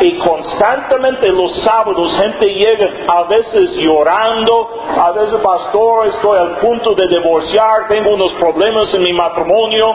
y 0.00 0.16
constantemente 0.18 1.28
los 1.28 1.60
sábados 1.62 2.16
gente 2.16 2.46
llega 2.46 2.88
a 3.08 3.24
veces 3.24 3.72
llorando, 3.72 4.68
a 4.96 5.10
veces 5.12 5.40
pastor 5.42 6.06
estoy 6.08 6.38
al 6.38 6.56
punto 6.58 6.94
de 6.94 7.08
divorciar, 7.08 7.88
tengo 7.88 8.10
unos 8.14 8.32
problemas 8.34 8.92
en 8.94 9.02
mi 9.02 9.12
matrimonio 9.12 9.94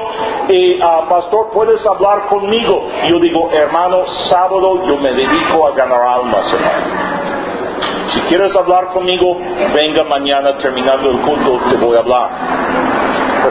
y 0.49 0.82
ah, 0.82 1.05
pastor 1.07 1.51
puedes 1.53 1.86
hablar 1.86 2.28
conmigo. 2.28 2.88
Yo 3.07 3.19
digo 3.19 3.49
hermano 3.51 4.05
sábado 4.30 4.86
yo 4.86 4.97
me 4.97 5.11
dedico 5.11 5.67
a 5.67 5.71
ganar 5.71 6.01
almas 6.01 6.53
hermano. 6.53 7.24
Si 8.13 8.19
quieres 8.21 8.55
hablar 8.55 8.88
conmigo, 8.88 9.38
venga 9.74 10.03
mañana 10.03 10.55
terminando 10.57 11.09
el 11.09 11.17
culto, 11.21 11.59
te 11.69 11.78
voy 11.78 11.95
a 11.95 11.99
hablar. 11.99 12.82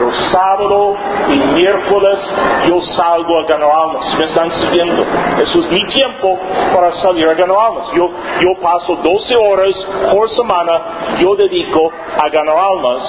Pero 0.03 0.11
sábado 0.33 0.95
y 1.31 1.37
miércoles 1.37 2.19
yo 2.67 2.81
salgo 2.93 3.39
a 3.39 3.43
ganar 3.43 3.69
almas. 3.71 4.05
¿Me 4.19 4.25
están 4.25 4.51
siguiendo? 4.51 5.01
Eso 5.41 5.59
es 5.61 5.71
mi 5.71 5.87
tiempo 5.87 6.37
para 6.75 6.91
salir 7.01 7.25
a 7.29 7.33
ganar 7.33 7.55
almas. 7.57 7.87
Yo, 7.95 8.09
yo 8.41 8.53
paso 8.61 8.97
12 8.97 9.35
horas 9.37 9.73
por 10.11 10.29
semana, 10.31 10.81
yo 11.19 11.35
dedico 11.37 11.89
a 12.21 12.27
ganar 12.27 12.53
almas. 12.57 13.01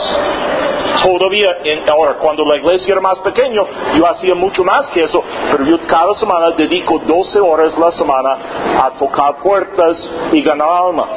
Todavía, 1.02 1.56
en- 1.64 1.90
ahora, 1.90 2.14
cuando 2.14 2.44
la 2.44 2.56
iglesia 2.58 2.92
era 2.92 3.00
más 3.00 3.18
pequeña, 3.18 3.62
yo 3.96 4.06
hacía 4.06 4.36
mucho 4.36 4.62
más 4.62 4.86
que 4.94 5.02
eso, 5.02 5.20
pero 5.50 5.64
yo 5.64 5.78
cada 5.88 6.14
semana 6.14 6.50
dedico 6.52 7.00
12 7.00 7.40
horas 7.40 7.76
la 7.76 7.90
semana 7.90 8.38
a 8.84 8.90
tocar 8.92 9.34
puertas 9.42 9.96
y 10.32 10.40
ganar 10.42 10.68
almas. 10.68 11.08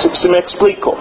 ¿Sí, 0.00 0.10
sí 0.12 0.28
me 0.28 0.38
explico? 0.38 0.96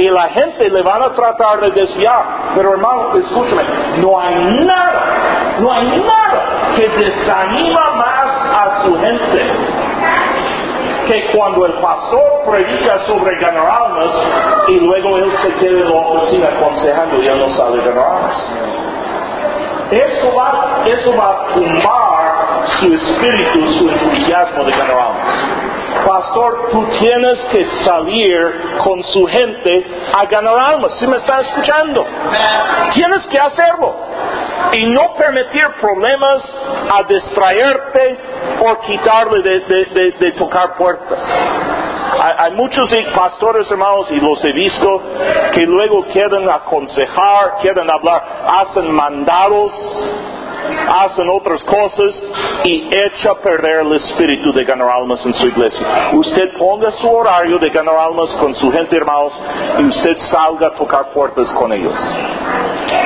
Y 0.00 0.08
la 0.08 0.28
gente 0.30 0.70
le 0.70 0.80
van 0.80 1.02
a 1.02 1.12
tratar 1.12 1.60
de 1.60 1.72
desviar. 1.72 2.24
Pero 2.54 2.72
hermano, 2.72 3.18
escúchame, 3.18 3.62
no 3.98 4.18
hay 4.18 4.64
nada, 4.64 5.56
no 5.58 5.70
hay 5.70 5.86
nada 5.98 6.72
que 6.74 6.88
desanima 6.88 7.90
más 7.96 8.30
a 8.56 8.82
su 8.82 8.98
gente 8.98 9.42
que 11.06 11.26
cuando 11.36 11.66
el 11.66 11.72
pastor 11.80 12.42
predica 12.48 13.04
sobre 13.04 13.36
ganar 13.40 13.66
almas 13.66 14.10
y 14.68 14.80
luego 14.80 15.18
él 15.18 15.30
se 15.42 15.52
queda 15.56 15.80
en 15.80 15.90
la 15.90 15.96
oficina 15.96 16.48
aconsejando 16.48 17.22
y 17.22 17.26
él 17.26 17.38
no 17.38 17.50
sabe 17.56 17.78
ganar 17.84 18.06
almas. 18.06 18.44
Eso 19.90 20.34
va, 20.34 20.82
eso 20.86 21.16
va 21.16 21.30
a 21.30 21.54
tumbar 21.54 22.29
su 22.80 22.92
espíritu, 22.92 23.72
su 23.74 23.88
entusiasmo 23.88 24.64
de 24.64 24.72
ganar 24.72 24.90
almas. 24.98 25.44
Pastor, 26.06 26.68
tú 26.70 26.86
tienes 26.98 27.38
que 27.50 27.66
salir 27.84 28.62
con 28.82 29.02
su 29.04 29.26
gente 29.26 29.84
a 30.16 30.24
ganar 30.26 30.58
almas. 30.58 30.92
¿Sí 30.98 31.06
me 31.06 31.16
están 31.16 31.40
escuchando? 31.40 32.06
Tienes 32.94 33.26
que 33.26 33.38
hacerlo. 33.38 33.94
Y 34.72 34.86
no 34.86 35.14
permitir 35.14 35.66
problemas 35.80 36.52
a 36.94 37.02
distraerte 37.04 38.18
o 38.60 38.76
quitarle 38.82 39.42
de, 39.42 39.60
de- 39.60 39.84
de- 39.86 40.10
de 40.12 40.32
tocar 40.32 40.76
puertas. 40.76 41.18
Hay 42.38 42.52
muchos 42.52 42.92
pastores, 43.14 43.70
hermanos, 43.70 44.10
y 44.10 44.20
los 44.20 44.44
he 44.44 44.52
visto, 44.52 45.02
que 45.52 45.62
luego 45.66 46.04
quieren 46.12 46.48
aconsejar, 46.50 47.56
quieren 47.62 47.90
hablar, 47.90 48.22
hacen 48.46 48.92
mandados, 48.92 49.72
hacen 50.88 51.28
otras 51.30 51.62
cosas 51.64 52.22
y 52.64 52.88
echa 52.90 53.32
a 53.32 53.34
perder 53.36 53.80
el 53.86 53.92
espíritu 53.94 54.52
de 54.52 54.64
ganar 54.64 54.88
almas 54.90 55.24
en 55.24 55.34
su 55.34 55.46
iglesia. 55.46 56.10
Usted 56.12 56.56
ponga 56.58 56.90
su 56.92 57.08
horario 57.08 57.58
de 57.58 57.70
ganar 57.70 57.94
almas 57.96 58.30
con 58.40 58.54
su 58.54 58.70
gente, 58.70 58.96
hermanos, 58.96 59.38
y 59.78 59.84
usted 59.84 60.16
salga 60.32 60.68
a 60.68 60.74
tocar 60.74 61.10
puertas 61.12 61.50
con 61.52 61.72
ellos. 61.72 61.94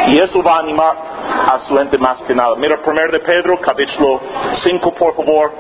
Y 0.09 0.19
eso 0.19 0.43
va 0.43 0.57
a 0.57 0.61
animar 0.61 0.97
a 1.53 1.59
su 1.61 1.77
gente 1.77 1.99
más 1.99 2.21
que 2.23 2.35
nada. 2.35 2.55
Mira, 2.57 2.79
1 2.85 3.13
de 3.13 3.21
Pedro, 3.21 3.59
capítulo 3.61 4.21
5, 4.63 4.95
por 4.95 5.15
favor. 5.15 5.53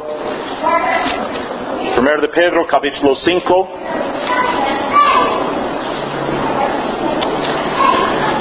1 1.99 2.21
de 2.21 2.29
Pedro, 2.29 2.67
capítulo 2.67 3.15
5. 3.15 3.69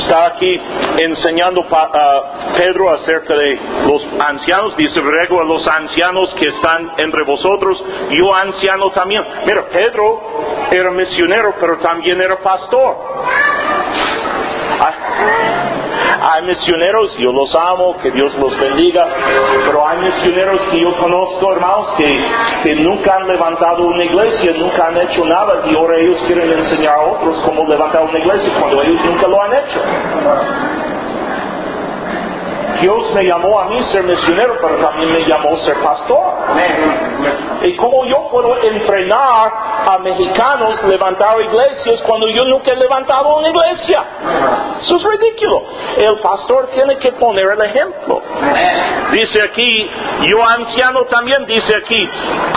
Está 0.03 0.25
aquí 0.25 0.59
enseñando 0.97 1.65
a 1.71 2.55
Pedro 2.57 2.93
acerca 2.93 3.35
de 3.35 3.57
los 3.87 4.05
ancianos. 4.19 4.75
Dice, 4.75 4.99
ruego 4.99 5.39
a 5.39 5.45
los 5.45 5.65
ancianos 5.65 6.33
que 6.37 6.47
están 6.47 6.91
entre 6.97 7.23
vosotros, 7.23 7.81
yo 8.11 8.35
anciano 8.35 8.89
también. 8.91 9.23
Mira, 9.45 9.63
Pedro 9.69 10.67
era 10.71 10.91
misionero, 10.91 11.55
pero 11.57 11.77
también 11.77 12.19
era 12.19 12.35
pastor. 12.41 12.97
Hay, 16.25 16.43
misioneros, 16.43 17.17
yo 17.17 17.33
los 17.33 17.53
amo, 17.53 17.97
que 17.97 18.09
Dios 18.11 18.33
los 18.35 18.57
bendiga, 18.57 19.05
pero 19.65 19.87
hay 19.87 19.97
misioneros 19.97 20.61
que 20.71 20.79
yo 20.79 20.95
conozco, 20.95 21.51
hermanos, 21.51 21.87
que, 21.97 22.25
que 22.63 22.75
nunca 22.75 23.17
han 23.17 23.27
levantado 23.27 23.85
una 23.87 24.05
iglesia, 24.05 24.53
nunca 24.57 24.87
han 24.87 24.97
hecho 24.97 25.25
nada, 25.25 25.63
y 25.65 25.75
ahora 25.75 25.97
ellos 25.99 26.17
quieren 26.25 26.49
enseñar 26.51 26.95
a 26.95 27.01
otros 27.01 27.41
cómo 27.45 27.67
levantar 27.67 28.03
una 28.03 28.17
iglesia 28.17 28.53
cuando 28.59 28.81
ellos 28.83 29.05
nunca 29.05 29.27
lo 29.27 29.41
han 29.41 29.53
hecho. 29.53 30.82
Dios 32.81 33.13
me 33.13 33.23
llamó 33.23 33.59
a 33.59 33.65
mí 33.65 33.81
ser 33.91 34.03
misionero, 34.03 34.57
pero 34.61 34.77
también 34.77 35.13
me 35.13 35.25
llamó 35.27 35.55
ser 35.57 35.77
pastor. 35.81 36.33
¿Y 37.63 37.75
cómo 37.75 38.05
yo 38.05 38.27
puedo 38.29 38.61
entrenar 38.61 39.53
a 39.89 39.97
mexicanos 39.99 40.83
levantar 40.83 41.39
iglesias 41.39 42.01
cuando 42.05 42.27
yo 42.27 42.43
nunca 42.45 42.71
he 42.71 42.75
levantado 42.75 43.37
una 43.37 43.49
iglesia? 43.49 44.03
Eso 44.81 44.97
es 44.97 45.03
ridículo. 45.03 45.63
El 45.97 46.19
pastor 46.19 46.69
tiene 46.73 46.97
que 46.97 47.13
poner 47.13 47.45
el 47.51 47.61
ejemplo. 47.61 48.21
Dice 49.11 49.41
aquí, 49.43 49.89
yo 50.23 50.43
anciano 50.45 51.05
también, 51.05 51.45
dice 51.45 51.75
aquí, 51.75 52.09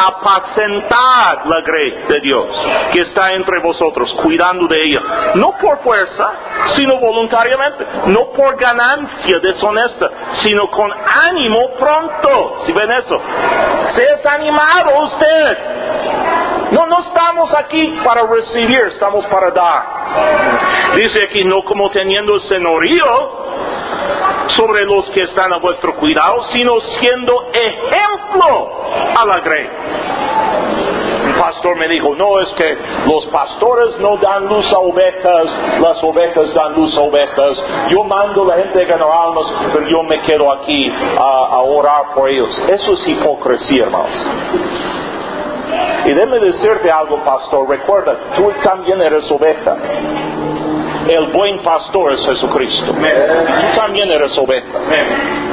apacentad 0.03 1.45
la 1.45 1.61
grey 1.61 1.91
de 2.09 2.21
Dios 2.23 2.47
que 2.93 3.03
está 3.03 3.33
entre 3.33 3.61
vosotros, 3.61 4.11
cuidando 4.23 4.67
de 4.67 4.77
ella. 4.83 5.01
No 5.35 5.53
por 5.59 5.79
fuerza, 5.83 6.33
sino 6.75 6.99
voluntariamente. 6.99 7.87
No 8.07 8.31
por 8.31 8.57
ganancia 8.57 9.39
deshonesta, 9.39 10.06
sino 10.43 10.71
con 10.71 10.91
ánimo 11.25 11.71
pronto. 11.79 12.63
Si 12.67 12.73
ven 12.73 12.91
eso, 12.93 13.21
seas 13.95 14.27
animado 14.27 15.03
usted. 15.03 15.59
No, 16.73 16.87
no 16.87 17.01
estamos 17.01 17.55
aquí 17.55 18.01
para 18.05 18.23
recibir, 18.27 18.81
estamos 18.93 19.25
para 19.27 19.51
dar. 19.51 20.97
Dice 20.97 21.25
aquí, 21.25 21.45
no 21.45 21.63
como 21.63 21.91
teniendo 21.91 22.41
señorío 22.41 23.47
sobre 24.57 24.85
los 24.85 25.07
que 25.11 25.25
están 25.25 25.53
a 25.53 25.59
vuestro 25.59 25.95
cuidado, 25.97 26.45
sino 26.53 26.81
siendo 27.01 27.51
ejemplo 27.53 28.83
a 29.19 29.25
la 29.25 29.41
grey. 29.41 29.69
Pastor 31.39 31.77
me 31.77 31.89
dijo, 31.89 32.15
no, 32.15 32.41
es 32.41 32.49
que 32.55 32.77
los 33.07 33.27
pastores 33.27 33.99
no 34.01 34.17
dan 34.17 34.47
luz 34.49 34.73
a 34.73 34.79
ovejas, 34.79 35.47
las 35.81 36.03
ovejas 36.03 36.55
dan 36.55 36.75
luz 36.75 36.97
a 36.97 37.03
ovejas. 37.03 37.63
Yo 37.91 38.05
mando 38.05 38.45
a 38.45 38.57
la 38.57 38.63
gente 38.63 38.83
a 38.83 38.85
ganar 38.85 39.09
almas, 39.11 39.47
pero 39.73 39.89
yo 39.89 40.03
me 40.03 40.21
quedo 40.23 40.53
aquí 40.53 40.91
a, 41.19 41.57
a 41.57 41.63
orar 41.63 42.15
por 42.15 42.29
ellos. 42.31 42.57
Eso 42.69 42.95
es 42.95 43.09
hipocresía, 43.09 43.85
hermanos. 43.85 44.27
Y 46.07 46.13
déme 46.13 46.39
decirte 46.39 46.91
algo, 46.91 47.17
pastor. 47.25 47.69
Recuerda, 47.69 48.17
tú 48.37 48.53
también 48.63 49.01
eres 49.03 49.31
oveja. 49.31 49.77
El 51.09 51.27
buen 51.33 51.63
pastor 51.63 52.15
es 52.15 52.27
Jesucristo. 52.27 52.93
Tú 52.93 53.77
también 53.77 54.11
eres 54.11 54.33
oveja. 54.39 54.79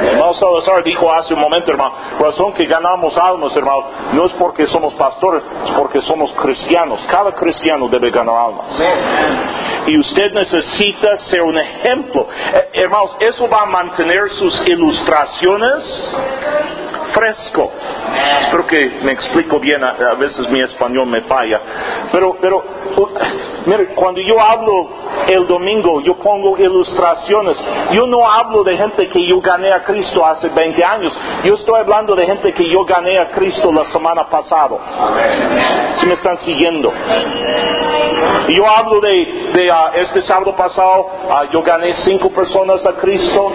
Hermano 0.03 0.33
Salazar 0.33 0.83
dijo 0.83 1.11
hace 1.11 1.33
un 1.33 1.39
momento, 1.39 1.71
hermano, 1.71 1.93
razón 2.19 2.53
que 2.53 2.65
ganamos 2.65 3.17
almas, 3.17 3.55
hermano, 3.55 3.85
no 4.13 4.25
es 4.25 4.33
porque 4.33 4.65
somos 4.67 4.93
pastores, 4.95 5.43
es 5.65 5.71
porque 5.71 6.01
somos 6.01 6.31
cristianos. 6.33 7.05
Cada 7.09 7.31
cristiano 7.33 7.87
debe 7.87 8.09
ganar 8.09 8.35
almas. 8.35 8.65
Y 9.87 9.97
usted 9.97 10.31
necesita 10.33 11.17
ser 11.29 11.41
un 11.41 11.57
ejemplo. 11.57 12.27
Eh, 12.53 12.69
hermanos, 12.73 13.17
eso 13.19 13.47
va 13.47 13.61
a 13.61 13.65
mantener 13.65 14.29
sus 14.31 14.67
ilustraciones 14.67 16.13
fresco. 17.13 17.71
Espero 18.41 18.67
que 18.67 18.99
me 19.03 19.11
explico 19.11 19.59
bien, 19.59 19.83
a, 19.83 19.89
a 20.11 20.15
veces 20.15 20.49
mi 20.49 20.61
español 20.61 21.07
me 21.07 21.21
falla. 21.21 21.61
Pero, 22.11 22.37
pero, 22.41 22.63
uh, 22.97 23.09
mire, 23.65 23.87
cuando 23.95 24.21
yo 24.21 24.39
hablo 24.39 24.89
el 25.27 25.47
domingo, 25.47 26.01
yo 26.01 26.15
pongo 26.15 26.57
ilustraciones. 26.57 27.57
Yo 27.91 28.07
no 28.07 28.29
hablo 28.29 28.63
de 28.63 28.77
gente 28.77 29.07
que 29.09 29.27
yo 29.27 29.39
gané 29.41 29.71
a 29.71 29.83
Cristo 29.83 30.25
hace 30.25 30.49
20 30.49 30.83
años. 30.83 31.17
Yo 31.43 31.55
estoy 31.55 31.79
hablando 31.79 32.15
de 32.15 32.25
gente 32.25 32.53
que 32.53 32.69
yo 32.69 32.83
gané 32.85 33.17
a 33.19 33.31
Cristo 33.31 33.71
la 33.71 33.85
semana 33.85 34.29
pasada. 34.29 34.77
Si 35.99 36.07
me 36.07 36.13
están 36.13 36.37
siguiendo. 36.37 36.91
Yo 38.49 38.67
hablo 38.67 38.99
de, 38.99 39.51
de 39.53 39.67
ah, 39.71 39.91
este 39.95 40.21
sábado 40.23 40.55
pasado, 40.55 41.07
ah, 41.29 41.45
yo 41.51 41.61
gané 41.61 41.93
cinco 42.03 42.29
personas 42.29 42.85
a 42.85 42.93
Cristo 42.93 43.51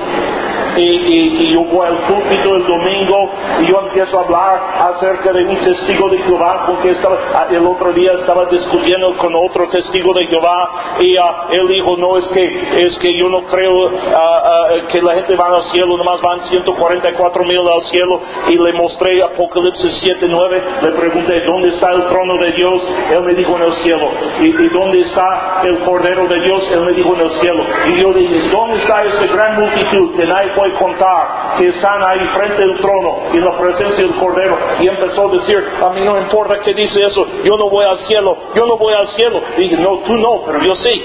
y, 0.80 1.52
yo 1.52 1.64
voy 1.64 1.86
al 1.86 1.98
púlpito 1.98 2.56
el 2.56 2.66
domingo 2.66 3.30
y 3.60 3.66
yo 3.66 3.80
empiezo 3.86 4.18
a 4.18 4.24
hablar 4.24 4.60
acerca 4.94 5.32
de 5.32 5.44
un 5.44 5.56
testigo 5.56 6.08
de 6.08 6.18
Jehová 6.18 6.64
porque 6.66 6.90
estaba, 6.90 7.18
ah, 7.34 7.46
el 7.50 7.66
otro 7.66 7.92
día 7.92 8.12
estaba 8.12 8.46
discutiendo 8.46 9.16
con 9.16 9.34
otro 9.34 9.68
testigo 9.68 10.12
de 10.14 10.26
Jehová 10.26 10.96
y 11.00 11.16
ah, 11.16 11.48
él 11.50 11.68
dijo 11.68 11.96
no 11.96 12.18
es 12.18 12.28
que 12.28 12.84
es 12.86 12.98
que 12.98 13.18
yo 13.18 13.28
no 13.28 13.42
creo 13.44 13.90
ah, 14.14 14.68
que 14.92 15.02
la 15.02 15.14
gente 15.14 15.36
va 15.36 15.46
al 15.48 15.62
cielo 15.72 15.96
nomás 15.96 16.20
van 16.20 16.40
144 16.48 17.44
mil 17.44 17.58
al 17.58 17.82
cielo 17.90 18.20
y 18.48 18.58
le 18.58 18.72
mostré 18.72 19.22
Apocalipsis 19.22 20.00
7 20.04 20.26
9 20.28 20.62
le 20.82 20.90
pregunté 20.92 21.40
dónde 21.42 21.68
está 21.70 21.90
el 21.92 22.06
trono 22.06 22.38
de 22.38 22.52
Dios 22.52 22.86
él 23.16 23.22
me 23.22 23.34
dijo 23.34 23.56
en 23.56 23.62
el 23.62 23.72
cielo 23.82 24.10
y, 24.40 24.46
y 24.46 24.68
dónde 24.68 25.00
está 25.00 25.62
el 25.64 25.78
cordero 25.80 26.26
de 26.26 26.40
Dios 26.40 26.70
él 26.70 26.80
me 26.80 26.92
dijo 26.92 27.14
en 27.14 27.20
el 27.20 27.30
cielo 27.40 27.64
y 27.88 28.02
yo 28.02 28.12
dije 28.12 28.48
dónde 28.50 28.76
está 28.76 29.04
esta 29.04 29.26
gran 29.26 29.60
multitud 29.60 30.16
que 30.16 30.26
nadie 30.26 30.50
puede 30.54 30.67
contar 30.74 31.56
que 31.58 31.68
están 31.68 32.02
ahí 32.02 32.20
frente 32.34 32.62
al 32.62 32.78
trono 32.78 33.18
y 33.32 33.36
en 33.36 33.44
la 33.44 33.58
presencia 33.58 34.04
del 34.04 34.14
Cordero. 34.16 34.58
Y 34.80 34.88
empezó 34.88 35.28
a 35.28 35.32
decir, 35.32 35.64
a 35.82 35.90
mí 35.90 36.00
no 36.04 36.18
importa 36.18 36.60
que 36.60 36.74
dice 36.74 37.00
eso, 37.04 37.26
yo 37.44 37.56
no 37.56 37.68
voy 37.70 37.84
al 37.84 37.98
cielo, 38.06 38.36
yo 38.54 38.66
no 38.66 38.76
voy 38.76 38.94
al 38.94 39.08
cielo. 39.08 39.40
Y 39.56 39.62
dije, 39.62 39.76
no, 39.76 39.98
tú 39.98 40.16
no, 40.16 40.42
pero 40.46 40.62
yo 40.62 40.74
sí. 40.76 41.04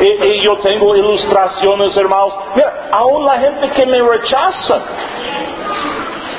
y, 0.00 0.42
yo 0.42 0.56
tengo 0.58 0.96
ilustraciones, 0.96 1.96
hermanos. 1.96 2.34
Mira, 2.54 2.88
aún 2.92 3.24
la 3.24 3.38
gente 3.38 3.70
que 3.70 3.86
me 3.86 4.00
rechaza, 4.02 4.80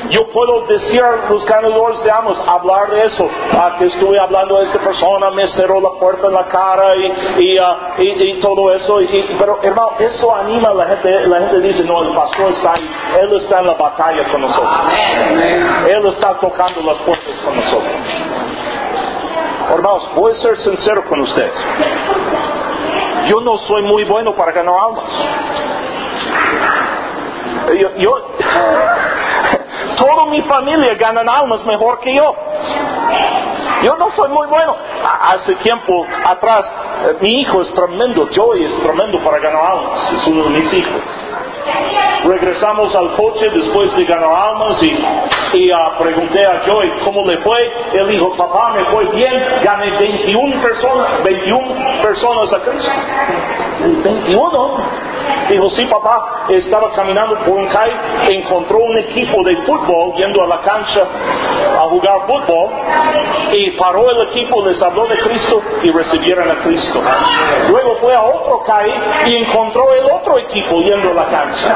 yo 0.09 0.27
puedo 0.27 0.65
decir 0.67 1.01
a 1.01 1.29
los 1.29 1.45
ganadores 1.45 2.03
de 2.03 2.11
amos, 2.11 2.37
hablar 2.47 2.89
de 2.91 3.05
eso, 3.05 3.29
ah, 3.57 3.75
que 3.77 3.85
estuve 3.85 4.19
hablando 4.19 4.57
de 4.57 4.65
esta 4.65 4.79
persona, 4.79 5.29
me 5.31 5.47
cerró 5.49 5.79
la 5.79 5.91
puerta 5.99 6.27
en 6.27 6.33
la 6.33 6.45
cara 6.45 6.95
y, 7.37 7.57
ah, 7.57 7.95
todo 8.41 8.73
eso. 8.73 8.99
pero 9.39 9.59
hermano, 9.61 9.91
eso 9.99 10.35
anima 10.35 10.69
a 10.69 10.73
la 10.73 10.85
gente. 10.87 11.27
La 11.27 11.39
gente 11.39 11.61
dice, 11.61 11.83
no, 11.83 12.03
el 12.03 12.15
pastor 12.15 12.51
está 12.51 12.71
ahí, 12.71 12.89
él 13.21 13.33
está 13.37 13.59
en 13.59 13.67
la 13.67 13.73
batalla 13.75 14.23
con 14.29 14.41
nosotros. 14.41 14.71
Él 15.87 16.05
está 16.07 16.39
tocando 16.39 16.81
las 16.81 16.97
puertas 16.99 17.35
con 17.43 17.55
nosotros. 17.55 17.93
Hermanos, 19.69 20.09
voy 20.15 20.31
a 20.33 20.35
ser 20.35 20.57
sincero 20.57 21.03
con 21.07 21.21
ustedes. 21.21 21.53
Yo 23.27 23.39
no 23.39 23.57
soy 23.59 23.83
muy 23.83 24.03
bueno 24.03 24.35
para 24.35 24.51
ganar 24.51 24.75
almas. 24.75 25.05
yo 27.97 28.17
Toda 29.97 30.25
mi 30.27 30.41
familia 30.43 30.95
ganan 30.95 31.27
almas 31.27 31.65
mejor 31.65 31.99
que 31.99 32.15
yo. 32.15 32.35
Yo 33.83 33.97
no 33.97 34.09
soy 34.11 34.29
muy 34.29 34.47
bueno. 34.47 34.75
Hace 35.21 35.55
tiempo 35.55 36.05
atrás, 36.25 36.65
eh, 37.05 37.17
mi 37.19 37.41
hijo 37.41 37.61
es 37.61 37.73
tremendo, 37.73 38.27
Joey 38.33 38.63
es 38.63 38.81
tremendo 38.81 39.19
para 39.19 39.39
ganar 39.39 39.61
almas, 39.61 40.13
es 40.13 40.27
uno 40.27 40.43
de 40.45 40.49
mis 40.51 40.73
hijos. 40.73 41.01
Regresamos 42.25 42.95
al 42.95 43.11
coche 43.13 43.49
después 43.49 43.93
de 43.97 44.05
ganar 44.05 44.29
almas 44.29 44.81
y, 44.81 44.87
y 45.57 45.71
uh, 45.71 45.97
pregunté 45.99 46.45
a 46.45 46.61
Joey 46.65 46.89
cómo 47.03 47.25
le 47.25 47.37
fue. 47.39 47.59
Él 47.93 48.07
dijo, 48.07 48.35
papá, 48.37 48.73
me 48.75 48.85
fue 48.85 49.05
bien, 49.07 49.43
gané 49.61 49.91
21 49.99 50.61
personas, 50.61 51.23
21 51.23 52.01
personas 52.01 52.53
a 52.53 52.59
Cristo. 52.59 52.91
21. 54.03 55.12
Dijo, 55.49 55.69
sí, 55.71 55.85
papá, 55.85 56.45
estaba 56.49 56.91
caminando 56.91 57.35
por 57.39 57.55
un 57.55 57.67
calle, 57.67 57.93
encontró 58.29 58.79
un 58.79 58.97
equipo 58.97 59.43
de 59.43 59.57
fútbol 59.57 60.13
yendo 60.15 60.43
a 60.43 60.47
la 60.47 60.61
cancha 60.61 61.01
a 61.01 61.81
jugar 61.89 62.19
fútbol 62.27 62.69
y 63.51 63.71
paró 63.71 64.09
el 64.09 64.27
equipo, 64.29 64.65
les 64.65 64.81
habló 64.81 65.05
de 65.07 65.17
Cristo 65.19 65.61
y 65.81 65.91
recibieron 65.91 66.49
a 66.49 66.55
Cristo. 66.55 67.01
Luego 67.69 67.97
fue 68.01 68.15
a 68.15 68.21
otro 68.21 68.63
calle 68.63 68.93
y 69.27 69.35
encontró 69.35 69.93
el 69.93 70.05
otro 70.11 70.37
equipo 70.39 70.81
yendo 70.81 71.11
a 71.11 71.13
la 71.13 71.25
cancha. 71.25 71.75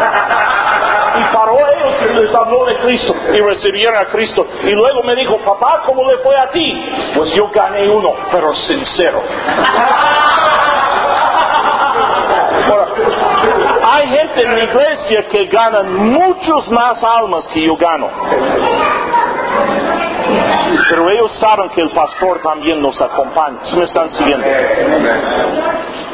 Y 1.18 1.36
paró 1.36 1.58
ellos 1.58 1.96
y 2.10 2.14
les 2.14 2.36
habló 2.36 2.66
de 2.66 2.78
Cristo 2.78 3.16
y 3.34 3.40
recibieron 3.40 3.98
a 3.98 4.06
Cristo. 4.06 4.46
Y 4.64 4.72
luego 4.72 5.04
me 5.04 5.16
dijo, 5.16 5.38
papá, 5.38 5.84
¿cómo 5.86 6.10
le 6.10 6.18
fue 6.20 6.38
a 6.38 6.50
ti? 6.50 6.92
Pues 7.16 7.32
yo 7.34 7.50
gané 7.50 7.90
uno, 7.90 8.14
pero 8.32 8.54
sincero. 8.54 9.22
Hay 14.08 14.18
gente 14.20 14.42
en 14.42 14.56
la 14.56 14.64
iglesia 14.64 15.28
que 15.28 15.48
ganan 15.48 15.94
muchos 16.14 16.70
más 16.72 17.04
almas 17.04 17.46
que 17.50 17.62
yo 17.62 17.76
gano. 17.76 18.10
Pero 20.90 21.10
ellos 21.10 21.32
saben 21.42 21.70
que 21.72 21.82
el 21.82 21.90
pastor 21.90 22.42
también 22.42 22.82
nos 22.82 23.00
acompaña. 23.02 23.58
¿Se 23.64 23.76
me 23.76 23.84
están 23.84 24.10
siguiendo? 24.12 24.48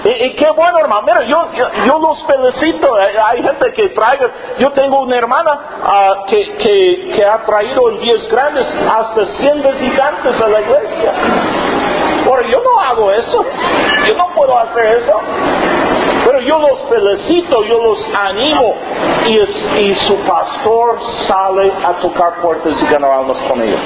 Y, 0.06 0.34
qué 0.34 0.50
bueno, 0.56 0.80
hermano. 0.80 1.04
Mira, 1.04 1.22
yo, 1.26 1.50
yo, 1.86 2.00
los 2.00 2.26
felicito. 2.26 3.00
Eh, 3.00 3.16
hay 3.24 3.44
gente 3.44 3.72
que 3.74 3.90
traiga. 3.90 4.28
Yo 4.58 4.72
tengo 4.72 5.02
una 5.02 5.16
hermana 5.16 5.60
que, 6.28 6.58
que, 6.58 7.12
que, 7.16 7.24
ha 7.24 7.44
traído 7.44 7.92
en 7.92 8.00
días 8.00 8.28
grandes 8.28 8.66
hasta 8.92 9.24
100 9.24 9.62
visitantes 9.62 10.42
a 10.42 10.48
la 10.48 10.62
iglesia. 10.62 11.14
Ahora, 12.26 12.42
yo 12.48 12.60
no 12.60 12.80
hago 12.80 13.12
eso. 13.12 13.46
Yo 14.08 14.16
no 14.16 14.30
puedo 14.34 14.58
hacer 14.58 14.98
eso. 14.98 15.22
Yo 16.46 16.60
los 16.60 16.90
felicito, 16.90 17.64
yo 17.66 17.82
los 17.82 18.08
animo 18.16 18.76
y, 19.80 19.94
su 20.08 20.16
pastor 20.26 21.00
sale 21.28 21.72
a 21.84 21.94
tocar 21.94 22.42
puertas 22.42 22.82
y 22.82 22.86
ganar 22.86 23.12
almas 23.12 23.38
con 23.48 23.62
ellos. 23.62 23.82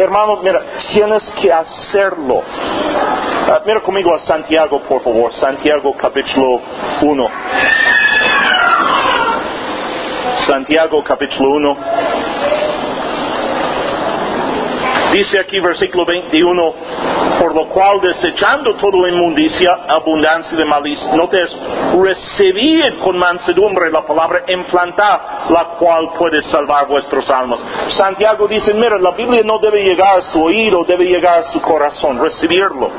Hermano, 0.00 0.36
mira, 0.42 0.60
tienes 0.92 1.32
que 1.32 1.52
hacerlo. 1.52 2.42
Ah, 3.50 3.60
mira 3.66 3.80
conmigo 3.80 4.14
a 4.14 4.18
Santiago, 4.20 4.80
por 4.80 5.02
favor. 5.02 5.32
Santiago 5.32 5.92
capítulo 5.96 6.60
1. 7.02 7.30
Santiago 10.46 11.02
capítulo 11.02 11.50
1. 11.56 11.76
Dice 15.12 15.38
aquí 15.38 15.58
versículo 15.60 16.04
21, 16.04 16.74
por 17.40 17.54
lo 17.54 17.68
cual 17.68 18.00
desechando 18.00 18.74
toda 18.76 19.08
inmundicia, 19.08 19.78
abundancia 19.88 20.56
de 20.56 20.64
malicia, 20.64 21.10
te 21.30 21.40
recibid 21.98 22.98
con 23.02 23.18
mansedumbre 23.18 23.90
la 23.90 24.02
palabra 24.02 24.42
implantar, 24.48 25.46
la 25.48 25.64
cual 25.78 26.10
puede 26.18 26.42
salvar 26.42 26.86
vuestras 26.86 27.28
almas. 27.30 27.60
Santiago 27.96 28.46
dice, 28.48 28.74
mira, 28.74 28.98
la 28.98 29.12
Biblia 29.12 29.42
no 29.44 29.58
debe 29.58 29.82
llegar 29.82 30.18
a 30.18 30.22
su 30.22 30.42
oído, 30.42 30.84
debe 30.86 31.04
llegar 31.04 31.38
a 31.38 31.42
su 31.44 31.60
corazón, 31.60 32.20
recibirlo. 32.22 32.90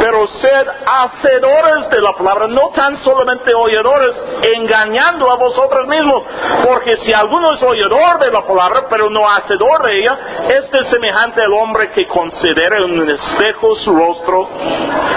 Pero 0.00 0.26
sed 0.26 0.66
hacedores 0.86 1.90
de 1.90 2.00
la 2.00 2.14
palabra, 2.14 2.46
no 2.48 2.70
tan 2.74 2.96
solamente 2.98 3.52
oidores, 3.54 4.14
engañando 4.56 5.30
a 5.30 5.36
vosotros 5.36 5.86
mismos, 5.86 6.22
porque 6.66 6.96
si 6.98 7.12
alguno 7.12 7.52
es 7.52 7.62
oidor 7.62 8.18
de 8.18 8.30
la 8.30 8.46
palabra, 8.46 8.86
pero 8.88 9.10
no 9.10 9.28
hacedor 9.28 9.82
de 9.82 10.00
ella, 10.00 10.18
este 10.48 10.78
es 10.78 10.92
semejante 11.20 11.42
el 11.42 11.52
hombre 11.52 11.90
que 11.90 12.06
considera 12.06 12.78
en 12.78 13.00
un 13.00 13.10
espejo 13.10 13.74
su 13.76 13.92
rostro, 13.92 14.48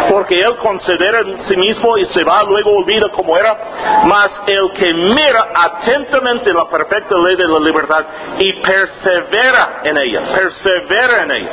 porque 0.09 0.39
él 0.39 0.55
considera 0.57 1.19
en 1.19 1.43
sí 1.45 1.55
mismo 1.55 1.97
y 1.97 2.05
se 2.07 2.23
va, 2.23 2.43
luego 2.43 2.71
olvida 2.77 3.09
como 3.09 3.37
era, 3.37 3.57
mas 4.05 4.31
el 4.47 4.71
que 4.73 4.93
mira 4.93 5.49
atentamente 5.55 6.53
la 6.53 6.67
perfecta 6.69 7.15
ley 7.25 7.35
de 7.35 7.47
la 7.47 7.59
libertad 7.59 8.05
y 8.39 8.53
persevera 8.53 9.81
en 9.83 9.97
ella, 9.97 10.21
persevera 10.35 11.23
en 11.23 11.31
ella, 11.31 11.49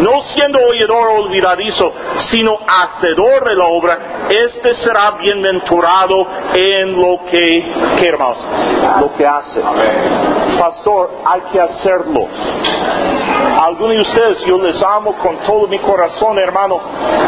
no 0.00 0.22
siendo 0.34 0.58
oidor 0.60 1.08
olvidadizo, 1.20 1.92
sino 2.30 2.58
hacedor 2.66 3.48
de 3.48 3.54
la 3.54 3.66
obra, 3.66 3.98
este 4.28 4.74
será 4.84 5.12
bienaventurado 5.12 6.26
en 6.54 7.00
lo 7.00 7.24
que, 7.30 7.72
¿qué 8.00 8.08
hermanos? 8.08 8.38
Lo 9.00 9.12
que 9.14 9.26
hace. 9.26 9.60
Pastor, 10.58 11.10
hay 11.24 11.40
que 11.52 11.60
hacerlo. 11.60 12.28
Algunos 13.60 13.91
de 13.92 14.00
ustedes, 14.00 14.40
yo 14.46 14.58
les 14.58 14.82
amo 14.82 15.14
con 15.18 15.38
todo 15.38 15.66
mi 15.66 15.78
corazón, 15.78 16.38
hermano, 16.38 16.80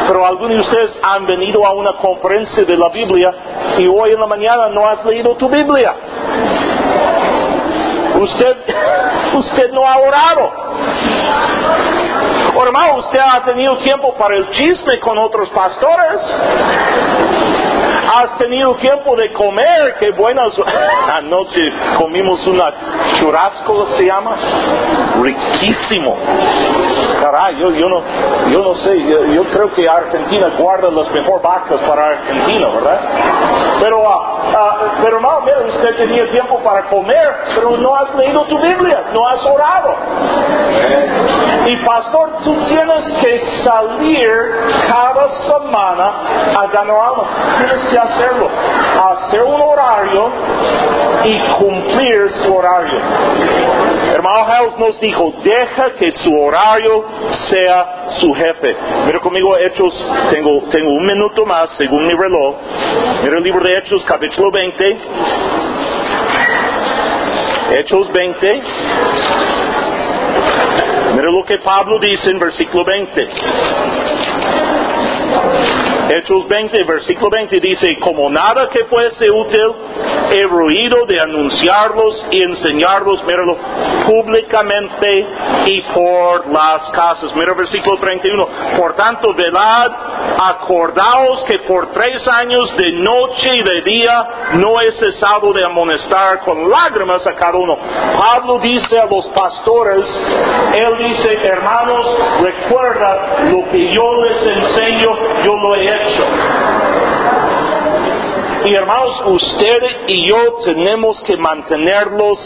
pero 0.06 0.26
algunos 0.26 0.56
de 0.56 0.60
ustedes 0.62 0.98
han 1.02 1.26
venido 1.26 1.66
a 1.66 1.72
una 1.72 1.92
conferencia 1.94 2.64
de 2.64 2.76
la 2.76 2.88
Biblia 2.88 3.34
y 3.78 3.86
hoy 3.86 4.12
en 4.12 4.20
la 4.20 4.26
mañana 4.26 4.68
no 4.68 4.86
has 4.88 5.04
leído 5.04 5.34
tu 5.36 5.48
Biblia. 5.48 5.94
Usted, 8.20 8.56
usted 9.34 9.72
no 9.72 9.86
ha 9.86 9.98
orado. 9.98 10.52
O 12.56 12.64
hermano, 12.64 12.98
usted 12.98 13.18
ha 13.18 13.42
tenido 13.44 13.78
tiempo 13.78 14.14
para 14.14 14.36
el 14.36 14.50
chisme 14.50 15.00
con 15.00 15.18
otros 15.18 15.48
pastores 15.50 16.20
has 18.14 18.36
tenido 18.38 18.74
tiempo 18.76 19.16
de 19.16 19.32
comer, 19.32 19.94
qué 19.98 20.10
buenas. 20.12 20.52
Anoche 21.16 21.72
comimos 21.98 22.46
una 22.46 22.72
churrasco, 23.14 23.88
se 23.96 24.06
llama, 24.06 24.36
riquísimo. 25.24 26.16
Caray, 27.20 27.56
yo, 27.56 27.70
no, 27.70 28.02
yo 28.50 28.58
no 28.62 28.74
sé, 28.76 29.02
yo, 29.34 29.44
creo 29.44 29.72
que 29.72 29.88
Argentina 29.88 30.50
guarda 30.58 30.90
las 30.90 31.10
mejores 31.10 31.42
vacas 31.42 31.80
para 31.80 32.06
Argentina, 32.06 32.68
¿verdad? 32.68 33.00
Pero, 33.80 34.02
uh, 34.02 35.02
pero 35.02 35.20
no, 35.20 35.40
mira, 35.40 35.58
usted 35.68 35.96
tenía 35.96 36.30
tiempo 36.30 36.58
para 36.62 36.82
comer, 36.88 37.34
pero 37.54 37.76
no 37.76 37.94
has 37.96 38.14
leído 38.14 38.42
tu 38.44 38.58
Biblia, 38.58 39.04
no 39.12 39.26
has 39.28 39.44
orado. 39.46 39.96
Y 41.66 41.86
pastor, 41.86 42.30
tú 42.44 42.54
tienes 42.66 43.12
que 43.22 43.40
salir 43.64 44.30
cada 44.86 45.30
semana 45.48 46.12
a 46.58 46.66
ganar. 46.66 46.94
Tienes 47.58 47.84
que 47.90 47.98
hacerlo. 47.98 48.48
Hacer 49.02 49.42
un 49.42 49.60
horario 49.60 50.30
y 51.24 51.38
cumplir 51.58 52.30
su 52.42 52.54
horario. 52.54 53.00
Hermano 54.12 54.44
House 54.44 54.78
nos 54.78 55.00
dijo, 55.00 55.32
deja 55.42 55.92
que 55.98 56.12
su 56.12 56.38
horario 56.38 57.04
sea 57.50 58.06
su 58.20 58.32
jefe. 58.34 58.76
Mira 59.06 59.18
conmigo 59.18 59.56
Hechos, 59.56 60.06
tengo, 60.30 60.62
tengo 60.70 60.92
un 60.92 61.06
minuto 61.06 61.44
más 61.46 61.70
según 61.76 62.06
mi 62.06 62.12
reloj. 62.12 62.54
Mira 63.22 63.38
el 63.38 63.44
libro 63.44 63.64
de 63.64 63.78
Hechos, 63.78 64.04
capítulo 64.04 64.50
20. 64.50 64.98
Hechos 67.78 68.12
20. 68.12 68.62
Mira 71.14 71.30
lo 71.30 71.44
que 71.44 71.58
Pablo 71.58 71.98
dice 71.98 72.30
en 72.30 72.38
versículo 72.38 72.84
20. 72.84 73.28
Hechos 76.10 76.46
20, 76.48 76.84
versículo 76.84 77.30
20 77.30 77.60
dice, 77.60 77.98
como 78.00 78.28
nada 78.28 78.68
que 78.68 78.84
fuese 78.84 79.30
útil, 79.30 79.72
he 80.36 80.42
ruido 80.44 81.06
de 81.06 81.20
anunciarlos 81.20 82.26
y 82.30 82.42
enseñarlos, 82.42 83.24
míralo, 83.24 83.56
públicamente 84.06 85.26
y 85.66 85.80
por 85.94 86.46
las 86.48 86.90
casas. 86.90 87.34
Mira 87.34 87.52
el 87.52 87.58
versículo 87.58 87.96
31, 87.98 88.48
por 88.76 88.94
tanto, 88.96 89.32
velad, 89.34 89.92
acordaos 90.42 91.44
que 91.44 91.60
por 91.60 91.92
tres 91.92 92.26
años 92.28 92.76
de 92.76 92.92
noche 92.92 93.48
y 93.54 93.62
de 93.62 93.82
día 93.90 94.28
no 94.54 94.80
he 94.80 94.92
cesado 94.92 95.52
de 95.52 95.64
amonestar 95.64 96.40
con 96.40 96.68
lágrimas 96.70 97.26
a 97.26 97.34
cada 97.34 97.56
uno. 97.56 97.78
Pablo 98.18 98.58
dice 98.58 98.98
a 98.98 99.06
los 99.06 99.26
pastores, 99.28 100.04
él 100.74 101.08
dice, 101.08 101.46
hermanos, 101.46 102.06
recuerda 102.42 103.44
lo 103.50 103.70
que 103.70 103.94
yo 103.94 104.24
les 104.24 104.46
enseño, 104.46 105.16
yo 105.44 105.56
lo 105.56 105.74
he 105.76 105.93
y 108.66 108.74
hermanos, 108.74 109.22
usted 109.26 109.82
y 110.06 110.26
yo 110.26 110.36
tenemos 110.64 111.20
que 111.24 111.36
mantenerlos 111.36 112.38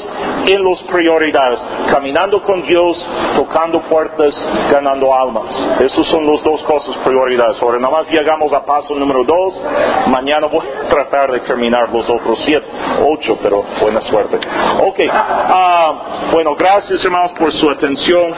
en 0.49 0.64
las 0.64 0.82
prioridades, 0.84 1.62
caminando 1.92 2.42
con 2.42 2.62
Dios, 2.62 3.09
tocando 3.36 3.80
puertas, 3.82 4.34
ganando 4.72 5.14
almas. 5.14 5.44
Esas 5.80 6.07
son 6.09 6.26
las 6.26 6.42
dos 6.42 6.62
cosas 6.64 6.96
prioridades. 7.05 7.62
Ahora, 7.62 7.78
nada 7.78 7.99
más 7.99 8.11
llegamos 8.11 8.53
a 8.53 8.64
paso 8.64 8.94
número 8.96 9.22
dos. 9.22 9.62
Mañana 10.09 10.49
voy 10.49 10.66
a 10.66 10.88
tratar 10.88 11.30
de 11.30 11.40
terminar 11.40 11.88
los 11.92 12.09
otros 12.11 12.38
siete, 12.44 12.66
ocho, 13.07 13.38
pero 13.40 13.64
buena 13.80 14.01
suerte. 14.01 14.38
Ok, 14.82 14.99
ah, 15.12 16.30
bueno, 16.32 16.57
gracias 16.57 17.05
hermanos 17.05 17.32
por 17.38 17.53
su 17.53 17.70
atención. 17.70 18.34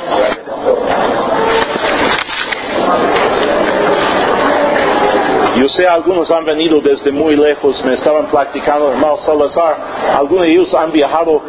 Yo 5.57 5.69
sé, 5.69 5.87
algunos 5.87 6.31
han 6.31 6.45
venido 6.45 6.81
desde 6.81 7.11
muy 7.11 7.37
lejos, 7.37 7.83
me 7.85 7.95
estaban 7.95 8.27
platicando, 8.27 8.91
hermano 8.93 9.17
Salazar, 9.19 9.77
algunos 10.17 10.45
de 10.45 10.53
ellos 10.53 10.75
han 10.75 10.93
viajado 10.93 11.41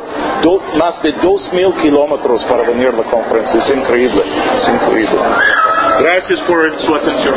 más 0.80 1.02
de 1.02 1.12
dos 1.14 1.54
mil 1.54 1.74
kilómetros 1.76 2.43
para 2.45 2.64
venir 2.64 2.88
a 2.88 2.91
la 2.91 3.04
conferencia. 3.04 3.60
Es 3.60 3.70
increíble, 3.70 4.24
es 4.58 4.68
increíble. 4.68 5.20
Gracias 5.99 6.39
por 6.41 6.82
su 6.82 6.95
atención. 6.95 7.36